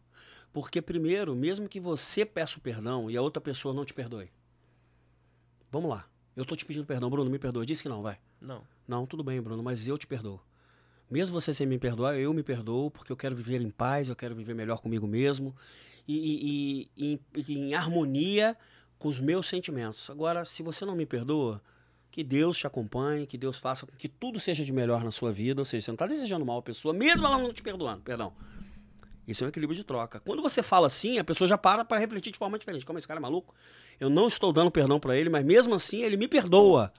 Porque, 0.51 0.81
primeiro, 0.81 1.35
mesmo 1.35 1.67
que 1.67 1.79
você 1.79 2.25
peça 2.25 2.57
o 2.57 2.61
perdão 2.61 3.11
e 3.11 3.17
a 3.17 3.21
outra 3.21 3.41
pessoa 3.41 3.73
não 3.73 3.85
te 3.85 3.93
perdoe. 3.93 4.31
Vamos 5.71 5.89
lá. 5.89 6.07
Eu 6.35 6.45
tô 6.45 6.55
te 6.55 6.65
pedindo 6.65 6.85
perdão, 6.85 7.09
Bruno, 7.09 7.29
me 7.29 7.39
perdoa. 7.39 7.65
Disse 7.65 7.83
que 7.83 7.89
não, 7.89 8.01
vai. 8.01 8.17
Não. 8.39 8.63
Não, 8.87 9.05
tudo 9.05 9.23
bem, 9.23 9.41
Bruno, 9.41 9.61
mas 9.61 9.87
eu 9.87 9.97
te 9.97 10.07
perdoo. 10.07 10.41
Mesmo 11.09 11.39
você 11.39 11.53
sem 11.53 11.65
me 11.65 11.77
perdoar, 11.77 12.17
eu 12.17 12.33
me 12.33 12.43
perdoo, 12.43 12.91
porque 12.91 13.11
eu 13.11 13.17
quero 13.17 13.35
viver 13.35 13.61
em 13.61 13.69
paz, 13.69 14.09
eu 14.09 14.15
quero 14.15 14.35
viver 14.35 14.53
melhor 14.53 14.79
comigo 14.79 15.07
mesmo 15.07 15.55
e, 16.07 16.89
e, 16.97 17.19
e, 17.35 17.43
e 17.47 17.57
em 17.57 17.73
harmonia 17.73 18.57
com 18.97 19.07
os 19.07 19.19
meus 19.19 19.47
sentimentos. 19.47 20.09
Agora, 20.09 20.43
se 20.45 20.63
você 20.63 20.85
não 20.85 20.95
me 20.95 21.05
perdoa, 21.05 21.61
que 22.11 22.23
Deus 22.23 22.57
te 22.57 22.65
acompanhe, 22.65 23.27
que 23.27 23.37
Deus 23.37 23.59
faça 23.59 23.85
com 23.85 23.95
que 23.95 24.09
tudo 24.09 24.39
seja 24.39 24.65
de 24.65 24.71
melhor 24.71 25.03
na 25.03 25.11
sua 25.11 25.31
vida. 25.31 25.61
Ou 25.61 25.65
seja, 25.65 25.85
você 25.85 25.91
não 25.91 25.95
está 25.95 26.07
desejando 26.07 26.45
mal 26.45 26.57
a 26.57 26.61
pessoa, 26.61 26.93
mesmo 26.93 27.25
ela 27.25 27.37
não 27.37 27.53
te 27.53 27.61
perdoando, 27.61 28.01
perdão. 28.01 28.33
Isso 29.27 29.43
é 29.43 29.47
um 29.47 29.49
equilíbrio 29.49 29.75
de 29.75 29.83
troca. 29.83 30.21
Quando 30.21 30.41
você 30.41 30.63
fala 30.63 30.87
assim, 30.87 31.17
a 31.17 31.23
pessoa 31.23 31.47
já 31.47 31.57
para 31.57 31.83
para 31.83 31.99
refletir 31.99 32.31
de 32.31 32.39
forma 32.39 32.57
diferente. 32.57 32.85
Como 32.85 32.97
esse 32.97 33.07
cara 33.07 33.19
é 33.19 33.21
maluco? 33.21 33.53
Eu 33.99 34.09
não 34.09 34.27
estou 34.27 34.53
dando 34.53 34.71
perdão 34.71 34.99
para 34.99 35.17
ele, 35.17 35.29
mas 35.29 35.43
mesmo 35.43 35.75
assim 35.75 36.01
ele 36.01 36.15
me 36.15 36.27
perdoa 36.27 36.93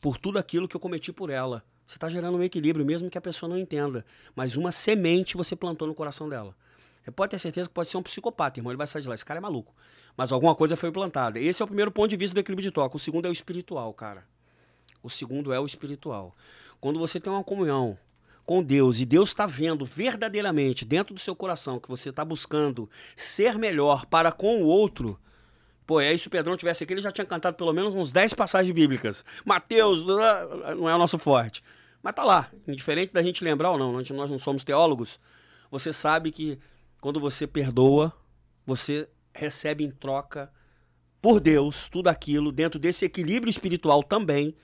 por 0.00 0.16
tudo 0.16 0.38
aquilo 0.38 0.68
que 0.68 0.76
eu 0.76 0.80
cometi 0.80 1.12
por 1.12 1.30
ela. 1.30 1.64
Você 1.86 1.96
está 1.96 2.08
gerando 2.08 2.38
um 2.38 2.42
equilíbrio, 2.42 2.84
mesmo 2.84 3.10
que 3.10 3.18
a 3.18 3.20
pessoa 3.20 3.48
não 3.48 3.58
entenda. 3.58 4.06
Mas 4.34 4.56
uma 4.56 4.70
semente 4.70 5.36
você 5.36 5.56
plantou 5.56 5.88
no 5.88 5.94
coração 5.94 6.28
dela. 6.28 6.54
Você 7.02 7.10
pode 7.10 7.30
ter 7.30 7.38
certeza 7.38 7.68
que 7.68 7.74
pode 7.74 7.88
ser 7.88 7.96
um 7.98 8.02
psicopata, 8.02 8.58
irmão. 8.58 8.70
Ele 8.70 8.78
vai 8.78 8.86
sair 8.86 9.02
de 9.02 9.08
lá. 9.08 9.14
Esse 9.14 9.24
cara 9.24 9.38
é 9.38 9.40
maluco. 9.40 9.74
Mas 10.16 10.32
alguma 10.32 10.54
coisa 10.54 10.76
foi 10.76 10.90
plantada. 10.90 11.38
Esse 11.38 11.60
é 11.60 11.64
o 11.64 11.66
primeiro 11.66 11.90
ponto 11.90 12.08
de 12.08 12.16
vista 12.16 12.34
do 12.34 12.40
equilíbrio 12.40 12.62
de 12.62 12.70
troca. 12.70 12.96
O 12.96 13.00
segundo 13.00 13.26
é 13.26 13.28
o 13.28 13.32
espiritual, 13.32 13.92
cara. 13.92 14.24
O 15.02 15.10
segundo 15.10 15.52
é 15.52 15.60
o 15.60 15.66
espiritual. 15.66 16.34
Quando 16.80 16.98
você 16.98 17.20
tem 17.20 17.30
uma 17.30 17.44
comunhão 17.44 17.98
com 18.44 18.62
Deus 18.62 19.00
e 19.00 19.04
Deus 19.04 19.30
está 19.30 19.46
vendo 19.46 19.84
verdadeiramente 19.84 20.84
dentro 20.84 21.14
do 21.14 21.20
seu 21.20 21.34
coração 21.34 21.80
que 21.80 21.88
você 21.88 22.10
está 22.10 22.24
buscando 22.24 22.88
ser 23.16 23.58
melhor 23.58 24.06
para 24.06 24.30
com 24.30 24.62
o 24.62 24.66
outro. 24.66 25.18
Pô, 25.86 25.98
aí 25.98 26.18
se 26.18 26.26
o 26.26 26.30
Pedrão 26.30 26.56
tivesse 26.56 26.84
aqui, 26.84 26.92
ele 26.92 27.02
já 27.02 27.12
tinha 27.12 27.26
cantado 27.26 27.56
pelo 27.56 27.72
menos 27.72 27.94
uns 27.94 28.10
10 28.10 28.34
passagens 28.34 28.74
bíblicas. 28.74 29.24
Mateus, 29.44 30.04
não 30.04 30.88
é 30.88 30.94
o 30.94 30.98
nosso 30.98 31.18
forte. 31.18 31.62
Mas 32.02 32.14
tá 32.14 32.24
lá, 32.24 32.50
indiferente 32.68 33.12
da 33.12 33.22
gente 33.22 33.42
lembrar 33.42 33.70
ou 33.70 33.78
não, 33.78 33.92
nós 33.92 34.10
não 34.30 34.38
somos 34.38 34.62
teólogos, 34.62 35.18
você 35.70 35.92
sabe 35.92 36.30
que 36.30 36.58
quando 37.00 37.18
você 37.18 37.46
perdoa, 37.46 38.12
você 38.66 39.08
recebe 39.34 39.84
em 39.84 39.90
troca 39.90 40.52
por 41.20 41.40
Deus 41.40 41.88
tudo 41.90 42.08
aquilo 42.08 42.52
dentro 42.52 42.78
desse 42.78 43.06
equilíbrio 43.06 43.50
espiritual 43.50 44.02
também 44.02 44.54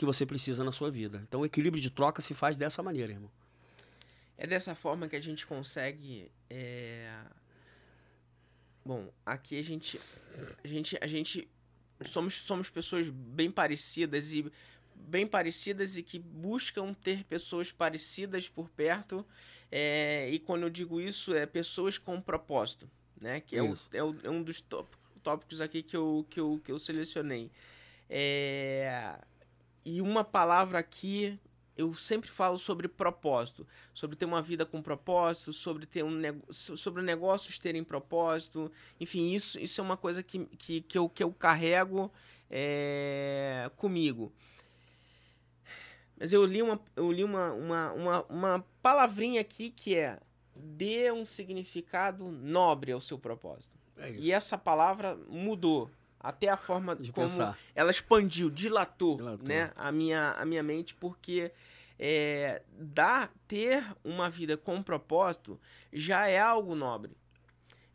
que 0.00 0.06
você 0.06 0.24
precisa 0.24 0.64
na 0.64 0.72
sua 0.72 0.90
vida. 0.90 1.22
Então 1.28 1.42
o 1.42 1.44
equilíbrio 1.44 1.82
de 1.82 1.90
troca 1.90 2.22
se 2.22 2.32
faz 2.32 2.56
dessa 2.56 2.82
maneira, 2.82 3.12
irmão. 3.12 3.30
É 4.38 4.46
dessa 4.46 4.74
forma 4.74 5.06
que 5.06 5.14
a 5.14 5.20
gente 5.20 5.46
consegue. 5.46 6.32
É... 6.48 7.20
Bom, 8.82 9.12
aqui 9.26 9.58
a 9.58 9.62
gente, 9.62 10.00
a 10.64 10.66
gente, 10.66 10.98
a 11.02 11.06
gente 11.06 11.46
somos, 12.02 12.36
somos 12.40 12.70
pessoas 12.70 13.10
bem 13.10 13.50
parecidas 13.50 14.32
e 14.32 14.50
bem 14.94 15.26
parecidas 15.26 15.98
e 15.98 16.02
que 16.02 16.18
buscam 16.18 16.94
ter 16.94 17.22
pessoas 17.24 17.70
parecidas 17.70 18.48
por 18.48 18.70
perto. 18.70 19.22
É... 19.70 20.30
e 20.30 20.38
quando 20.38 20.62
eu 20.62 20.70
digo 20.70 20.98
isso, 20.98 21.34
é 21.34 21.44
pessoas 21.44 21.98
com 21.98 22.18
propósito, 22.22 22.90
né? 23.20 23.38
Que 23.40 23.54
é, 23.54 23.62
o, 23.62 23.74
é, 23.92 24.02
o, 24.02 24.16
é 24.22 24.30
um 24.30 24.42
dos 24.42 24.64
tópicos 25.22 25.60
aqui 25.60 25.82
que 25.82 25.94
eu, 25.94 26.26
que 26.30 26.40
eu, 26.40 26.58
que 26.64 26.72
eu 26.72 26.78
selecionei. 26.78 27.50
É 28.08 29.18
e 29.84 30.00
uma 30.00 30.24
palavra 30.24 30.78
aqui 30.78 31.38
eu 31.76 31.94
sempre 31.94 32.28
falo 32.28 32.58
sobre 32.58 32.86
propósito, 32.88 33.66
sobre 33.94 34.14
ter 34.14 34.26
uma 34.26 34.42
vida 34.42 34.66
com 34.66 34.82
propósito, 34.82 35.52
sobre 35.52 35.86
ter 35.86 36.04
um 36.04 36.20
sobre 36.50 37.02
negócios 37.02 37.58
terem 37.58 37.82
propósito, 37.82 38.70
enfim, 38.98 39.32
isso, 39.32 39.58
isso 39.58 39.80
é 39.80 39.84
uma 39.84 39.96
coisa 39.96 40.22
que, 40.22 40.44
que, 40.58 40.82
que, 40.82 40.98
eu, 40.98 41.08
que 41.08 41.22
eu 41.22 41.32
carrego 41.32 42.12
é, 42.50 43.70
comigo. 43.76 44.30
Mas 46.18 46.34
eu 46.34 46.44
li, 46.44 46.60
uma, 46.60 46.78
eu 46.94 47.10
li 47.10 47.24
uma, 47.24 47.52
uma, 47.52 47.92
uma, 47.92 48.22
uma 48.24 48.66
palavrinha 48.82 49.40
aqui 49.40 49.70
que 49.70 49.94
é 49.94 50.18
dê 50.54 51.10
um 51.10 51.24
significado 51.24 52.30
nobre 52.30 52.92
ao 52.92 53.00
seu 53.00 53.18
propósito. 53.18 53.78
É. 53.96 54.12
E 54.12 54.30
essa 54.30 54.58
palavra 54.58 55.16
mudou. 55.28 55.90
Até 56.20 56.48
a 56.48 56.56
forma 56.56 56.94
De 56.94 57.10
como 57.12 57.26
pensar. 57.28 57.58
ela 57.74 57.90
expandiu, 57.90 58.50
dilatou, 58.50 59.16
Dilatou. 59.16 59.48
né, 59.48 59.72
a, 59.74 59.90
minha, 59.90 60.32
a 60.32 60.44
minha 60.44 60.62
mente, 60.62 60.94
porque 60.94 61.50
é, 61.98 62.62
dar, 62.78 63.32
ter 63.48 63.84
uma 64.04 64.28
vida 64.28 64.56
com 64.56 64.82
propósito 64.82 65.58
já 65.92 66.28
é 66.28 66.38
algo 66.38 66.74
nobre. 66.74 67.16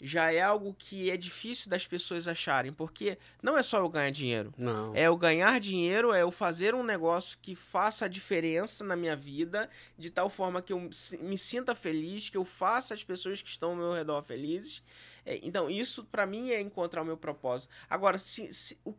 Já 0.02 0.32
é 0.34 0.42
algo 0.42 0.76
que 0.78 1.10
é 1.10 1.16
difícil 1.16 1.70
das 1.70 1.88
pessoas 1.88 2.28
acharem, 2.28 2.74
porque 2.74 3.18
não 3.42 3.58
é 3.58 3.64
só 3.64 3.78
eu 3.80 3.88
ganhar 3.88 4.10
dinheiro. 4.12 4.54
Não. 4.58 4.94
É 4.94 5.04
eu 5.04 5.16
ganhar 5.16 5.58
dinheiro, 5.60 6.12
é 6.12 6.22
eu 6.22 6.32
fazer 6.32 6.76
um 6.76 6.84
negócio 6.84 7.38
que 7.42 7.56
faça 7.56 8.04
a 8.06 8.08
diferença 8.10 8.84
na 8.84 8.96
minha 8.98 9.16
vida, 9.16 9.70
de 9.98 10.10
tal 10.10 10.30
forma 10.30 10.62
que 10.62 10.74
eu 10.74 10.90
me 11.22 11.38
sinta 11.38 11.74
feliz, 11.74 12.30
que 12.30 12.36
eu 12.38 12.44
faça 12.44 12.94
as 12.94 13.04
pessoas 13.06 13.42
que 13.42 13.50
estão 13.50 13.70
ao 13.70 13.76
meu 13.78 13.94
redor 13.94 14.22
felizes. 14.22 14.84
É, 15.26 15.40
então, 15.42 15.70
isso 15.70 16.04
pra 16.06 16.26
mim 16.26 16.52
é 16.52 16.62
encontrar 16.62 17.02
o 17.02 17.06
meu 17.06 17.18
propósito. 17.18 17.70
Agora, 17.90 18.18
se, 18.18 18.54
se- 18.54 18.78
o- 18.86 18.94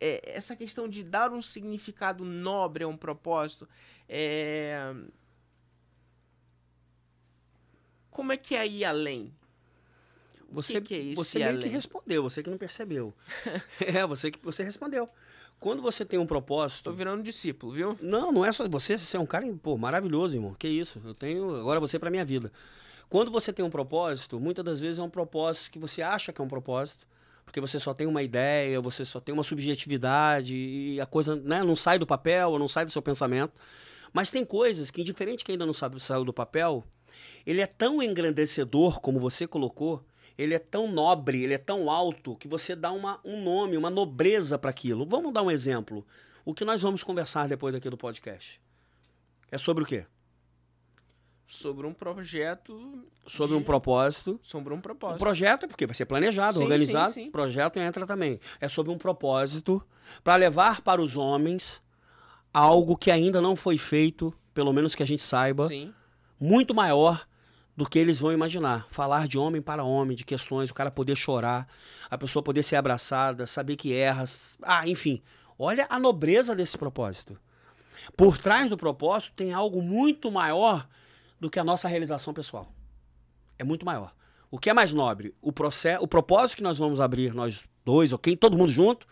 é, 0.00 0.20
essa 0.36 0.54
questão 0.54 0.88
de 0.88 1.02
dar 1.02 1.32
um 1.32 1.42
significado 1.42 2.24
nobre 2.24 2.84
a 2.84 2.88
um 2.88 2.96
propósito, 2.96 3.68
é... 4.08 4.94
como 8.10 8.32
é 8.32 8.36
que 8.36 8.54
é 8.54 8.66
ir 8.66 8.84
além? 8.84 9.32
Você, 10.50 10.80
que 10.82 10.94
é 10.94 10.98
esse 10.98 11.14
você 11.14 11.38
meio 11.38 11.50
que 11.52 11.56
além? 11.64 11.70
respondeu, 11.70 12.22
você 12.22 12.42
que 12.42 12.50
não 12.50 12.58
percebeu. 12.58 13.14
é, 13.80 14.06
você 14.06 14.30
que 14.30 14.38
você 14.44 14.62
respondeu. 14.62 15.08
Quando 15.58 15.80
você 15.80 16.04
tem 16.04 16.18
um 16.18 16.26
propósito. 16.26 16.82
Tô 16.84 16.92
virando 16.92 17.22
discípulo, 17.22 17.72
viu? 17.72 17.98
Não, 18.02 18.32
não 18.32 18.44
é 18.44 18.50
só 18.52 18.68
você, 18.68 18.98
você 18.98 19.16
é 19.16 19.20
um 19.20 19.24
cara, 19.24 19.46
pô, 19.62 19.78
maravilhoso, 19.78 20.34
irmão. 20.34 20.54
Que 20.54 20.68
isso? 20.68 21.00
Eu 21.04 21.14
tenho 21.14 21.56
agora 21.56 21.80
você 21.80 21.98
pra 21.98 22.10
minha 22.10 22.24
vida. 22.24 22.52
Quando 23.12 23.30
você 23.30 23.52
tem 23.52 23.62
um 23.62 23.68
propósito, 23.68 24.40
muitas 24.40 24.64
das 24.64 24.80
vezes 24.80 24.98
é 24.98 25.02
um 25.02 25.10
propósito 25.10 25.72
que 25.72 25.78
você 25.78 26.00
acha 26.00 26.32
que 26.32 26.40
é 26.40 26.44
um 26.46 26.48
propósito, 26.48 27.06
porque 27.44 27.60
você 27.60 27.78
só 27.78 27.92
tem 27.92 28.06
uma 28.06 28.22
ideia, 28.22 28.80
você 28.80 29.04
só 29.04 29.20
tem 29.20 29.34
uma 29.34 29.42
subjetividade 29.42 30.54
e 30.54 30.98
a 30.98 31.04
coisa 31.04 31.36
né, 31.36 31.62
não 31.62 31.76
sai 31.76 31.98
do 31.98 32.06
papel, 32.06 32.58
não 32.58 32.66
sai 32.66 32.86
do 32.86 32.90
seu 32.90 33.02
pensamento. 33.02 33.52
Mas 34.14 34.30
tem 34.30 34.46
coisas 34.46 34.90
que, 34.90 35.02
indiferente 35.02 35.44
que 35.44 35.52
ainda 35.52 35.66
não 35.66 35.74
sabe, 35.74 36.00
saiu 36.00 36.24
do 36.24 36.32
papel, 36.32 36.82
ele 37.44 37.60
é 37.60 37.66
tão 37.66 38.02
engrandecedor, 38.02 38.98
como 38.98 39.20
você 39.20 39.46
colocou, 39.46 40.02
ele 40.38 40.54
é 40.54 40.58
tão 40.58 40.90
nobre, 40.90 41.44
ele 41.44 41.52
é 41.52 41.58
tão 41.58 41.90
alto, 41.90 42.34
que 42.36 42.48
você 42.48 42.74
dá 42.74 42.92
uma, 42.92 43.20
um 43.22 43.42
nome, 43.42 43.76
uma 43.76 43.90
nobreza 43.90 44.58
para 44.58 44.70
aquilo. 44.70 45.04
Vamos 45.04 45.34
dar 45.34 45.42
um 45.42 45.50
exemplo. 45.50 46.02
O 46.46 46.54
que 46.54 46.64
nós 46.64 46.80
vamos 46.80 47.02
conversar 47.02 47.46
depois 47.46 47.74
daqui 47.74 47.90
do 47.90 47.98
podcast? 47.98 48.58
É 49.50 49.58
sobre 49.58 49.84
o 49.84 49.86
quê? 49.86 50.06
Sobre 51.54 51.86
um 51.86 51.92
projeto. 51.92 53.04
Sobre 53.26 53.54
um 53.54 53.58
de- 53.58 53.64
propósito. 53.66 54.40
Sobre 54.42 54.72
um 54.72 54.78
O 54.78 54.80
propósito. 54.80 55.18
projeto 55.18 55.64
é 55.64 55.68
porque 55.68 55.86
vai 55.86 55.94
ser 55.94 56.06
planejado, 56.06 56.56
Sim, 56.56 56.64
organizado. 56.64 57.12
sim, 57.12 57.24
sim. 57.24 57.30
Projeto 57.30 57.76
entra 57.78 58.06
também. 58.06 58.40
É 58.58 58.68
sobre 58.70 58.90
um 58.90 58.96
propósito 58.96 59.82
para 60.24 60.34
levar 60.36 60.80
para 60.80 61.02
os 61.02 61.14
homens 61.14 61.82
algo 62.54 62.96
que 62.96 63.10
ainda 63.10 63.38
não 63.42 63.54
foi 63.54 63.76
feito, 63.76 64.32
pelo 64.54 64.72
menos 64.72 64.94
que 64.94 65.02
a 65.02 65.06
gente 65.06 65.22
saiba, 65.22 65.68
Sim. 65.68 65.92
muito 66.40 66.74
maior 66.74 67.26
do 67.76 67.86
que 67.86 67.98
eles 67.98 68.18
vão 68.18 68.32
imaginar. 68.32 68.86
Falar 68.88 69.28
de 69.28 69.36
homem 69.36 69.60
para 69.60 69.84
homem, 69.84 70.16
de 70.16 70.24
questões, 70.24 70.70
o 70.70 70.74
cara 70.74 70.90
poder 70.90 71.16
chorar, 71.16 71.68
a 72.10 72.16
pessoa 72.16 72.42
poder 72.42 72.62
ser 72.62 72.76
abraçada, 72.76 73.46
saber 73.46 73.76
que 73.76 73.92
erra. 73.94 74.22
s- 74.22 74.56
Ah, 74.62 74.88
enfim. 74.88 75.20
Olha 75.58 75.86
a 75.90 75.98
nobreza 76.00 76.56
desse 76.56 76.78
propósito. 76.78 77.38
Por 78.16 78.38
trás 78.38 78.70
do 78.70 78.76
propósito 78.78 79.34
tem 79.36 79.52
algo 79.52 79.82
muito 79.82 80.30
maior 80.32 80.88
do 81.42 81.50
que 81.50 81.58
a 81.58 81.64
nossa 81.64 81.88
realização 81.88 82.32
pessoal. 82.32 82.72
É 83.58 83.64
muito 83.64 83.84
maior. 83.84 84.14
O 84.48 84.60
que 84.60 84.70
é 84.70 84.72
mais 84.72 84.92
nobre? 84.92 85.34
O, 85.42 85.52
processo, 85.52 86.00
o 86.04 86.06
propósito 86.06 86.56
que 86.58 86.62
nós 86.62 86.78
vamos 86.78 87.00
abrir, 87.00 87.34
nós 87.34 87.64
dois, 87.84 88.12
ou 88.12 88.18
quem, 88.18 88.36
todo 88.36 88.56
mundo 88.56 88.70
junto, 88.70 89.08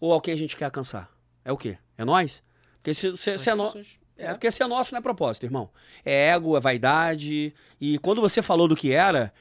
ou 0.00 0.12
ao 0.12 0.20
quem 0.20 0.34
a 0.34 0.36
gente 0.36 0.56
quer 0.56 0.64
alcançar? 0.64 1.08
É 1.44 1.52
o 1.52 1.56
quê? 1.56 1.78
É 1.96 2.04
nós? 2.04 2.42
Porque 2.78 2.92
se, 2.92 3.16
se, 3.16 3.38
se 3.38 3.48
é, 3.50 3.54
no- 3.54 3.66
pessoas- 3.66 4.00
é, 4.16 4.32
porque 4.32 4.50
se 4.50 4.64
é 4.64 4.66
nosso 4.66 4.92
não 4.92 4.98
é 4.98 5.00
propósito, 5.00 5.44
irmão. 5.46 5.70
É 6.04 6.30
ego, 6.30 6.56
é 6.56 6.60
vaidade. 6.60 7.54
E 7.80 7.98
quando 8.00 8.20
você 8.20 8.42
falou 8.42 8.66
do 8.66 8.74
que 8.74 8.92
era, 8.92 9.32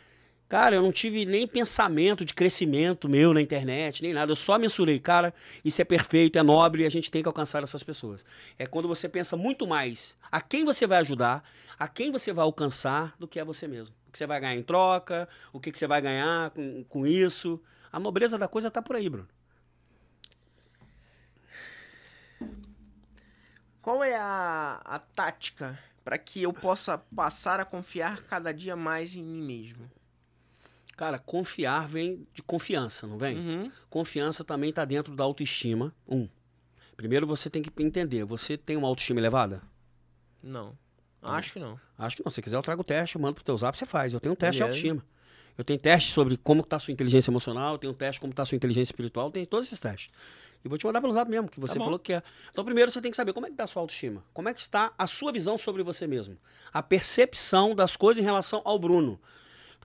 cara, 0.48 0.76
eu 0.76 0.82
não 0.82 0.92
tive 0.92 1.26
nem 1.26 1.48
pensamento 1.48 2.24
de 2.24 2.34
crescimento 2.34 3.10
meu 3.10 3.34
na 3.34 3.42
internet, 3.42 4.02
nem 4.02 4.14
nada. 4.14 4.32
Eu 4.32 4.36
só 4.36 4.58
mensurei, 4.58 5.00
cara, 5.00 5.34
isso 5.64 5.82
é 5.82 5.86
perfeito, 5.86 6.38
é 6.38 6.44
nobre 6.44 6.84
e 6.84 6.86
a 6.86 6.90
gente 6.90 7.10
tem 7.10 7.22
que 7.22 7.28
alcançar 7.28 7.64
essas 7.64 7.84
pessoas. 7.84 8.26
É 8.58 8.66
quando 8.66 8.88
você 8.88 9.10
pensa 9.10 9.36
muito 9.36 9.68
mais 9.68 10.16
a 10.32 10.42
quem 10.42 10.64
você 10.64 10.86
vai 10.86 11.00
ajudar, 11.00 11.44
a 11.78 11.88
quem 11.88 12.12
você 12.12 12.32
vai 12.32 12.44
alcançar, 12.44 13.16
do 13.20 13.28
que 13.28 13.40
a 13.40 13.44
você 13.44 13.68
mesmo. 13.68 13.96
O 14.08 14.12
que 14.12 14.18
você 14.18 14.28
vai 14.28 14.40
ganhar 14.40 14.56
em 14.56 14.64
troca, 14.64 15.28
o 15.52 15.60
que, 15.60 15.72
que 15.72 15.78
você 15.78 15.88
vai 15.88 16.02
ganhar 16.02 16.50
com, 16.52 16.84
com 16.86 17.06
isso. 17.06 17.62
A 17.92 18.00
nobreza 18.00 18.38
da 18.38 18.48
coisa 18.48 18.72
tá 18.72 18.82
por 18.82 18.96
aí, 18.96 19.10
Bruno. 19.10 19.28
Qual 23.82 24.04
é 24.04 24.16
a, 24.16 24.82
a 24.84 24.98
tática 25.00 25.78
para 26.04 26.18
que 26.18 26.42
eu 26.42 26.52
possa 26.52 26.98
passar 27.16 27.60
a 27.60 27.66
confiar 27.66 28.24
cada 28.24 28.52
dia 28.52 28.76
mais 28.76 29.16
em 29.16 29.24
mim 29.24 29.44
mesmo? 29.44 29.90
Cara, 30.96 31.20
confiar 31.20 31.88
vem 31.88 32.26
de 32.34 32.42
confiança, 32.42 33.06
não 33.06 33.18
vem? 33.18 33.38
Uhum. 33.38 33.72
Confiança 33.90 34.44
também 34.44 34.70
está 34.70 34.86
dentro 34.86 35.16
da 35.16 35.24
autoestima. 35.24 35.94
Um. 36.08 36.30
Primeiro 36.96 37.28
você 37.28 37.50
tem 37.50 37.62
que 37.62 37.72
entender, 37.84 38.24
você 38.24 38.58
tem 38.58 38.78
uma 38.78 38.88
autoestima 38.88 39.20
elevada? 39.20 39.62
Não. 40.42 40.78
Acho 41.22 41.54
que 41.54 41.60
não. 41.60 41.80
Acho 41.98 42.18
que 42.18 42.24
não. 42.24 42.32
Se 42.32 42.42
quiser, 42.42 42.56
eu 42.56 42.62
trago 42.62 42.82
o 42.82 42.84
teste, 42.84 43.16
eu 43.16 43.22
mando 43.22 43.36
pro 43.36 43.44
teu 43.44 43.58
zap, 43.58 43.78
você 43.78 43.86
faz. 43.86 44.14
Eu 44.14 44.20
tenho 44.20 44.34
um 44.34 44.36
teste 44.36 44.58
de 44.58 44.64
autoestima. 44.64 45.04
Eu 45.58 45.64
tenho 45.64 45.80
teste 45.80 46.12
sobre 46.12 46.38
como 46.38 46.62
está 46.62 46.76
a 46.76 46.80
sua 46.80 46.92
inteligência 46.92 47.32
emocional, 47.32 47.74
eu 47.74 47.78
tenho 47.78 47.94
um 47.94 47.96
teste 47.96 48.20
como 48.20 48.32
está 48.32 48.44
a 48.44 48.46
sua 48.46 48.56
inteligência 48.56 48.92
espiritual, 48.92 49.32
tenho 49.32 49.48
todos 49.48 49.68
esses 49.68 49.80
testes. 49.80 50.10
E 50.64 50.68
vou 50.68 50.78
te 50.78 50.86
mandar 50.86 51.00
pelo 51.00 51.14
zap 51.14 51.30
mesmo, 51.30 51.48
que 51.48 51.60
você 51.60 51.78
Tá 51.78 51.84
falou 51.84 52.00
que 52.00 52.14
é. 52.14 52.24
Então, 52.52 52.66
primeiro 52.66 52.92
você 52.92 53.00
tem 53.00 53.12
que 53.12 53.18
saber 53.18 53.34
como 53.34 53.46
é 53.46 53.50
que 53.50 53.54
está 53.54 53.66
a 53.66 53.68
sua 53.68 53.82
autoestima. 53.82 54.24
Como 54.34 54.50
é 54.50 54.54
que 54.54 54.60
está 54.60 54.94
a 54.98 55.08
sua 55.08 55.32
visão 55.32 55.58
sobre 55.58 55.84
você 55.84 56.08
mesmo. 56.08 56.38
A 56.74 56.82
percepção 56.82 57.76
das 57.76 57.96
coisas 57.96 58.22
em 58.22 58.26
relação 58.26 58.62
ao 58.66 58.78
Bruno. 58.80 59.20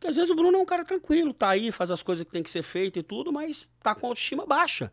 Porque 0.01 0.09
às 0.09 0.17
vezes 0.17 0.31
o 0.31 0.35
Bruno 0.35 0.57
é 0.57 0.61
um 0.63 0.65
cara 0.65 0.83
tranquilo, 0.83 1.35
tá 1.35 1.51
aí, 1.51 1.71
faz 1.71 1.91
as 1.91 2.03
coisas 2.03 2.25
que 2.25 2.33
tem 2.33 2.43
que 2.43 2.51
ser 2.51 2.63
feito 2.63 2.99
e 2.99 3.03
tudo, 3.03 3.31
mas 3.31 3.69
tá 3.83 3.95
com 3.95 4.07
a 4.07 4.09
autoestima 4.09 4.47
baixa. 4.47 4.91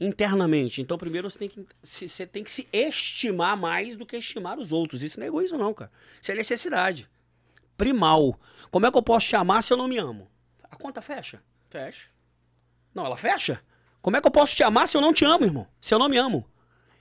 Internamente. 0.00 0.80
Então, 0.80 0.96
primeiro 0.96 1.28
você 1.28 1.38
tem 1.38 1.50
que 1.50 1.66
se, 1.82 2.08
você 2.08 2.26
tem 2.26 2.42
que 2.42 2.50
se 2.50 2.66
estimar 2.72 3.58
mais 3.58 3.96
do 3.96 4.06
que 4.06 4.16
estimar 4.16 4.58
os 4.58 4.72
outros. 4.72 5.02
Isso 5.02 5.20
não 5.20 5.24
é 5.26 5.28
egoísmo, 5.28 5.58
não, 5.58 5.74
cara. 5.74 5.92
Isso 6.20 6.32
é 6.32 6.34
necessidade. 6.34 7.10
Primal. 7.76 8.40
Como 8.70 8.86
é 8.86 8.90
que 8.90 8.96
eu 8.96 9.02
posso 9.02 9.28
te 9.28 9.36
amar 9.36 9.62
se 9.62 9.70
eu 9.70 9.76
não 9.76 9.86
me 9.86 9.98
amo? 9.98 10.30
A 10.70 10.76
conta 10.76 11.02
fecha. 11.02 11.42
Fecha. 11.68 12.08
Não, 12.94 13.04
ela 13.04 13.18
fecha. 13.18 13.62
Como 14.00 14.16
é 14.16 14.20
que 14.22 14.26
eu 14.26 14.32
posso 14.32 14.56
te 14.56 14.62
amar 14.62 14.88
se 14.88 14.96
eu 14.96 15.02
não 15.02 15.12
te 15.12 15.26
amo, 15.26 15.44
irmão? 15.44 15.68
Se 15.78 15.92
eu 15.92 15.98
não 15.98 16.08
me 16.08 16.16
amo? 16.16 16.48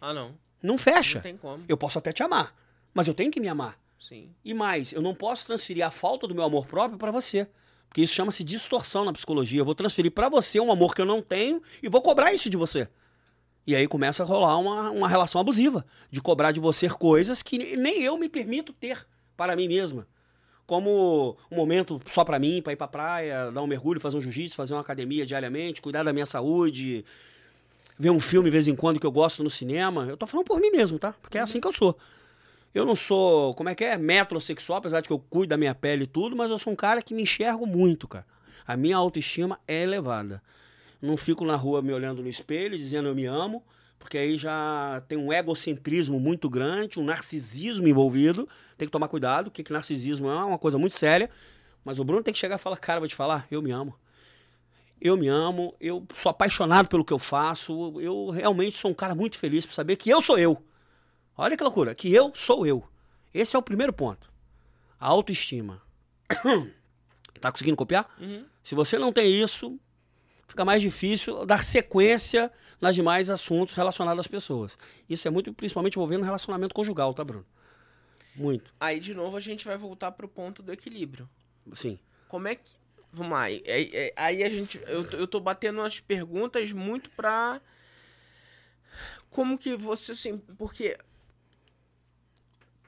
Ah, 0.01 0.13
não. 0.13 0.37
Não 0.61 0.77
fecha. 0.77 1.19
Não 1.19 1.23
tem 1.23 1.37
como. 1.37 1.63
Eu 1.65 1.77
posso 1.77 1.97
até 1.97 2.11
te 2.11 2.21
amar, 2.21 2.53
mas 2.93 3.07
eu 3.07 3.13
tenho 3.13 3.31
que 3.31 3.39
me 3.39 3.47
amar. 3.47 3.79
Sim. 3.99 4.33
E 4.43 4.53
mais, 4.53 4.93
eu 4.93 5.01
não 5.01 5.13
posso 5.13 5.45
transferir 5.45 5.85
a 5.85 5.91
falta 5.91 6.25
do 6.25 6.33
meu 6.33 6.43
amor 6.43 6.65
próprio 6.65 6.97
para 6.97 7.11
você. 7.11 7.47
Porque 7.89 8.01
isso 8.01 8.13
chama-se 8.13 8.43
distorção 8.43 9.03
na 9.03 9.11
psicologia. 9.11 9.59
Eu 9.59 9.65
vou 9.65 9.75
transferir 9.75 10.11
para 10.11 10.29
você 10.29 10.59
um 10.59 10.71
amor 10.71 10.95
que 10.95 11.01
eu 11.01 11.05
não 11.05 11.21
tenho 11.21 11.61
e 11.81 11.89
vou 11.89 12.01
cobrar 12.01 12.31
isso 12.31 12.49
de 12.49 12.55
você. 12.55 12.87
E 13.65 13.75
aí 13.75 13.87
começa 13.87 14.23
a 14.23 14.25
rolar 14.25 14.57
uma, 14.57 14.91
uma 14.91 15.07
relação 15.07 15.41
abusiva. 15.41 15.85
De 16.11 16.21
cobrar 16.21 16.51
de 16.51 16.59
você 16.59 16.87
coisas 16.87 17.41
que 17.41 17.75
nem 17.75 18.03
eu 18.03 18.17
me 18.17 18.29
permito 18.29 18.71
ter 18.73 19.05
para 19.35 19.55
mim 19.55 19.67
mesma. 19.67 20.07
Como 20.67 21.35
um 21.49 21.55
momento 21.55 21.99
só 22.07 22.23
para 22.23 22.37
mim, 22.37 22.61
para 22.61 22.73
ir 22.73 22.75
para 22.75 22.87
praia, 22.87 23.51
dar 23.51 23.63
um 23.63 23.67
mergulho, 23.67 23.99
fazer 23.99 24.17
um 24.17 24.21
jiu-jitsu, 24.21 24.55
fazer 24.55 24.73
uma 24.73 24.81
academia 24.81 25.25
diariamente, 25.25 25.81
cuidar 25.81 26.03
da 26.03 26.13
minha 26.13 26.27
saúde, 26.27 27.03
ver 27.97 28.11
um 28.11 28.19
filme 28.19 28.49
de 28.49 28.51
vez 28.51 28.67
em 28.67 28.75
quando 28.75 28.99
que 28.99 29.05
eu 29.05 29.11
gosto 29.11 29.43
no 29.43 29.49
cinema. 29.49 30.05
Eu 30.07 30.15
tô 30.15 30.27
falando 30.27 30.45
por 30.45 30.59
mim 30.59 30.69
mesmo, 30.69 30.99
tá? 30.99 31.13
Porque 31.21 31.39
é 31.39 31.41
assim 31.41 31.59
que 31.59 31.67
eu 31.67 31.73
sou. 31.73 31.97
Eu 32.73 32.85
não 32.85 32.95
sou, 32.95 33.53
como 33.55 33.69
é 33.69 33.75
que 33.75 33.83
é, 33.83 33.97
metrosexual, 33.97 34.77
apesar 34.77 35.01
de 35.01 35.07
que 35.07 35.13
eu 35.13 35.19
cuido 35.19 35.49
da 35.49 35.57
minha 35.57 35.73
pele 35.73 36.03
e 36.03 36.07
tudo, 36.07 36.35
mas 36.35 36.51
eu 36.51 36.57
sou 36.57 36.71
um 36.71 36.75
cara 36.75 37.01
que 37.01 37.13
me 37.13 37.23
enxergo 37.23 37.65
muito, 37.65 38.07
cara. 38.07 38.25
A 38.67 38.77
minha 38.77 38.95
autoestima 38.95 39.59
é 39.67 39.83
elevada. 39.83 40.41
Não 41.01 41.17
fico 41.17 41.45
na 41.45 41.55
rua 41.55 41.81
me 41.81 41.91
olhando 41.91 42.21
no 42.21 42.29
espelho 42.29 42.77
dizendo 42.77 43.07
eu 43.07 43.15
me 43.15 43.25
amo, 43.25 43.63
porque 43.97 44.17
aí 44.17 44.37
já 44.37 45.01
tem 45.07 45.17
um 45.17 45.33
egocentrismo 45.33 46.19
muito 46.19 46.49
grande, 46.49 46.99
um 46.99 47.03
narcisismo 47.03 47.87
envolvido. 47.87 48.47
Tem 48.77 48.87
que 48.87 48.91
tomar 48.91 49.07
cuidado, 49.07 49.45
porque 49.45 49.63
que 49.63 49.73
narcisismo 49.73 50.29
é 50.29 50.43
uma 50.43 50.57
coisa 50.57 50.77
muito 50.77 50.95
séria. 50.95 51.29
Mas 51.83 51.97
o 51.97 52.03
Bruno 52.03 52.21
tem 52.21 52.33
que 52.33 52.39
chegar 52.39 52.55
e 52.55 52.59
falar, 52.59 52.77
cara, 52.77 52.99
vou 52.99 53.09
te 53.09 53.15
falar, 53.15 53.47
eu 53.49 53.61
me 53.61 53.71
amo. 53.71 53.95
Eu 55.01 55.17
me 55.17 55.27
amo, 55.27 55.73
eu 55.79 56.05
sou 56.15 56.29
apaixonado 56.29 56.87
pelo 56.89 57.05
que 57.05 57.13
eu 57.13 57.19
faço, 57.19 57.99
eu 58.01 58.29
realmente 58.31 58.77
sou 58.77 58.91
um 58.91 58.93
cara 58.93 59.15
muito 59.15 59.37
feliz 59.37 59.65
por 59.65 59.73
saber 59.73 59.95
que 59.95 60.09
eu 60.09 60.21
sou 60.21 60.37
eu. 60.37 60.61
Olha 61.41 61.55
que 61.55 61.63
loucura, 61.63 61.95
que 61.95 62.13
eu 62.13 62.31
sou 62.35 62.65
eu. 62.65 62.83
Esse 63.33 63.55
é 63.55 63.59
o 63.59 63.61
primeiro 63.61 63.93
ponto. 63.93 64.31
A 64.99 65.07
autoestima. 65.07 65.81
tá 67.39 67.51
conseguindo 67.51 67.77
copiar? 67.77 68.13
Uhum. 68.19 68.45
Se 68.63 68.75
você 68.75 68.97
não 68.97 69.13
tem 69.13 69.41
isso, 69.41 69.79
fica 70.47 70.65
mais 70.65 70.81
difícil 70.81 71.45
dar 71.45 71.63
sequência 71.63 72.51
nas 72.81 72.93
demais 72.95 73.29
assuntos 73.29 73.73
relacionados 73.73 74.19
às 74.19 74.27
pessoas. 74.27 74.77
Isso 75.09 75.27
é 75.27 75.31
muito, 75.31 75.53
principalmente 75.53 75.93
envolvendo 75.95 76.25
relacionamento 76.25 76.75
conjugal, 76.75 77.13
tá, 77.13 77.23
Bruno? 77.23 77.45
Muito. 78.35 78.73
Aí, 78.79 78.99
de 78.99 79.13
novo, 79.13 79.37
a 79.37 79.39
gente 79.41 79.65
vai 79.65 79.77
voltar 79.77 80.11
pro 80.11 80.27
ponto 80.27 80.61
do 80.61 80.71
equilíbrio. 80.73 81.29
Sim. 81.73 81.99
Como 82.27 82.47
é 82.47 82.55
que. 82.55 82.71
Vamos 83.11 83.31
lá. 83.33 83.43
Aí, 83.43 83.63
aí- 83.65 84.13
aí 84.15 84.43
a 84.43 84.49
gente. 84.49 84.79
Eu, 84.85 85.09
tô- 85.09 85.17
eu 85.17 85.27
tô 85.27 85.39
batendo 85.39 85.81
as 85.81 85.99
perguntas 85.99 86.71
muito 86.71 87.09
pra. 87.11 87.59
Como 89.29 89.57
que 89.57 89.75
você 89.75 90.11
assim. 90.11 90.37
Porque. 90.57 90.97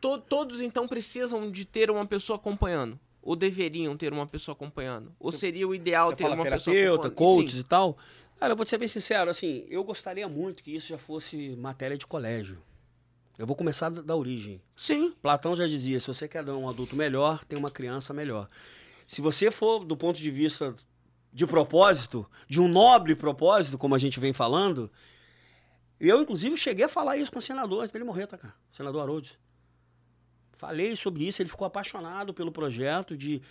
To- 0.02 0.18
todos 0.18 0.60
então 0.60 0.88
precisam 0.88 1.50
de 1.50 1.64
ter 1.64 1.90
uma 1.92 2.06
pessoa 2.06 2.36
acompanhando. 2.38 3.00
Ou 3.22 3.36
deveriam 3.36 3.96
ter 3.96 4.12
uma 4.12 4.26
pessoa 4.26 4.54
acompanhando. 4.54 5.14
Ou 5.20 5.32
seria 5.32 5.68
o 5.68 5.76
ideal 5.76 6.10
Você 6.10 6.16
ter 6.16 6.26
uma 6.26 6.44
pessoa 6.44 6.76
acompanhando. 6.76 7.12
coaches 7.14 7.60
e 7.60 7.64
tal. 7.64 7.96
Cara, 8.40 8.54
eu 8.54 8.58
vou 8.58 8.66
te 8.66 8.72
ser 8.72 8.80
bem 8.80 8.88
sincero, 8.88 9.30
assim, 9.30 9.64
eu 9.70 9.84
gostaria 9.84 10.28
muito 10.28 10.64
que 10.64 10.76
isso 10.76 10.88
já 10.88 10.98
fosse 10.98 11.56
matéria 11.58 11.96
de 11.96 12.08
colégio. 12.08 12.58
Eu 13.38 13.46
vou 13.46 13.56
começar 13.56 13.90
da, 13.90 14.16
origem. 14.16 14.60
Sim. 14.76 15.14
Platão 15.22 15.56
já 15.56 15.68
dizia, 15.68 16.00
se 16.00 16.08
você 16.08 16.28
quer 16.28 16.44
dar 16.44 16.56
um 16.58 16.68
adulto 16.68 16.96
melhor, 16.96 17.46
tem 17.46 17.58
uma 17.58 17.70
criança 17.70 18.12
melhor. 18.14 18.50
Se 19.06 19.22
você 19.22 19.52
for 19.52 19.86
do 19.86 19.96
ponto 19.96 20.18
de 20.18 20.32
vista 20.32 20.76
de 21.32 21.46
propósito, 21.46 22.26
de 22.48 22.60
um 22.60 22.68
nobre 22.68 23.16
propósito, 23.16 23.78
como 23.78 23.94
a 23.94 24.00
gente 24.00 24.20
vem 24.20 24.34
falando, 24.34 24.92
eu 26.00 26.22
inclusive 26.22 26.58
cheguei 26.58 26.86
a 26.86 26.90
falar 26.90 27.18
isso 27.18 27.32
com 27.32 27.38
o 27.40 27.42
senador 27.42 27.82
antes 27.82 27.92
dele 27.94 28.06
morrer, 28.06 28.26
tá, 28.28 28.38
cara? 28.38 28.54
O 28.72 28.76
senador 28.76 29.02
Haroldo. 29.04 29.30
Falei 30.62 30.96
sobre 30.96 31.28
isso, 31.28 31.42
ele 31.42 31.50
ficou 31.50 31.66
apaixonado 31.66 32.36
pelo 32.36 32.52
projeto 32.52 33.18
de 33.18 33.42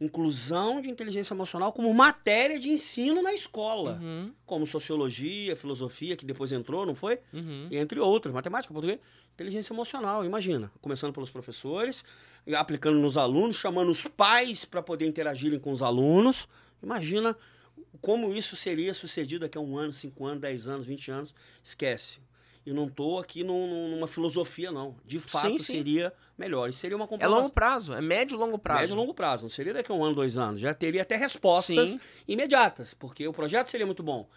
inclusão 0.00 0.80
de 0.80 0.88
inteligência 0.88 1.34
emocional 1.34 1.72
como 1.72 1.92
matéria 1.92 2.60
de 2.60 2.70
ensino 2.70 3.20
na 3.20 3.34
escola. 3.34 3.98
Uhum, 4.00 4.32
Como 4.46 4.64
sociologia, 4.64 5.56
filosofia, 5.56 6.14
que 6.14 6.24
depois 6.24 6.52
entrou, 6.52 6.86
não 6.86 6.94
foi? 6.94 7.18
uhum. 7.32 7.66
E 7.72 7.76
entre 7.76 7.98
outras, 7.98 8.32
matemática, 8.32 8.72
português, 8.72 9.00
inteligência 9.34 9.72
emocional, 9.72 10.24
imagina. 10.24 10.70
Começando 10.80 11.12
pelos 11.12 11.28
professores, 11.32 12.04
aplicando 12.56 13.00
nos 13.00 13.16
alunos, 13.16 13.56
chamando 13.56 13.90
os 13.90 14.06
pais 14.06 14.64
para 14.64 14.80
poder 14.80 15.06
interagirem 15.06 15.58
com 15.58 15.72
os 15.72 15.82
alunos. 15.82 16.46
Imagina 16.80 17.36
como 18.00 18.32
isso 18.32 18.54
seria 18.54 18.94
sucedido 18.94 19.40
daqui 19.40 19.58
a 19.58 19.60
um 19.60 19.76
ano, 19.76 19.92
cinco 19.92 20.24
anos, 20.24 20.40
dez 20.40 20.68
anos, 20.68 20.86
vinte 20.86 21.10
anos. 21.10 21.34
Esquece. 21.64 22.20
E 22.64 22.72
não 22.72 22.86
estou 22.86 23.18
aqui 23.18 23.42
num- 23.42 23.66
num- 23.66 23.90
numa 23.96 24.06
filosofia, 24.06 24.70
não. 24.70 24.94
De 25.04 25.18
fato, 25.18 25.48
Sim, 25.48 25.58
sim. 25.58 25.64
seria 25.76 26.12
melhor. 26.36 26.68
E 26.68 26.72
seria 26.72 26.96
uma 26.96 27.08
É 27.18 27.26
longo 27.26 27.50
prazo. 27.50 27.92
É 27.94 28.00
médio 28.02 28.36
e 28.36 28.38
longo 28.38 28.58
prazo. 28.58 28.80
Médio 28.80 28.94
e 28.94 28.96
longo 28.96 29.14
prazo. 29.14 29.42
Não 29.44 29.48
seria 29.48 29.72
daqui 29.72 29.90
a 29.90 29.94
um 29.94 30.04
ano, 30.04 30.14
dois 30.14 30.36
anos. 30.36 30.60
Já 30.60 30.74
teria 30.74 31.02
até 31.02 31.16
respostas 31.16 31.90
Sim. 31.90 32.00
imediatas, 32.28 32.92
porque 32.92 33.26
o 33.26 33.32
projeto 33.32 33.68
seria 33.68 33.86
muito 33.86 34.02
bom. 34.02 34.28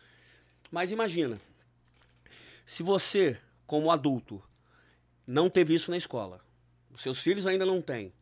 Mas 0.72 0.90
imagina, 0.92 1.40
se 2.66 2.82
você, 2.82 3.38
como 3.68 3.92
adulto, 3.92 4.42
não 5.28 5.50
teve 5.50 5.74
isso 5.76 5.92
na 5.92 5.98
escola, 5.98 6.40
seus 6.98 7.20
filhos 7.20 7.46
ainda 7.46 7.66
não 7.66 7.82
têm. 7.82 8.14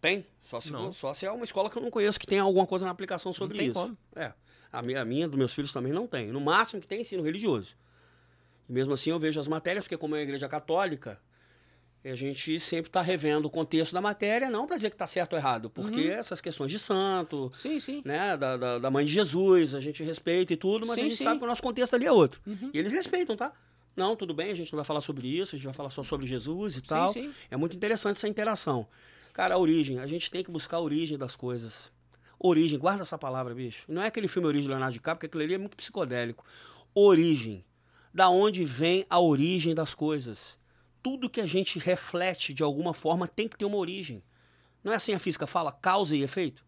Tem? 0.00 0.24
Só 0.44 0.60
se, 0.60 0.70
Não. 0.72 0.92
só 0.92 1.14
se 1.14 1.24
é 1.26 1.30
uma 1.32 1.44
escola 1.44 1.68
que 1.70 1.76
eu 1.76 1.82
não 1.82 1.90
conheço 1.90 2.20
que 2.20 2.26
tem 2.26 2.38
alguma 2.38 2.66
coisa 2.66 2.84
na 2.84 2.90
aplicação 2.90 3.32
sobre 3.32 3.62
isso. 3.64 3.74
como. 3.74 3.98
É. 4.14 4.32
A 4.70 4.82
minha, 4.82 5.00
a 5.00 5.04
minha, 5.04 5.26
dos 5.28 5.38
meus 5.38 5.54
filhos 5.54 5.72
também 5.72 5.92
não 5.92 6.06
tem. 6.06 6.28
No 6.30 6.40
máximo 6.40 6.80
que 6.80 6.86
tem 6.88 7.00
ensino 7.00 7.22
religioso. 7.22 7.74
E 8.68 8.72
mesmo 8.72 8.92
assim 8.94 9.10
eu 9.10 9.18
vejo 9.18 9.38
as 9.40 9.48
matérias, 9.48 9.84
porque 9.84 9.96
como 9.96 10.14
é 10.14 10.18
uma 10.18 10.22
igreja 10.24 10.48
católica, 10.48 11.20
a 12.04 12.14
gente 12.14 12.60
sempre 12.60 12.88
está 12.90 13.00
revendo 13.00 13.48
o 13.48 13.50
contexto 13.50 13.92
da 13.94 14.00
matéria, 14.00 14.50
não 14.50 14.66
para 14.66 14.76
dizer 14.76 14.90
que 14.90 14.94
está 14.94 15.06
certo 15.06 15.32
ou 15.32 15.38
errado, 15.38 15.70
porque 15.70 16.02
Uhum. 16.08 16.12
essas 16.14 16.40
questões 16.40 16.70
de 16.70 16.78
santo, 16.78 17.50
Sim, 17.54 17.78
sim. 17.78 18.02
né, 18.04 18.36
da, 18.36 18.56
da, 18.58 18.78
da 18.78 18.90
mãe 18.90 19.06
de 19.06 19.12
Jesus, 19.12 19.74
a 19.74 19.80
gente 19.80 20.02
respeita 20.02 20.52
e 20.52 20.56
tudo, 20.56 20.86
mas 20.86 20.96
Sim, 20.96 21.00
a 21.06 21.08
gente 21.08 21.22
sabe 21.22 21.38
que 21.38 21.44
o 21.44 21.48
nosso 21.48 21.62
contexto 21.62 21.94
ali 21.94 22.04
é 22.04 22.12
outro. 22.12 22.40
Uhum. 22.46 22.70
E 22.74 22.78
eles 22.78 22.92
respeitam, 22.92 23.34
tá? 23.36 23.52
Não, 23.96 24.14
tudo 24.16 24.34
bem, 24.34 24.50
a 24.50 24.54
gente 24.54 24.70
não 24.72 24.76
vai 24.78 24.84
falar 24.84 25.00
sobre 25.00 25.28
isso, 25.28 25.54
a 25.54 25.56
gente 25.58 25.64
vai 25.64 25.72
falar 25.74 25.90
só 25.90 26.02
sobre 26.02 26.26
Jesus 26.26 26.76
e 26.76 26.82
tal. 26.82 27.08
sim. 27.08 27.32
É 27.50 27.56
muito 27.56 27.74
interessante 27.76 28.16
essa 28.16 28.28
interação. 28.28 28.86
Cara, 29.32 29.54
a 29.54 29.58
origem, 29.58 29.98
a 29.98 30.06
gente 30.06 30.30
tem 30.30 30.42
que 30.44 30.50
buscar 30.50 30.76
a 30.78 30.80
origem 30.80 31.16
das 31.16 31.34
coisas. 31.36 31.90
Origem, 32.38 32.78
guarda 32.78 33.02
essa 33.02 33.16
palavra, 33.16 33.54
bicho. 33.54 33.84
Não 33.88 34.02
é 34.02 34.08
aquele 34.08 34.28
filme 34.28 34.46
Origem 34.46 34.66
do 34.66 34.70
Leonardo 34.70 34.92
DiCaprio, 34.92 35.16
porque 35.16 35.26
aquilo 35.26 35.42
ali 35.44 35.54
é 35.54 35.58
muito 35.58 35.76
psicodélico. 35.76 36.44
Origem. 36.94 37.64
Da 38.14 38.30
onde 38.30 38.64
vem 38.64 39.04
a 39.10 39.18
origem 39.18 39.74
das 39.74 39.92
coisas. 39.92 40.56
Tudo 41.02 41.28
que 41.28 41.40
a 41.40 41.46
gente 41.46 41.80
reflete 41.80 42.54
de 42.54 42.62
alguma 42.62 42.94
forma 42.94 43.26
tem 43.26 43.48
que 43.48 43.58
ter 43.58 43.64
uma 43.64 43.76
origem. 43.76 44.22
Não 44.84 44.92
é 44.92 44.96
assim 44.96 45.12
a 45.12 45.18
física 45.18 45.48
fala, 45.48 45.72
causa 45.72 46.14
e 46.14 46.22
efeito? 46.22 46.64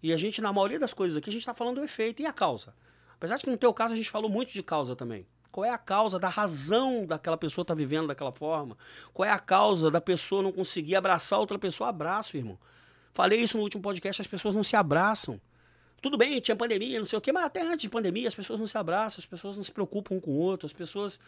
E 0.00 0.12
a 0.12 0.16
gente, 0.16 0.40
na 0.40 0.52
maioria 0.52 0.78
das 0.78 0.94
coisas 0.94 1.16
aqui, 1.16 1.28
a 1.28 1.32
gente 1.32 1.42
está 1.42 1.52
falando 1.52 1.76
do 1.76 1.84
efeito. 1.84 2.22
E 2.22 2.26
a 2.26 2.32
causa? 2.32 2.72
Apesar 3.16 3.36
de 3.36 3.42
que 3.42 3.50
no 3.50 3.56
teu 3.56 3.74
caso 3.74 3.94
a 3.94 3.96
gente 3.96 4.08
falou 4.08 4.30
muito 4.30 4.52
de 4.52 4.62
causa 4.62 4.94
também. 4.94 5.26
Qual 5.50 5.64
é 5.64 5.70
a 5.70 5.78
causa 5.78 6.18
da 6.18 6.28
razão 6.28 7.04
daquela 7.04 7.36
pessoa 7.36 7.62
estar 7.62 7.74
vivendo 7.74 8.06
daquela 8.06 8.30
forma? 8.30 8.76
Qual 9.12 9.26
é 9.26 9.32
a 9.32 9.38
causa 9.40 9.90
da 9.90 10.00
pessoa 10.00 10.42
não 10.42 10.52
conseguir 10.52 10.94
abraçar 10.94 11.40
outra 11.40 11.58
pessoa? 11.58 11.88
Abraço, 11.88 12.36
irmão. 12.36 12.58
Falei 13.12 13.40
isso 13.40 13.56
no 13.56 13.62
último 13.62 13.82
podcast, 13.82 14.20
as 14.20 14.28
pessoas 14.28 14.54
não 14.54 14.62
se 14.62 14.76
abraçam. 14.76 15.40
Tudo 16.00 16.16
bem, 16.16 16.40
tinha 16.40 16.54
pandemia, 16.54 16.98
não 16.98 17.06
sei 17.06 17.18
o 17.18 17.20
quê, 17.20 17.32
mas 17.32 17.44
até 17.44 17.62
antes 17.62 17.82
de 17.82 17.88
pandemia 17.88 18.28
as 18.28 18.34
pessoas 18.34 18.60
não 18.60 18.66
se 18.66 18.76
abraçam, 18.76 19.18
as 19.18 19.26
pessoas 19.26 19.56
não 19.56 19.64
se 19.64 19.72
preocupam 19.72 20.16
um 20.16 20.20
com 20.20 20.30
o 20.30 20.38
outro, 20.38 20.66
as 20.66 20.72
pessoas 20.72 21.20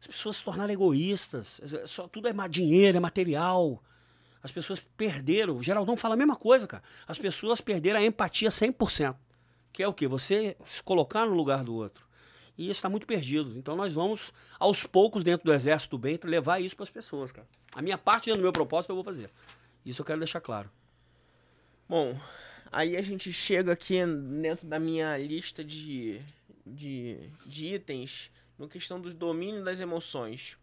as 0.00 0.06
pessoas 0.06 0.36
se 0.36 0.44
tornaram 0.44 0.72
egoístas. 0.72 1.60
Só, 1.86 2.06
tudo 2.06 2.28
é 2.28 2.48
dinheiro, 2.48 2.96
é 2.96 3.00
material. 3.00 3.82
As 4.42 4.52
pessoas 4.52 4.80
perderam. 4.96 5.56
O 5.56 5.62
Geraldão 5.62 5.96
fala 5.96 6.14
a 6.14 6.16
mesma 6.16 6.36
coisa, 6.36 6.66
cara. 6.66 6.82
As 7.06 7.18
pessoas 7.18 7.60
perderam 7.60 7.98
a 7.98 8.02
empatia 8.04 8.48
100%. 8.48 9.16
Que 9.72 9.82
é 9.82 9.88
o 9.88 9.92
quê? 9.92 10.06
Você 10.06 10.56
se 10.64 10.82
colocar 10.82 11.26
no 11.26 11.34
lugar 11.34 11.64
do 11.64 11.74
outro. 11.74 12.06
E 12.56 12.64
isso 12.64 12.78
está 12.78 12.88
muito 12.88 13.06
perdido. 13.06 13.58
Então 13.58 13.76
nós 13.76 13.92
vamos, 13.92 14.32
aos 14.58 14.84
poucos, 14.84 15.24
dentro 15.24 15.44
do 15.44 15.52
Exército 15.52 15.96
do 15.96 16.00
Bem, 16.00 16.18
levar 16.22 16.60
isso 16.60 16.76
para 16.76 16.84
as 16.84 16.90
pessoas, 16.90 17.32
cara. 17.32 17.46
A 17.74 17.82
minha 17.82 17.98
parte 17.98 18.32
do 18.32 18.38
meu 18.38 18.52
propósito 18.52 18.90
eu 18.90 18.94
vou 18.94 19.04
fazer. 19.04 19.30
Isso 19.84 20.00
eu 20.00 20.06
quero 20.06 20.18
deixar 20.18 20.40
claro. 20.40 20.70
Bom, 21.88 22.18
aí 22.72 22.96
a 22.96 23.02
gente 23.02 23.32
chega 23.32 23.72
aqui 23.72 23.98
dentro 24.40 24.66
da 24.66 24.78
minha 24.78 25.16
lista 25.18 25.64
de, 25.64 26.20
de, 26.64 27.18
de 27.44 27.74
itens 27.74 28.30
no 28.58 28.68
questão 28.68 29.00
do 29.00 29.12
domínio 29.12 29.62
das 29.64 29.80
emoções. 29.80 30.56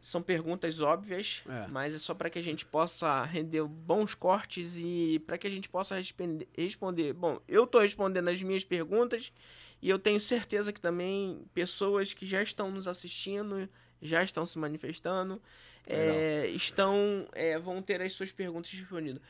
São 0.00 0.22
perguntas 0.22 0.80
óbvias, 0.80 1.42
É. 1.48 1.66
mas 1.66 1.92
é 1.92 1.98
só 1.98 2.14
para 2.14 2.30
que 2.30 2.38
a 2.38 2.42
gente 2.42 2.64
possa 2.64 3.24
render 3.24 3.64
bons 3.64 4.14
cortes 4.14 4.78
e 4.78 5.20
para 5.26 5.36
que 5.36 5.46
a 5.46 5.50
gente 5.50 5.68
possa 5.68 5.96
responder, 5.96 6.46
responder. 6.56 7.12
Bom, 7.12 7.40
eu 7.48 7.64
estou 7.64 7.80
respondendo 7.80 8.28
as 8.28 8.40
minhas 8.42 8.64
perguntas 8.64 9.32
e 9.82 9.90
eu 9.90 9.98
tenho 9.98 10.20
certeza 10.20 10.72
que 10.72 10.80
também 10.80 11.44
pessoas 11.52 12.12
que 12.14 12.24
já 12.24 12.40
estão 12.40 12.70
nos 12.70 12.86
assistindo, 12.86 13.68
já 14.00 14.22
estão 14.22 14.46
se 14.46 14.56
manifestando, 14.58 15.42
é, 15.84 16.46
estão 16.54 17.26
é, 17.32 17.58
vão 17.58 17.82
ter 17.82 18.00
as 18.00 18.12
suas 18.12 18.30
perguntas 18.30 18.70
respondidas. 18.70 19.20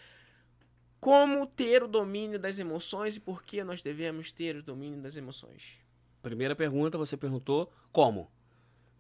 Como 1.01 1.47
ter 1.47 1.83
o 1.83 1.89
domínio 1.89 2.39
das 2.39 2.59
emoções 2.59 3.17
e 3.17 3.21
por 3.21 3.43
que 3.43 3.63
nós 3.63 3.83
devemos 3.83 4.33
ter 4.33 4.57
o 4.57 4.63
domínio 4.63 5.01
das 5.01 5.17
emoções? 5.17 5.79
Primeira 6.21 6.57
pergunta, 6.57 6.99
você 6.99 7.17
perguntou 7.17 7.73
como. 7.93 8.31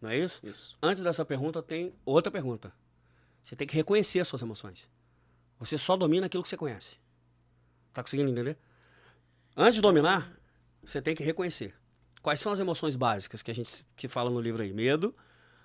Não 0.00 0.08
é 0.08 0.16
isso? 0.16 0.44
Isso. 0.46 0.78
Antes 0.80 1.02
dessa 1.02 1.24
pergunta, 1.24 1.62
tem 1.62 1.92
outra 2.04 2.30
pergunta. 2.30 2.72
Você 3.42 3.56
tem 3.56 3.66
que 3.66 3.74
reconhecer 3.74 4.20
as 4.20 4.28
suas 4.28 4.42
emoções. 4.42 4.88
Você 5.58 5.76
só 5.76 5.96
domina 5.96 6.26
aquilo 6.26 6.42
que 6.42 6.48
você 6.48 6.56
conhece. 6.56 6.96
Tá 7.92 8.02
conseguindo 8.02 8.30
entender? 8.30 8.56
Antes 9.56 9.74
de 9.74 9.80
dominar, 9.80 10.38
você 10.82 11.02
tem 11.02 11.16
que 11.16 11.24
reconhecer. 11.24 11.74
Quais 12.22 12.38
são 12.38 12.52
as 12.52 12.60
emoções 12.60 12.94
básicas 12.94 13.42
que 13.42 13.50
a 13.50 13.54
gente 13.54 13.84
que 13.96 14.06
fala 14.06 14.30
no 14.30 14.40
livro 14.40 14.62
aí? 14.62 14.72
Medo, 14.72 15.14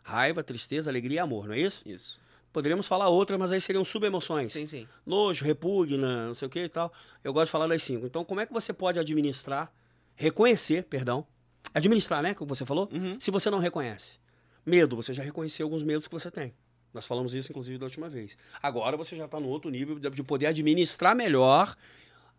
raiva, 0.02 0.44
tristeza, 0.44 0.90
alegria 0.90 1.18
e 1.18 1.20
amor, 1.20 1.48
não 1.48 1.54
é 1.54 1.60
isso? 1.60 1.88
Isso. 1.88 2.20
Poderíamos 2.54 2.86
falar 2.88 3.10
outras, 3.10 3.38
mas 3.40 3.52
aí 3.52 3.60
seriam 3.60 3.84
subemoções. 3.84 4.54
Sim, 4.54 4.66
sim. 4.68 4.88
Nojo, 5.06 5.44
repugna, 5.44 6.28
não 6.28 6.34
sei 6.36 6.48
o 6.48 6.52
que 6.52 6.60
e 6.64 6.70
tal. 6.70 6.94
Eu 7.24 7.34
gosto 7.34 7.48
de 7.48 7.52
falar 7.52 7.68
das 7.68 7.82
cinco. 7.82 8.06
Então, 8.06 8.24
como 8.24 8.40
é 8.40 8.46
que 8.46 8.54
você 8.54 8.72
pode 8.72 9.00
administrar, 9.00 9.74
reconhecer, 10.16 10.84
perdão, 10.84 11.26
administrar, 11.74 12.22
né, 12.22 12.36
como 12.36 12.48
você 12.54 12.64
falou, 12.64 12.88
Uhum. 12.94 13.20
se 13.20 13.32
você 13.32 13.50
não 13.50 13.58
reconhece? 13.58 14.20
Medo, 14.66 14.96
você 14.96 15.14
já 15.14 15.24
reconheceu 15.24 15.66
alguns 15.66 15.82
medos 15.82 16.08
que 16.08 16.14
você 16.14 16.30
tem. 16.30 16.54
Nós 16.94 17.08
falamos 17.08 17.34
isso, 17.34 17.52
inclusive, 17.52 17.80
da 17.80 17.86
última 17.86 18.08
vez. 18.08 18.38
Agora 18.62 18.96
você 18.96 19.16
já 19.16 19.26
está 19.26 19.40
no 19.40 19.48
outro 19.48 19.72
nível 19.72 19.98
de 19.98 20.08
de 20.12 20.22
poder 20.24 20.46
administrar 20.46 21.16
melhor 21.16 21.76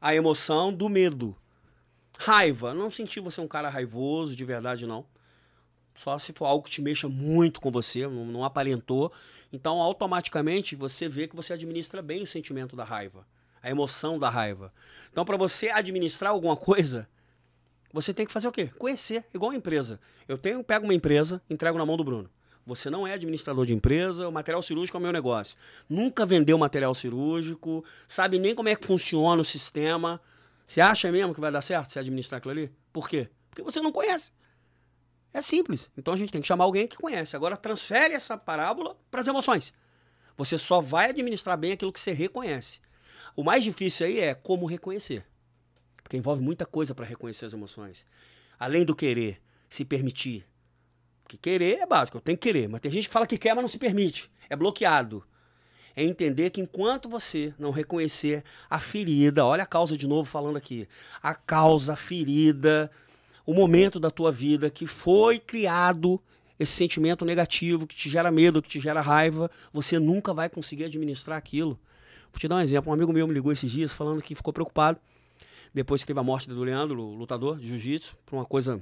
a 0.01 0.15
emoção 0.15 0.73
do 0.73 0.89
medo. 0.89 1.37
Raiva, 2.19 2.73
não 2.73 2.89
senti 2.89 3.19
você 3.19 3.41
um 3.41 3.49
cara 3.49 3.69
raivoso, 3.69 4.37
de 4.37 4.45
verdade, 4.45 4.87
não. 4.87 5.05
Só 5.95 6.19
se 6.19 6.33
for 6.33 6.47
algo 6.47 6.65
que 6.65 6.71
te 6.71 6.83
mexa 6.83 7.09
muito 7.09 7.61
com 7.61 7.71
você, 7.71 8.07
não, 8.07 8.25
não 8.25 8.45
aparentou. 8.45 9.13
Então, 9.53 9.81
automaticamente, 9.81 10.75
você 10.75 11.09
vê 11.09 11.29
que 11.29 11.37
você 11.37 11.53
administra 11.53 12.03
bem 12.03 12.23
o 12.23 12.27
sentimento 12.27 12.75
da 12.75 12.85
raiva, 12.85 13.27
a 13.63 13.71
emoção 13.71 14.19
da 14.19 14.29
raiva. 14.29 14.73
Então, 15.13 15.25
para 15.25 15.37
você 15.37 15.69
administrar 15.71 16.33
alguma 16.33 16.57
coisa, 16.57 17.09
você 17.93 18.13
tem 18.13 18.27
que 18.27 18.33
fazer 18.33 18.49
o 18.49 18.53
quê? 18.53 18.71
Conhecer, 18.77 19.25
igual 19.33 19.53
a 19.53 19.55
empresa. 19.55 20.01
Eu 20.27 20.37
tenho, 20.37 20.65
pego 20.65 20.85
uma 20.85 20.95
empresa, 20.95 21.41
entrego 21.49 21.79
na 21.79 21.87
mão 21.87 21.97
do 21.97 22.03
Bruno. 22.03 22.29
Você 22.67 22.89
não 22.89 23.07
é 23.07 23.13
administrador 23.13 23.67
de 23.67 23.75
empresa, 23.75 24.27
o 24.27 24.33
material 24.33 24.63
cirúrgico 24.63 24.97
é 24.97 25.01
o 25.01 25.03
meu 25.03 25.13
negócio. 25.13 25.57
Nunca 25.89 26.25
vendeu 26.27 26.57
material 26.59 26.95
cirúrgico, 26.95 27.85
sabe 28.09 28.39
nem 28.39 28.55
como 28.55 28.69
é 28.69 28.75
que 28.75 28.87
funciona 28.87 29.41
o 29.41 29.45
sistema. 29.45 30.21
Você 30.67 30.81
acha 30.81 31.13
mesmo 31.13 31.35
que 31.35 31.41
vai 31.41 31.53
dar 31.53 31.63
certo 31.63 31.93
se 31.93 31.99
administrar 31.99 32.39
aquilo 32.39 32.53
ali? 32.53 32.73
Por 32.93 33.09
quê? 33.09 33.29
Porque 33.51 33.63
você 33.63 33.81
não 33.81 33.93
conhece. 33.93 34.33
É 35.35 35.43
simples. 35.43 35.91
Então 35.99 36.15
a 36.15 36.17
gente 36.17 36.31
tem 36.33 36.41
que 36.41 36.47
chamar 36.47 36.65
alguém 36.65 36.87
que 36.87 36.97
conhece. 36.97 37.35
Agora 37.35 37.57
transfere 37.57 38.15
essa 38.15 38.39
parábola 38.39 38.97
para 39.11 39.21
as 39.21 39.27
emoções. 39.27 39.75
Você 40.37 40.57
só 40.57 40.81
vai 40.81 41.11
administrar 41.11 41.59
bem 41.59 41.73
aquilo 41.73 41.93
que 41.93 41.99
você 41.99 42.13
reconhece. 42.13 42.81
O 43.35 43.43
mais 43.43 43.65
difícil 43.65 44.07
aí 44.07 44.21
é 44.21 44.33
como 44.33 44.65
reconhecer. 44.65 45.27
Porque 46.03 46.17
envolve 46.17 46.41
muita 46.41 46.65
coisa 46.65 46.95
para 46.95 47.05
reconhecer 47.05 47.47
as 47.47 47.53
emoções. 47.53 48.07
Além 48.59 48.85
do 48.85 48.95
querer, 48.95 49.43
se 49.69 49.85
permitir. 49.85 50.47
Porque 51.25 51.37
querer 51.37 51.81
é 51.81 51.87
básico, 51.87 52.17
eu 52.17 52.21
tenho 52.21 52.39
que 52.39 52.49
querer. 52.49 52.69
Mas 52.69 52.81
tem 52.81 52.93
gente 52.93 53.09
que 53.09 53.13
fala 53.13 53.27
que 53.27 53.37
quer, 53.37 53.55
mas 53.55 53.63
não 53.63 53.69
se 53.69 53.79
permite. 53.79 54.31
É 54.49 54.55
bloqueado. 54.55 55.27
É 55.97 56.05
entender 56.05 56.51
que 56.51 56.61
enquanto 56.61 57.09
você 57.09 57.53
não 57.59 57.71
reconhecer 57.71 58.45
a 58.69 58.79
ferida, 58.79 59.45
olha 59.45 59.63
a 59.63 59.67
causa 59.67 59.97
de 59.97 60.07
novo 60.07 60.25
falando 60.25 60.57
aqui, 60.57 60.89
a 61.23 61.35
causa, 61.35 61.97
ferida, 61.97 62.91
o 63.47 63.53
momento 63.53 64.01
da 64.01 64.11
tua 64.11 64.33
vida 64.33 64.71
que 64.71 64.87
foi 64.87 65.39
criado 65.39 66.21
esse 66.59 66.73
sentimento 66.73 67.25
negativo 67.25 67.87
que 67.87 67.97
te 67.97 68.09
gera 68.09 68.31
medo, 68.31 68.63
que 68.63 68.69
te 68.69 68.81
gera 68.81 69.01
raiva, 69.01 69.51
você 69.73 69.99
nunca 69.99 70.33
vai 70.33 70.49
conseguir 70.49 70.85
administrar 70.85 71.37
aquilo. 71.37 71.79
Vou 72.33 72.39
te 72.41 72.49
dar 72.49 72.57
um 72.57 72.61
exemplo. 72.61 72.91
Um 72.91 72.95
amigo 72.95 73.13
meu 73.13 73.27
me 73.27 73.35
ligou 73.35 73.53
esses 73.53 73.71
dias 73.71 73.93
falando 73.93 74.23
que 74.23 74.35
ficou 74.35 74.53
preocupado 74.53 74.99
depois 75.73 76.03
que 76.03 76.07
teve 76.07 76.21
a 76.21 76.23
morte 76.23 76.49
do 76.49 76.63
Leandro, 76.63 77.03
lutador 77.03 77.59
de 77.59 77.67
jiu-jitsu, 77.67 78.17
por 78.25 78.37
uma 78.37 78.45
coisa 78.45 78.81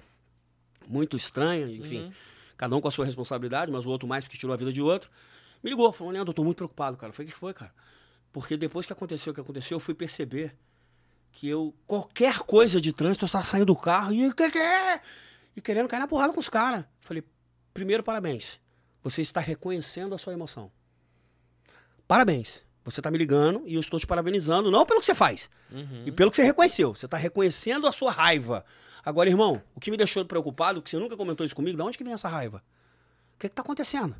muito 0.86 1.16
estranha, 1.16 1.64
enfim. 1.64 2.02
Uhum. 2.02 2.12
Cada 2.56 2.76
um 2.76 2.80
com 2.80 2.88
a 2.88 2.90
sua 2.90 3.06
responsabilidade, 3.06 3.72
mas 3.72 3.86
o 3.86 3.88
outro 3.88 4.06
mais 4.06 4.24
porque 4.24 4.36
tirou 4.36 4.52
a 4.52 4.56
vida 4.56 4.72
de 4.72 4.82
outro. 4.82 5.10
Me 5.62 5.70
ligou, 5.70 5.90
falou, 5.92 6.12
Leandro, 6.12 6.30
eu 6.30 6.34
tô 6.34 6.44
muito 6.44 6.58
preocupado, 6.58 6.96
cara. 6.98 7.10
Eu 7.10 7.14
falei, 7.14 7.30
o 7.30 7.32
que 7.32 7.38
foi, 7.38 7.54
cara? 7.54 7.72
Porque 8.30 8.56
depois 8.56 8.84
que 8.84 8.92
aconteceu 8.92 9.30
o 9.30 9.34
que 9.34 9.40
aconteceu, 9.40 9.76
eu 9.76 9.80
fui 9.80 9.94
perceber 9.94 10.54
que 11.32 11.48
eu, 11.48 11.74
qualquer 11.86 12.38
coisa 12.40 12.80
de 12.80 12.92
trânsito, 12.92 13.24
eu 13.24 13.26
estava 13.26 13.44
saindo 13.44 13.66
do 13.66 13.76
carro 13.76 14.12
e, 14.12 14.32
que, 14.32 14.50
que 14.50 14.58
é? 14.58 15.00
e 15.56 15.60
querendo 15.60 15.88
cair 15.88 16.00
na 16.00 16.06
porrada 16.06 16.32
com 16.32 16.40
os 16.40 16.48
caras. 16.48 16.84
Falei, 17.00 17.24
primeiro, 17.72 18.02
parabéns. 18.02 18.60
Você 19.02 19.22
está 19.22 19.40
reconhecendo 19.40 20.14
a 20.14 20.18
sua 20.18 20.32
emoção. 20.32 20.70
Parabéns. 22.06 22.64
Você 22.84 23.00
está 23.00 23.10
me 23.10 23.18
ligando 23.18 23.62
e 23.66 23.74
eu 23.74 23.80
estou 23.80 23.98
te 23.98 24.06
parabenizando, 24.06 24.70
não 24.70 24.84
pelo 24.84 24.98
que 24.98 25.06
você 25.06 25.14
faz, 25.14 25.48
uhum. 25.70 26.02
e 26.04 26.10
pelo 26.10 26.30
que 26.30 26.36
você 26.36 26.42
reconheceu. 26.42 26.94
Você 26.94 27.06
está 27.06 27.16
reconhecendo 27.16 27.86
a 27.86 27.92
sua 27.92 28.10
raiva. 28.10 28.64
Agora, 29.04 29.28
irmão, 29.28 29.62
o 29.74 29.80
que 29.80 29.90
me 29.90 29.96
deixou 29.96 30.24
preocupado, 30.24 30.82
que 30.82 30.90
você 30.90 30.98
nunca 30.98 31.16
comentou 31.16 31.46
isso 31.46 31.54
comigo, 31.54 31.76
de 31.76 31.82
onde 31.82 31.96
que 31.96 32.02
vem 32.02 32.12
essa 32.12 32.28
raiva? 32.28 32.62
O 33.36 33.38
que 33.38 33.46
está 33.46 33.62
acontecendo? 33.62 34.16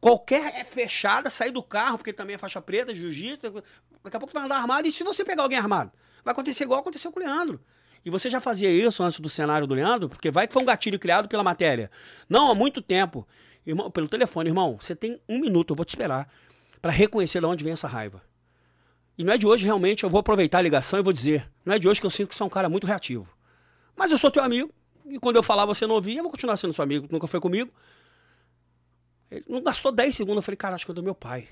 Qualquer 0.00 0.54
é 0.54 0.64
fechada, 0.64 1.28
sair 1.28 1.50
do 1.50 1.62
carro, 1.62 1.98
porque 1.98 2.12
também 2.12 2.34
é 2.34 2.38
faixa 2.38 2.60
preta, 2.60 2.94
jiu-jitsu, 2.94 3.62
daqui 4.02 4.16
a 4.16 4.20
pouco 4.20 4.32
vai 4.32 4.44
andar 4.44 4.56
armado, 4.56 4.88
e 4.88 4.90
se 4.90 5.04
você 5.04 5.22
pegar 5.22 5.42
alguém 5.42 5.58
armado? 5.58 5.92
Vai 6.24 6.32
acontecer 6.32 6.64
igual 6.64 6.80
aconteceu 6.80 7.10
com 7.10 7.20
o 7.20 7.22
Leandro. 7.22 7.60
E 8.04 8.10
você 8.10 8.30
já 8.30 8.40
fazia 8.40 8.70
isso 8.70 9.02
antes 9.02 9.20
do 9.20 9.28
cenário 9.28 9.66
do 9.66 9.74
Leandro? 9.74 10.08
Porque 10.08 10.30
vai 10.30 10.46
que 10.46 10.52
foi 10.52 10.62
um 10.62 10.66
gatilho 10.66 10.98
criado 10.98 11.28
pela 11.28 11.44
matéria. 11.44 11.90
Não, 12.28 12.50
há 12.50 12.54
muito 12.54 12.80
tempo. 12.80 13.26
Irmão, 13.66 13.90
pelo 13.90 14.08
telefone, 14.08 14.48
irmão, 14.48 14.78
você 14.80 14.96
tem 14.96 15.20
um 15.28 15.38
minuto, 15.38 15.70
eu 15.72 15.76
vou 15.76 15.84
te 15.84 15.90
esperar, 15.90 16.28
para 16.80 16.90
reconhecer 16.90 17.40
de 17.40 17.46
onde 17.46 17.62
vem 17.62 17.74
essa 17.74 17.86
raiva. 17.86 18.22
E 19.18 19.22
não 19.22 19.34
é 19.34 19.38
de 19.38 19.46
hoje, 19.46 19.66
realmente, 19.66 20.02
eu 20.02 20.08
vou 20.08 20.20
aproveitar 20.20 20.58
a 20.58 20.62
ligação 20.62 20.98
e 20.98 21.02
vou 21.02 21.12
dizer. 21.12 21.46
Não 21.62 21.74
é 21.74 21.78
de 21.78 21.86
hoje 21.86 22.00
que 22.00 22.06
eu 22.06 22.10
sinto 22.10 22.28
que 22.28 22.34
você 22.34 22.42
é 22.42 22.46
um 22.46 22.50
cara 22.50 22.70
muito 22.70 22.86
reativo. 22.86 23.28
Mas 23.94 24.10
eu 24.10 24.16
sou 24.16 24.30
teu 24.30 24.42
amigo, 24.42 24.72
e 25.04 25.18
quando 25.18 25.36
eu 25.36 25.42
falar 25.42 25.66
você 25.66 25.86
não 25.86 25.96
ouvir, 25.96 26.16
eu 26.16 26.22
vou 26.22 26.30
continuar 26.30 26.56
sendo 26.56 26.72
seu 26.72 26.82
amigo. 26.82 27.06
Nunca 27.10 27.26
foi 27.26 27.38
comigo. 27.38 27.70
Ele 29.30 29.44
não 29.48 29.62
gastou 29.62 29.92
10 29.92 30.14
segundos. 30.14 30.36
Eu 30.38 30.42
falei, 30.42 30.56
cara, 30.56 30.74
acho 30.74 30.86
que 30.86 30.90
é 30.90 30.94
do 30.94 31.02
meu 31.02 31.14
pai. 31.14 31.48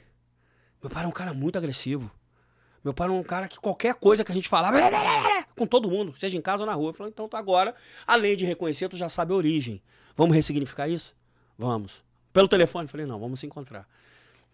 Meu 0.83 0.91
pai 0.91 1.05
é 1.05 1.07
um 1.07 1.13
cara 1.13 1.35
muito 1.35 1.59
agressivo. 1.59 2.11
Meu 2.85 2.95
pai 2.95 3.09
é 3.09 3.11
um 3.11 3.23
cara 3.23 3.49
que 3.49 3.59
qualquer 3.59 3.95
coisa 3.95 4.25
que 4.25 4.31
a 4.31 4.35
gente 4.35 4.49
falava, 4.49 4.79
com 5.57 5.67
todo 5.67 5.91
mundo, 5.91 6.15
seja 6.17 6.37
em 6.37 6.41
casa 6.41 6.63
ou 6.63 6.67
na 6.67 6.75
rua. 6.75 6.91
Eu 6.91 6.95
falei, 6.95 7.13
então 7.13 7.29
agora, 7.33 7.75
além 8.07 8.37
de 8.37 8.45
reconhecer, 8.45 8.89
tu 8.89 8.97
já 8.97 9.09
sabe 9.09 9.33
a 9.33 9.37
origem. 9.37 9.83
Vamos 10.17 10.35
ressignificar 10.35 10.89
isso? 10.89 11.15
Vamos. 11.59 12.05
Pelo 12.33 12.49
telefone, 12.49 12.85
eu 12.85 12.89
falei, 12.89 13.07
não, 13.07 13.19
vamos 13.19 13.41
se 13.41 13.47
encontrar. 13.47 13.87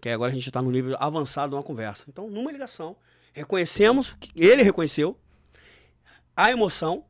Que 0.00 0.08
agora 0.08 0.30
a 0.30 0.34
gente 0.34 0.48
está 0.48 0.60
no 0.62 0.70
nível 0.70 0.96
avançado 0.98 1.50
de 1.50 1.56
uma 1.56 1.62
conversa. 1.62 2.04
Então, 2.08 2.28
numa 2.28 2.50
ligação, 2.50 2.96
reconhecemos, 3.32 4.16
ele 4.34 4.62
reconheceu 4.62 5.18
a 6.36 6.50
emoção 6.50 7.04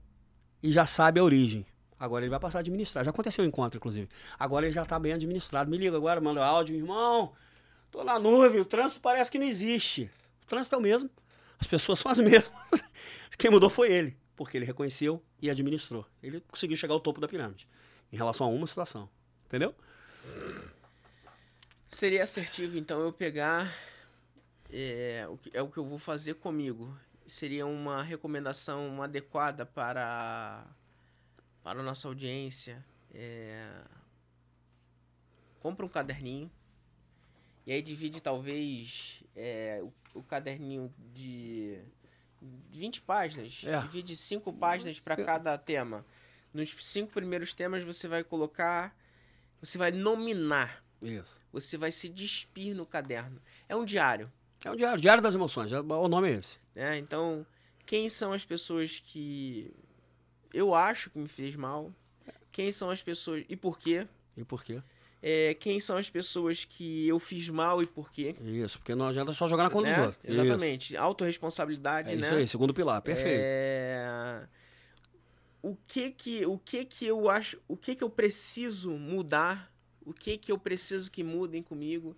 e 0.62 0.72
já 0.72 0.84
sabe 0.86 1.20
a 1.20 1.24
origem. 1.24 1.64
Agora 1.98 2.24
ele 2.24 2.30
vai 2.30 2.40
passar 2.40 2.58
a 2.58 2.60
administrar. 2.60 3.04
Já 3.04 3.10
aconteceu 3.10 3.44
o 3.44 3.46
encontro, 3.48 3.78
inclusive. 3.78 4.08
Agora 4.38 4.66
ele 4.66 4.72
já 4.72 4.82
está 4.82 4.98
bem 4.98 5.12
administrado. 5.12 5.70
Me 5.70 5.78
liga 5.78 5.96
agora, 5.96 6.20
manda 6.20 6.44
áudio, 6.44 6.76
irmão. 6.76 7.32
Tô 7.90 8.02
na 8.02 8.18
nuvem, 8.18 8.60
o 8.60 8.64
trânsito 8.64 9.00
parece 9.00 9.30
que 9.30 9.38
não 9.38 9.46
existe. 9.46 10.10
O 10.44 10.46
trânsito 10.46 10.74
é 10.74 10.78
o 10.78 10.80
mesmo. 10.80 11.10
As 11.58 11.66
pessoas 11.66 11.98
são 11.98 12.10
as 12.10 12.18
mesmas. 12.20 12.84
Quem 13.38 13.50
mudou 13.50 13.68
foi 13.68 13.92
ele, 13.92 14.16
porque 14.36 14.56
ele 14.56 14.64
reconheceu 14.64 15.22
e 15.40 15.50
administrou. 15.50 16.06
Ele 16.22 16.40
conseguiu 16.40 16.76
chegar 16.76 16.94
ao 16.94 17.00
topo 17.00 17.20
da 17.20 17.28
pirâmide 17.28 17.68
em 18.12 18.16
relação 18.16 18.46
a 18.46 18.50
uma 18.50 18.66
situação. 18.66 19.08
Entendeu? 19.46 19.74
Seria 21.88 22.22
assertivo, 22.22 22.76
então, 22.76 23.00
eu 23.00 23.12
pegar. 23.12 23.72
É 24.70 25.26
o, 25.28 25.36
que, 25.36 25.50
é 25.52 25.62
o 25.62 25.68
que 25.68 25.78
eu 25.78 25.84
vou 25.84 25.98
fazer 25.98 26.34
comigo. 26.34 26.96
Seria 27.26 27.64
uma 27.66 28.02
recomendação 28.02 29.00
adequada 29.02 29.64
para 29.64 30.66
para 31.64 31.80
a 31.80 31.82
nossa 31.82 32.06
audiência, 32.06 32.84
é... 33.10 33.66
compra 35.60 35.86
um 35.86 35.88
caderninho 35.88 36.50
e 37.66 37.72
aí 37.72 37.80
divide 37.80 38.20
talvez 38.20 39.24
é, 39.34 39.82
o, 40.14 40.22
caderninho 40.22 40.92
de 41.12 41.78
20 42.70 43.02
páginas, 43.02 43.62
é. 43.64 43.80
divide 43.80 44.16
5 44.16 44.52
páginas 44.52 45.00
para 45.00 45.16
cada 45.16 45.58
tema. 45.58 46.04
Nos 46.52 46.74
cinco 46.78 47.12
primeiros 47.12 47.52
temas 47.52 47.82
você 47.82 48.06
vai 48.06 48.22
colocar, 48.22 48.96
você 49.60 49.76
vai 49.76 49.90
nominar. 49.90 50.84
Isso. 51.02 51.40
Você 51.52 51.76
vai 51.76 51.90
se 51.90 52.08
despir 52.08 52.76
no 52.76 52.86
caderno. 52.86 53.42
É 53.68 53.74
um 53.74 53.84
diário. 53.84 54.32
É 54.64 54.70
um 54.70 54.76
diário, 54.76 55.00
diário 55.00 55.22
das 55.22 55.34
emoções. 55.34 55.72
É, 55.72 55.80
o 55.80 56.08
nome 56.08 56.30
é 56.30 56.34
esse. 56.34 56.58
É, 56.76 56.96
então, 56.96 57.44
quem 57.84 58.08
são 58.08 58.32
as 58.32 58.44
pessoas 58.44 59.00
que 59.00 59.74
eu 60.54 60.72
acho 60.72 61.10
que 61.10 61.18
me 61.18 61.28
fez 61.28 61.56
mal. 61.56 61.92
Quem 62.52 62.70
são 62.70 62.88
as 62.88 63.02
pessoas 63.02 63.44
e 63.48 63.56
por 63.56 63.76
quê? 63.76 64.06
E 64.36 64.44
por 64.44 64.62
quê? 64.62 64.80
É, 65.26 65.54
quem 65.54 65.80
são 65.80 65.96
as 65.96 66.10
pessoas 66.10 66.66
que 66.66 67.08
eu 67.08 67.18
fiz 67.18 67.48
mal 67.48 67.82
e 67.82 67.86
por 67.86 68.10
quê? 68.10 68.36
Isso, 68.42 68.78
porque 68.78 68.94
não 68.94 69.06
adianta 69.06 69.32
só 69.32 69.48
jogar 69.48 69.62
na 69.62 69.70
conta 69.70 69.88
né? 69.88 69.96
dos 69.96 70.06
outros. 70.08 70.22
Exatamente. 70.22 70.92
Isso. 70.92 71.00
Autoresponsabilidade, 71.00 72.12
é 72.12 72.16
né? 72.16 72.20
Isso 72.20 72.34
aí, 72.34 72.46
segundo 72.46 72.74
pilar, 72.74 73.00
perfeito. 73.00 73.40
É... 73.40 74.46
O 75.62 75.74
que 75.86 76.10
que, 76.10 76.44
o 76.44 76.58
que 76.58 76.84
que 76.84 77.06
eu 77.06 77.30
acho, 77.30 77.58
o 77.66 77.74
que 77.74 77.94
que 77.94 78.04
eu 78.04 78.10
preciso 78.10 78.90
mudar? 78.98 79.72
O 80.04 80.12
que 80.12 80.36
que 80.36 80.52
eu 80.52 80.58
preciso 80.58 81.10
que 81.10 81.24
mudem 81.24 81.62
comigo? 81.62 82.14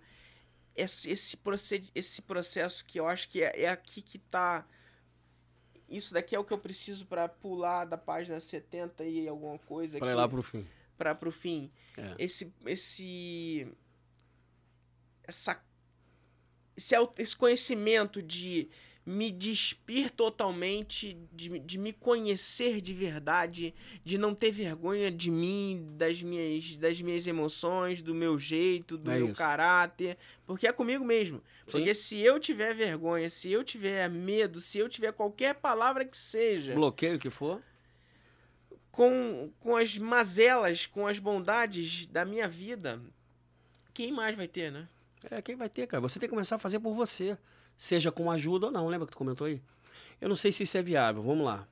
Esse, 0.75 1.09
esse, 1.09 1.37
proced, 1.37 1.89
esse 1.95 2.21
processo 2.21 2.83
que 2.83 2.99
eu 2.99 3.07
acho 3.07 3.29
que 3.29 3.41
é, 3.41 3.61
é 3.61 3.69
aqui 3.69 4.01
que 4.01 4.17
está 4.17 4.65
isso 5.87 6.13
daqui 6.13 6.35
é 6.35 6.39
o 6.39 6.43
que 6.43 6.51
eu 6.51 6.57
preciso 6.57 7.05
para 7.05 7.29
pular 7.29 7.85
da 7.85 7.97
página 7.97 8.37
70 8.41 9.05
e 9.05 9.29
alguma 9.29 9.57
coisa. 9.59 9.97
Para 9.97 10.11
ir 10.11 10.15
lá 10.15 10.27
pro 10.27 10.43
fim. 10.43 10.67
Para 10.97 11.13
pro 11.13 11.31
fim. 11.31 11.71
É. 11.95 12.15
Esse 12.17 12.53
esse 12.65 13.67
essa 15.23 15.61
esse, 16.75 16.95
esse 17.17 17.35
conhecimento 17.35 18.21
de 18.21 18.69
me 19.07 19.31
despir 19.31 20.11
totalmente, 20.11 21.17
de, 21.31 21.59
de 21.59 21.77
me 21.77 21.93
conhecer 21.93 22.81
de 22.81 22.93
verdade, 22.93 23.73
de 24.03 24.17
não 24.17 24.35
ter 24.35 24.51
vergonha 24.51 25.09
de 25.09 25.31
mim, 25.31 25.87
das 25.91 26.21
minhas, 26.21 26.75
das 26.75 27.01
minhas 27.01 27.25
emoções, 27.25 28.01
do 28.01 28.13
meu 28.13 28.37
jeito, 28.37 28.97
do 28.97 29.09
é 29.09 29.15
meu 29.15 29.27
isso. 29.27 29.37
caráter, 29.37 30.17
porque 30.45 30.67
é 30.67 30.73
comigo 30.73 31.05
mesmo. 31.05 31.37
Sim. 31.37 31.71
Porque 31.71 31.95
se 31.95 32.19
eu 32.19 32.37
tiver 32.37 32.73
vergonha, 32.73 33.29
se 33.29 33.49
eu 33.49 33.63
tiver 33.63 34.09
medo, 34.09 34.59
se 34.59 34.77
eu 34.77 34.89
tiver 34.89 35.13
qualquer 35.13 35.55
palavra 35.55 36.03
que 36.03 36.17
seja. 36.17 36.73
Bloqueio 36.73 37.17
que 37.17 37.29
for. 37.29 37.61
Com, 38.97 39.51
com 39.59 39.75
as 39.75 39.97
mazelas, 39.97 40.87
com 40.87 41.05
as 41.05 41.19
bondades 41.19 42.07
da 42.07 42.25
minha 42.25 42.47
vida, 42.47 42.99
quem 43.93 44.11
mais 44.11 44.35
vai 44.35 44.47
ter, 44.47 44.71
né? 44.71 44.87
É, 45.29 45.41
quem 45.41 45.55
vai 45.55 45.69
ter, 45.69 45.85
cara? 45.85 46.01
Você 46.01 46.19
tem 46.19 46.27
que 46.27 46.33
começar 46.33 46.55
a 46.55 46.59
fazer 46.59 46.79
por 46.79 46.93
você 46.93 47.37
seja 47.77 48.11
com 48.11 48.31
ajuda 48.31 48.67
ou 48.67 48.71
não. 48.71 48.87
Lembra 48.87 49.05
que 49.05 49.11
tu 49.11 49.17
comentou 49.17 49.45
aí? 49.45 49.61
Eu 50.19 50.27
não 50.27 50.35
sei 50.35 50.51
se 50.51 50.63
isso 50.63 50.77
é 50.77 50.81
viável. 50.81 51.21
Vamos 51.21 51.45
lá. 51.45 51.67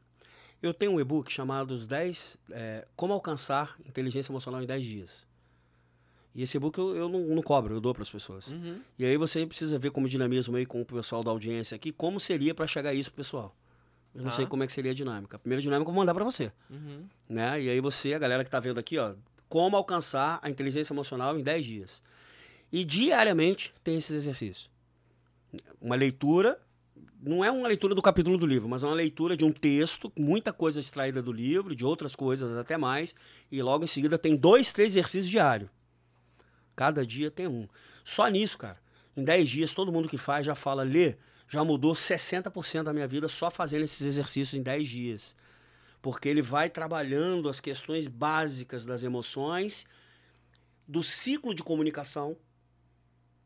Eu 0.61 0.73
tenho 0.73 0.93
um 0.93 0.99
e-book 0.99 1.31
chamado 1.31 1.71
os 1.71 1.87
10, 1.87 2.37
é, 2.51 2.87
Como 2.95 3.11
Alcançar 3.13 3.75
Inteligência 3.85 4.31
Emocional 4.31 4.61
em 4.61 4.65
10 4.65 4.83
Dias. 4.83 5.27
E 6.33 6.41
esse 6.41 6.57
e-book 6.57 6.77
eu, 6.77 6.95
eu 6.95 7.09
não, 7.09 7.21
não, 7.21 7.41
cobro, 7.41 7.75
eu 7.75 7.81
dou 7.81 7.93
para 7.93 8.03
as 8.03 8.09
pessoas. 8.09 8.47
Uhum. 8.47 8.79
E 8.99 9.05
aí 9.05 9.17
você 9.17 9.45
precisa 9.45 9.79
ver 9.79 9.91
como 9.91 10.07
dinamismo 10.07 10.55
aí 10.57 10.65
com 10.65 10.81
o 10.81 10.85
pessoal 10.85 11.23
da 11.23 11.31
audiência 11.31 11.75
aqui, 11.75 11.91
como 11.91 12.19
seria 12.19 12.53
para 12.53 12.67
chegar 12.67 12.93
isso 12.93 13.09
pro 13.09 13.17
pessoal. 13.17 13.55
Eu 14.15 14.21
não 14.21 14.29
ah. 14.29 14.31
sei 14.31 14.45
como 14.45 14.63
é 14.63 14.67
que 14.67 14.73
seria 14.73 14.91
a 14.91 14.95
dinâmica. 14.95 15.35
A 15.35 15.39
primeira 15.39 15.61
dinâmica 15.61 15.89
eu 15.89 15.93
vou 15.93 16.01
mandar 16.01 16.13
para 16.13 16.23
você. 16.23 16.51
Uhum. 16.69 17.05
Né? 17.27 17.61
E 17.63 17.69
aí 17.69 17.81
você, 17.81 18.13
a 18.13 18.19
galera 18.19 18.43
que 18.43 18.49
tá 18.49 18.59
vendo 18.59 18.79
aqui, 18.79 18.97
ó, 18.97 19.13
como 19.49 19.75
alcançar 19.75 20.39
a 20.41 20.49
inteligência 20.49 20.93
emocional 20.93 21.37
em 21.37 21.43
10 21.43 21.65
dias. 21.65 22.01
E 22.71 22.83
diariamente 22.83 23.73
tem 23.83 23.97
esses 23.97 24.15
exercícios 24.15 24.69
uma 25.81 25.95
leitura 25.95 26.59
não 27.21 27.43
é 27.43 27.49
uma 27.49 27.67
leitura 27.67 27.95
do 27.95 28.03
capítulo 28.03 28.37
do 28.37 28.45
livro, 28.45 28.69
mas 28.69 28.83
é 28.83 28.85
uma 28.85 28.93
leitura 28.93 29.35
de 29.35 29.43
um 29.43 29.51
texto, 29.51 30.13
muita 30.15 30.53
coisa 30.53 30.79
extraída 30.79 31.23
do 31.23 31.31
livro, 31.31 31.75
de 31.75 31.83
outras 31.83 32.15
coisas 32.15 32.55
até 32.55 32.77
mais, 32.77 33.15
e 33.51 33.63
logo 33.63 33.83
em 33.83 33.87
seguida 33.87 34.15
tem 34.15 34.35
dois, 34.35 34.71
três 34.71 34.91
exercícios 34.91 35.29
diários. 35.29 35.69
Cada 36.75 37.03
dia 37.03 37.31
tem 37.31 37.47
um. 37.47 37.67
Só 38.03 38.27
nisso, 38.27 38.59
cara. 38.59 38.77
Em 39.17 39.23
10 39.23 39.49
dias, 39.49 39.73
todo 39.73 39.91
mundo 39.91 40.07
que 40.07 40.17
faz 40.17 40.45
já 40.45 40.53
fala, 40.53 40.83
lê, 40.83 41.15
já 41.47 41.63
mudou 41.63 41.93
60% 41.93 42.83
da 42.83 42.93
minha 42.93 43.07
vida 43.07 43.27
só 43.27 43.51
fazendo 43.51 43.83
esses 43.83 44.05
exercícios 44.05 44.53
em 44.53 44.63
10 44.63 44.87
dias. 44.87 45.35
Porque 46.01 46.29
ele 46.29 46.41
vai 46.41 46.69
trabalhando 46.69 47.49
as 47.49 47.59
questões 47.59 48.07
básicas 48.07 48.85
das 48.85 49.03
emoções, 49.03 49.85
do 50.87 51.01
ciclo 51.01 51.53
de 51.53 51.63
comunicação, 51.63 52.37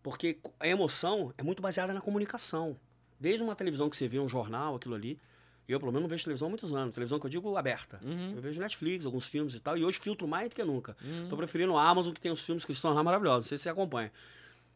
porque 0.02 0.40
a 0.60 0.68
emoção 0.68 1.34
é 1.38 1.44
muito 1.44 1.62
baseada 1.62 1.94
na 1.94 2.02
comunicação. 2.02 2.78
Desde 3.20 3.44
uma 3.44 3.56
televisão 3.56 3.90
que 3.90 3.98
você 3.98 4.08
vê, 4.08 4.20
um 4.20 4.30
jornal, 4.30 4.76
aquilo 4.76 4.96
ali. 4.96 5.20
Eu, 5.68 5.80
pelo 5.80 5.92
menos, 5.92 6.04
não 6.04 6.10
vejo 6.10 6.24
televisão 6.24 6.48
há 6.48 6.50
muitos 6.50 6.74
anos. 6.74 6.96
Televisão 6.96 7.20
que 7.20 7.26
eu 7.26 7.30
digo 7.30 7.56
aberta. 7.56 8.00
Uhum. 8.04 8.34
Eu 8.36 8.42
vejo 8.42 8.60
Netflix, 8.60 9.06
alguns 9.06 9.28
filmes 9.28 9.54
e 9.54 9.60
tal. 9.60 9.78
E 9.78 9.84
hoje 9.84 10.00
filtro 10.00 10.28
mais 10.28 10.50
do 10.50 10.56
que 10.56 10.64
nunca. 10.64 10.98
Uhum. 11.04 11.28
Tô 11.30 11.38
preferindo 11.38 11.74
o 11.74 11.78
Amazon, 11.78 12.14
que 12.14 12.20
tem 12.20 12.32
os 12.32 12.42
filmes 12.42 12.66
cristãos 12.66 12.96
lá 12.96 13.04
maravilhosos. 13.04 13.44
Não 13.44 13.50
sei 13.50 13.58
se 13.58 13.64
você 13.64 13.70
acompanha. 13.70 14.12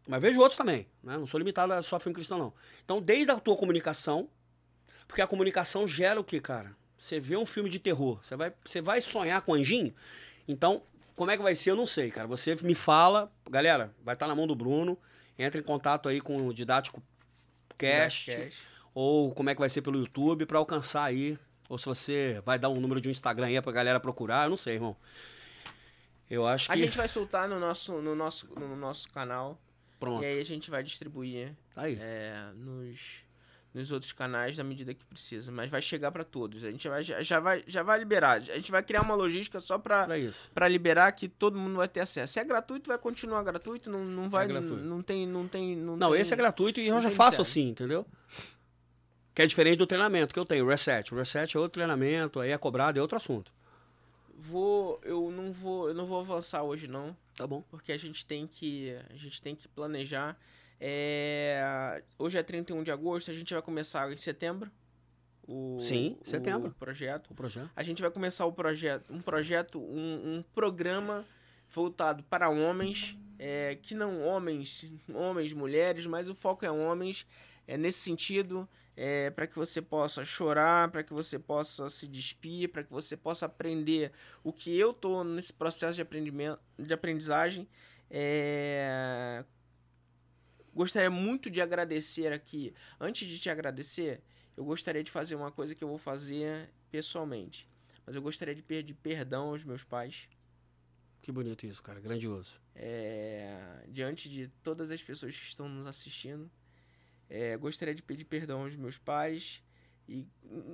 Mas 0.07 0.21
vejo 0.21 0.39
outros 0.39 0.57
também. 0.57 0.87
Né? 1.01 1.17
Não 1.17 1.25
sou 1.25 1.37
limitado 1.37 1.73
a 1.73 1.81
só 1.81 1.99
filme 1.99 2.15
cristão, 2.15 2.37
não. 2.37 2.53
Então, 2.83 3.01
desde 3.01 3.31
a 3.31 3.39
tua 3.39 3.55
comunicação, 3.55 4.29
porque 5.07 5.21
a 5.21 5.27
comunicação 5.27 5.87
gera 5.87 6.19
o 6.19 6.23
que, 6.23 6.39
cara? 6.39 6.75
Você 6.97 7.19
vê 7.19 7.35
um 7.35 7.45
filme 7.45 7.69
de 7.69 7.79
terror, 7.79 8.19
você 8.21 8.35
vai, 8.35 8.53
você 8.63 8.81
vai 8.81 9.01
sonhar 9.01 9.41
com 9.41 9.53
anjinho? 9.53 9.93
Então, 10.47 10.81
como 11.15 11.29
é 11.31 11.37
que 11.37 11.43
vai 11.43 11.55
ser? 11.55 11.71
Eu 11.71 11.75
não 11.75 11.85
sei, 11.85 12.09
cara. 12.09 12.27
Você 12.27 12.55
me 12.63 12.73
fala, 12.73 13.31
galera, 13.49 13.93
vai 14.03 14.15
estar 14.15 14.27
na 14.27 14.35
mão 14.35 14.47
do 14.47 14.55
Bruno. 14.55 14.97
Entra 15.37 15.59
em 15.59 15.63
contato 15.63 16.09
aí 16.09 16.21
com 16.21 16.47
o 16.47 16.53
Didático 16.53 17.01
Cast, 17.77 18.31
Cast. 18.31 18.63
ou 18.93 19.33
como 19.33 19.49
é 19.49 19.55
que 19.55 19.59
vai 19.59 19.69
ser 19.69 19.81
pelo 19.81 19.99
YouTube 19.99 20.45
para 20.45 20.57
alcançar 20.57 21.03
aí. 21.03 21.37
Ou 21.69 21.77
se 21.77 21.85
você 21.85 22.41
vai 22.45 22.59
dar 22.59 22.69
um 22.69 22.79
número 22.79 23.01
de 23.01 23.07
um 23.07 23.11
Instagram 23.11 23.47
aí 23.47 23.61
pra 23.61 23.71
galera 23.71 23.99
procurar, 23.99 24.45
eu 24.45 24.51
não 24.51 24.57
sei, 24.57 24.75
irmão. 24.75 24.95
Eu 26.29 26.47
acho 26.47 26.67
que. 26.67 26.73
A 26.73 26.75
gente 26.75 26.97
vai 26.97 27.07
soltar 27.07 27.47
no 27.47 27.59
nosso, 27.59 28.01
no 28.01 28.15
nosso, 28.15 28.47
no 28.59 28.75
nosso 28.75 29.09
canal. 29.09 29.59
Pronto. 30.05 30.23
E 30.23 30.25
aí 30.25 30.39
a 30.39 30.45
gente 30.45 30.69
vai 30.69 30.83
distribuir 30.83 31.53
aí. 31.75 31.97
é, 31.99 32.49
nos, 32.55 33.21
nos 33.73 33.91
outros 33.91 34.11
canais 34.11 34.57
na 34.57 34.63
medida 34.63 34.93
que 34.93 35.03
precisa. 35.05 35.51
Mas 35.51 35.69
vai 35.69 35.81
chegar 35.81 36.11
pra 36.11 36.23
todos. 36.23 36.63
A 36.63 36.71
gente 36.71 36.87
vai, 36.87 37.03
já, 37.03 37.39
vai, 37.39 37.63
já 37.67 37.83
vai 37.83 37.99
liberar. 37.99 38.33
A 38.37 38.39
gente 38.39 38.71
vai 38.71 38.83
criar 38.83 39.01
uma 39.01 39.15
logística 39.15 39.59
só 39.59 39.81
isso. 40.17 40.49
pra 40.53 40.67
liberar 40.67 41.11
que 41.13 41.27
todo 41.27 41.57
mundo 41.57 41.77
vai 41.77 41.87
ter 41.87 41.99
acesso. 42.01 42.33
Se 42.33 42.39
é 42.39 42.43
gratuito, 42.43 42.87
vai 42.87 42.97
continuar 42.97 43.43
gratuito. 43.43 43.89
Não, 43.89 44.03
não 44.05 44.29
vai. 44.29 44.47
gratuito. 44.47 44.83
Não 44.83 45.01
tem. 45.01 45.25
Não, 45.27 45.47
tem, 45.47 45.75
não, 45.75 45.97
Não, 45.97 46.11
tem- 46.11 46.21
esse 46.21 46.33
é 46.33 46.37
gratuito 46.37 46.79
e 46.79 46.87
eu 46.87 46.95
não 46.95 47.01
já 47.01 47.09
faço 47.09 47.39
mistério. 47.39 47.41
assim, 47.41 47.69
entendeu? 47.71 48.05
Que 49.35 49.41
é 49.41 49.47
diferente 49.47 49.77
do 49.77 49.87
treinamento 49.87 50.31
que 50.31 50.39
eu 50.39 50.45
tenho, 50.45 50.63
o 50.63 50.67
reset. 50.69 51.11
O 51.11 51.17
reset 51.17 51.57
é 51.57 51.59
outro 51.59 51.73
treinamento, 51.73 52.39
aí 52.39 52.51
é 52.51 52.57
cobrado, 52.57 52.99
é 52.99 53.01
outro 53.01 53.17
assunto. 53.17 53.51
Vou. 54.35 54.99
Eu 55.03 55.31
não 55.31 55.51
vou. 55.51 55.87
Eu 55.89 55.93
não 55.93 56.05
vou 56.05 56.19
avançar 56.19 56.63
hoje, 56.63 56.87
não. 56.87 57.15
Tá 57.35 57.47
bom. 57.47 57.63
porque 57.69 57.91
a 57.91 57.97
gente 57.97 58.25
tem 58.25 58.45
que 58.45 58.95
a 59.09 59.15
gente 59.15 59.41
tem 59.41 59.55
que 59.55 59.67
planejar. 59.67 60.37
É, 60.79 62.03
hoje 62.19 62.37
é 62.37 62.43
31 62.43 62.83
de 62.83 62.91
agosto, 62.91 63.31
a 63.31 63.33
gente 63.33 63.53
vai 63.53 63.61
começar 63.63 64.11
em 64.11 64.17
setembro. 64.17 64.69
O, 65.47 65.77
Sim, 65.81 66.17
o 66.21 66.27
setembro. 66.27 66.73
projeto. 66.77 67.31
O 67.31 67.35
projeto. 67.35 67.69
A 67.75 67.83
gente 67.83 68.01
vai 68.01 68.11
começar 68.11 68.45
o 68.45 68.51
projeto, 68.51 69.13
um 69.13 69.21
projeto, 69.21 69.79
um, 69.79 70.37
um 70.37 70.43
programa 70.53 71.25
voltado 71.69 72.23
para 72.23 72.49
homens, 72.49 73.17
é, 73.39 73.75
que 73.81 73.95
não 73.95 74.21
homens, 74.21 74.93
homens, 75.13 75.53
mulheres, 75.53 76.05
mas 76.05 76.29
o 76.29 76.35
foco 76.35 76.65
é 76.65 76.71
homens. 76.71 77.25
É 77.65 77.77
nesse 77.77 77.99
sentido, 77.99 78.67
é, 78.95 79.29
para 79.31 79.47
que 79.47 79.55
você 79.55 79.81
possa 79.81 80.23
chorar, 80.25 80.91
para 80.91 81.03
que 81.03 81.13
você 81.13 81.39
possa 81.39 81.89
se 81.89 82.07
despir, 82.07 82.69
para 82.69 82.83
que 82.83 82.91
você 82.91 83.17
possa 83.17 83.45
aprender 83.45 84.11
o 84.43 84.53
que 84.53 84.77
eu 84.77 84.93
tô 84.93 85.23
nesse 85.23 85.53
processo 85.53 85.95
de 85.95 86.01
aprendimento, 86.01 86.59
de 86.77 86.93
aprendizagem. 86.93 87.67
É, 88.09 89.43
gostaria 90.73 91.09
muito 91.09 91.49
de 91.49 91.61
agradecer 91.61 92.31
aqui. 92.31 92.73
Antes 92.99 93.27
de 93.27 93.39
te 93.39 93.49
agradecer, 93.49 94.21
eu 94.55 94.63
gostaria 94.63 95.03
de 95.03 95.09
fazer 95.09 95.35
uma 95.35 95.51
coisa 95.51 95.73
que 95.73 95.83
eu 95.83 95.87
vou 95.87 95.97
fazer 95.97 96.69
pessoalmente. 96.91 97.67
Mas 98.05 98.15
eu 98.15 98.21
gostaria 98.21 98.53
de 98.53 98.61
pedir 98.61 98.93
perdão 98.93 99.49
aos 99.49 99.63
meus 99.63 99.83
pais. 99.83 100.27
Que 101.21 101.31
bonito 101.31 101.65
isso, 101.65 101.81
cara. 101.81 101.99
Grandioso. 101.99 102.61
é, 102.75 103.85
diante 103.87 104.29
de 104.29 104.47
todas 104.61 104.91
as 104.91 105.01
pessoas 105.01 105.37
que 105.37 105.45
estão 105.45 105.69
nos 105.69 105.87
assistindo. 105.87 106.51
É, 107.35 107.57
gostaria 107.57 107.95
de 107.95 108.03
pedir 108.03 108.25
perdão 108.25 108.61
aos 108.61 108.75
meus 108.75 108.95
pais. 108.95 109.63
E 110.07 110.27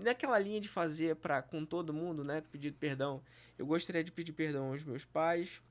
naquela 0.04 0.38
linha 0.38 0.60
de 0.60 0.68
fazer 0.68 1.16
para 1.16 1.42
com 1.42 1.64
todo 1.66 1.94
mundo, 1.94 2.22
né? 2.22 2.42
Pedir 2.52 2.74
perdão. 2.74 3.24
Eu 3.58 3.66
gostaria 3.66 4.04
de 4.04 4.12
pedir 4.12 4.34
perdão 4.34 4.74
aos 4.74 4.84
meus 4.84 5.06
pais. 5.06 5.62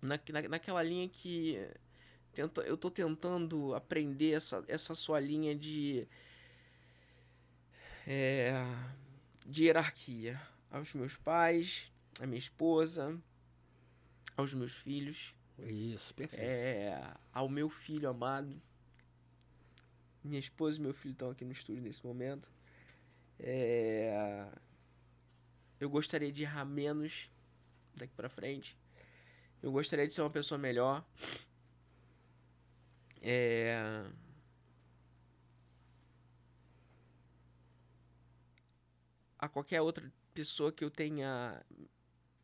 Na, 0.00 0.18
na, 0.30 0.48
naquela 0.48 0.82
linha 0.82 1.08
que 1.08 1.56
tenta, 2.32 2.62
eu 2.62 2.76
tô 2.76 2.90
tentando 2.90 3.76
aprender 3.76 4.32
essa, 4.32 4.64
essa 4.66 4.92
sua 4.96 5.20
linha 5.20 5.54
de. 5.54 6.08
É, 8.04 8.54
de 9.46 9.66
hierarquia. 9.66 10.40
Aos 10.68 10.94
meus 10.94 11.16
pais, 11.16 11.92
à 12.18 12.26
minha 12.26 12.40
esposa, 12.40 13.16
aos 14.36 14.52
meus 14.52 14.74
filhos, 14.74 15.32
Isso, 15.58 16.12
perfeito. 16.12 16.42
é, 16.42 17.14
ao 17.32 17.48
meu 17.48 17.70
filho 17.70 18.08
amado. 18.08 18.60
Minha 20.24 20.38
esposa 20.40 20.78
e 20.78 20.82
meu 20.82 20.92
filho 20.94 21.12
estão 21.12 21.30
aqui 21.30 21.44
no 21.44 21.52
estúdio 21.52 21.82
nesse 21.82 22.04
momento. 22.06 22.48
É, 23.38 24.48
eu 25.80 25.90
gostaria 25.90 26.30
de 26.32 26.42
errar 26.44 26.64
menos 26.64 27.30
daqui 27.94 28.14
pra 28.14 28.28
frente. 28.28 28.78
Eu 29.62 29.72
gostaria 29.72 30.08
de 30.08 30.14
ser 30.14 30.22
uma 30.22 30.30
pessoa 30.30 30.58
melhor. 30.58 31.04
É, 33.20 34.02
a 39.38 39.48
qualquer 39.48 39.80
outra 39.80 40.10
pessoa 40.34 40.72
que 40.72 40.84
eu 40.84 40.90
tenha 40.90 41.64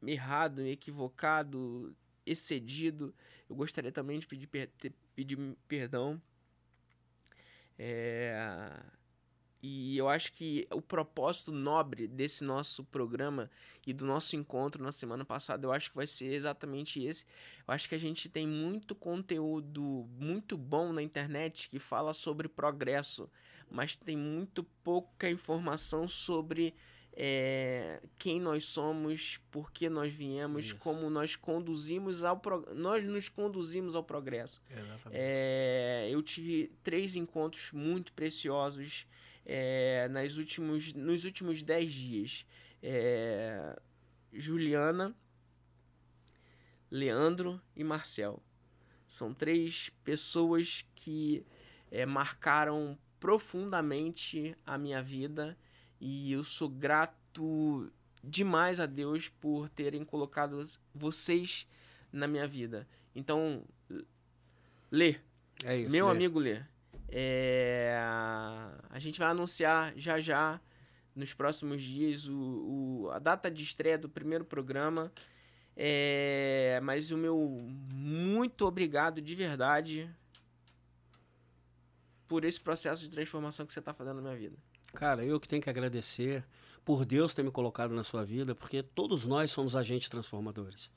me 0.01 0.13
errado, 0.13 0.63
me 0.63 0.71
equivocado, 0.73 1.97
excedido, 2.27 3.15
eu 3.49 3.57
gostaria 3.57 3.93
também 3.93 4.19
de 4.19 4.27
pedir, 4.27 4.47
per- 4.47 4.71
pedir 5.15 5.39
perdão. 5.69 6.21
É, 7.79 8.35
E 9.63 9.97
eu 9.97 10.09
acho 10.09 10.33
que 10.33 10.69
o 10.73 10.81
propósito 10.81 11.51
nobre 11.51 12.07
desse 12.07 12.45
nosso 12.45 12.85
programa 12.85 13.51
e 13.87 13.93
do 13.93 14.07
nosso 14.07 14.37
encontro 14.37 14.83
na 14.83 14.93
semana 14.93 15.25
passada, 15.25 15.67
eu 15.67 15.73
acho 15.73 15.91
que 15.91 15.97
vai 15.97 16.07
ser 16.07 16.33
exatamente 16.33 17.03
esse. 17.03 17.25
Eu 17.67 17.75
acho 17.75 17.89
que 17.89 17.95
a 17.95 17.99
gente 17.99 18.29
tem 18.29 18.47
muito 18.47 18.95
conteúdo 18.95 20.09
muito 20.19 20.57
bom 20.57 20.93
na 20.93 21.03
internet 21.03 21.69
que 21.69 21.79
fala 21.81 22.15
sobre 22.15 22.49
progresso, 22.49 23.29
mas 23.71 23.97
tem 23.97 24.17
muito 24.17 24.63
pouca 24.85 25.29
informação 25.29 26.09
sobre 26.09 26.75
é, 27.21 28.01
quem 28.17 28.41
nós 28.41 28.65
somos, 28.65 29.41
por 29.51 29.73
que 29.73 29.89
nós 29.89 30.13
viemos, 30.13 30.67
Isso. 30.67 30.77
como 30.77 31.11
nós 31.11 31.35
conduzimos 31.35 32.23
ao 32.23 32.39
pro- 32.39 32.65
nós 32.77 33.05
nos 33.09 33.29
conduzimos 33.29 33.97
ao 33.97 34.05
progresso. 34.05 34.63
É, 35.11 36.09
eu 36.13 36.23
tive 36.23 36.71
três 36.85 37.17
encontros 37.17 37.73
muito 37.73 38.13
preciosos 38.13 39.05
é, 39.45 40.07
nas 40.13 40.37
últimos, 40.37 40.93
nos 40.93 41.25
últimos 41.25 41.61
dez 41.61 41.93
dias. 41.93 42.47
É, 42.81 43.77
Juliana, 44.33 45.13
Leandro 46.89 47.61
e 47.75 47.83
Marcel. 47.83 48.41
São 49.09 49.35
três 49.35 49.91
pessoas 50.05 50.85
que 50.95 51.45
é, 51.91 52.07
marcaram 52.07 52.97
profundamente 53.19 54.55
a 54.65 54.79
minha 54.79 55.03
vida 55.03 55.59
e 56.01 56.33
eu 56.33 56.45
sou 56.45 56.69
grato 56.69 57.91
demais 58.23 58.81
a 58.81 58.87
Deus 58.87 59.29
por 59.29 59.69
terem 59.69 60.05
colocado 60.05 60.61
vocês 60.95 61.67
na 62.13 62.27
minha 62.27 62.47
vida. 62.47 62.87
Então, 63.15 63.65
Lê, 64.91 65.17
É 65.65 65.77
isso. 65.77 65.91
meu 65.93 66.07
Lê. 66.07 66.13
amigo 66.13 66.39
Lê, 66.39 66.63
é, 67.09 67.97
a 68.91 68.99
gente 68.99 69.19
vai 69.19 69.29
anunciar 69.29 69.93
já 69.97 70.19
já, 70.21 70.61
nos 71.15 71.35
próximos 71.35 71.83
dias, 71.83 72.29
o, 72.29 72.35
o- 73.07 73.11
a 73.11 73.19
data 73.19 73.51
de 73.51 73.63
estreia 73.63 73.99
do 73.99 74.09
primeiro 74.09 74.45
programa. 74.45 75.13
É, 75.81 76.81
mas 76.83 77.11
o 77.13 77.17
meu 77.17 77.39
muito 77.93 78.67
obrigado 78.67 79.21
de 79.23 79.35
verdade 79.35 80.11
por 82.27 82.45
esse 82.45 82.61
processo 82.61 83.03
de 83.03 83.11
transformação 83.11 83.65
que 83.65 83.73
você 83.73 83.79
está 83.79 83.95
fazendo 83.95 84.17
na 84.17 84.23
minha 84.23 84.37
vida. 84.37 84.57
Cara, 84.95 85.25
eu 85.25 85.39
que 85.39 85.49
tenho 85.49 85.63
que 85.63 85.71
agradecer 85.71 86.45
por 86.85 87.05
Deus 87.05 87.35
ter 87.35 87.43
me 87.43 87.51
colocado 87.51 87.95
na 87.95 88.03
sua 88.03 88.25
vida, 88.25 88.55
porque 88.55 88.83
todos 88.83 89.25
nós 89.25 89.51
somos 89.51 89.77
agentes 89.77 90.09
transformadores. 90.09 90.91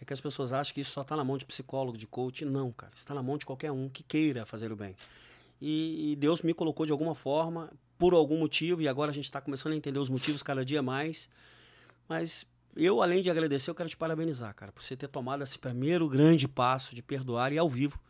É 0.00 0.04
que 0.04 0.12
as 0.12 0.20
pessoas 0.20 0.52
acham 0.52 0.74
que 0.74 0.80
isso 0.80 0.92
só 0.92 1.02
está 1.02 1.16
na 1.16 1.22
mão 1.22 1.36
de 1.36 1.44
psicólogo, 1.44 1.96
de 1.96 2.06
coach. 2.06 2.44
Não, 2.44 2.72
cara. 2.72 2.92
Está 2.96 3.14
na 3.14 3.22
mão 3.22 3.36
de 3.36 3.44
qualquer 3.44 3.70
um 3.70 3.88
que 3.88 4.02
queira 4.02 4.46
fazer 4.46 4.72
o 4.72 4.76
bem. 4.76 4.96
E, 5.60 6.12
e 6.12 6.16
Deus 6.16 6.40
me 6.40 6.54
colocou 6.54 6.86
de 6.86 6.92
alguma 6.92 7.14
forma, 7.14 7.70
por 7.98 8.14
algum 8.14 8.38
motivo, 8.38 8.80
e 8.80 8.88
agora 8.88 9.10
a 9.10 9.14
gente 9.14 9.26
está 9.26 9.40
começando 9.40 9.74
a 9.74 9.76
entender 9.76 9.98
os 9.98 10.08
motivos 10.08 10.42
cada 10.42 10.64
dia 10.64 10.82
mais. 10.82 11.28
Mas 12.08 12.46
eu, 12.74 13.02
além 13.02 13.22
de 13.22 13.30
agradecer, 13.30 13.70
eu 13.70 13.74
quero 13.74 13.88
te 13.88 13.96
parabenizar, 13.96 14.54
cara, 14.54 14.72
por 14.72 14.82
você 14.82 14.96
ter 14.96 15.08
tomado 15.08 15.42
esse 15.42 15.58
primeiro 15.58 16.08
grande 16.08 16.48
passo 16.48 16.94
de 16.94 17.02
perdoar 17.02 17.52
e 17.52 17.58
ao 17.58 17.68
vivo. 17.68 18.00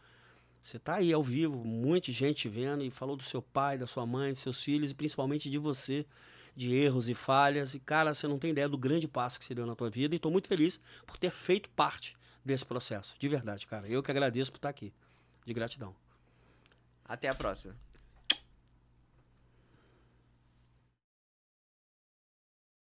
Você 0.63 0.77
está 0.77 0.97
aí 0.97 1.13
ao 1.13 1.23
vivo, 1.23 1.65
muita 1.65 2.13
gente 2.13 2.49
vendo 2.49 2.85
e 2.85 2.91
falou 2.91 3.17
do 3.17 3.23
seu 3.23 3.41
pai, 3.41 3.79
da 3.79 3.87
sua 3.87 4.07
mãe, 4.07 4.33
dos 4.33 4.43
seus 4.43 4.63
filhos 4.63 4.91
e 4.91 4.95
principalmente 4.95 5.49
de 5.49 5.59
você, 5.59 6.07
de 6.55 6.75
erros 6.75 7.09
e 7.09 7.15
falhas. 7.15 7.75
E, 7.75 7.81
cara, 7.81 8.13
você 8.13 8.29
não 8.29 8.39
tem 8.39 8.51
ideia 8.51 8.69
do 8.69 8.77
grande 8.77 9.09
passo 9.09 9.39
que 9.39 9.45
você 9.45 9.55
deu 9.55 9.67
na 9.67 9.75
tua 9.75 9.89
vida 9.89 10.15
e 10.15 10.17
estou 10.17 10.31
muito 10.31 10.49
feliz 10.49 10.81
por 11.07 11.17
ter 11.17 11.31
feito 11.31 11.71
parte 11.71 12.17
desse 12.45 12.65
processo. 12.65 13.15
De 13.19 13.29
verdade, 13.29 13.67
cara. 13.67 13.89
Eu 13.89 14.03
que 14.03 14.11
agradeço 14.11 14.53
por 14.53 14.59
estar 14.59 14.69
aqui. 14.69 14.93
De 15.47 15.55
gratidão. 15.55 15.95
Até 17.05 17.29
a 17.29 17.35
próxima. 17.35 17.75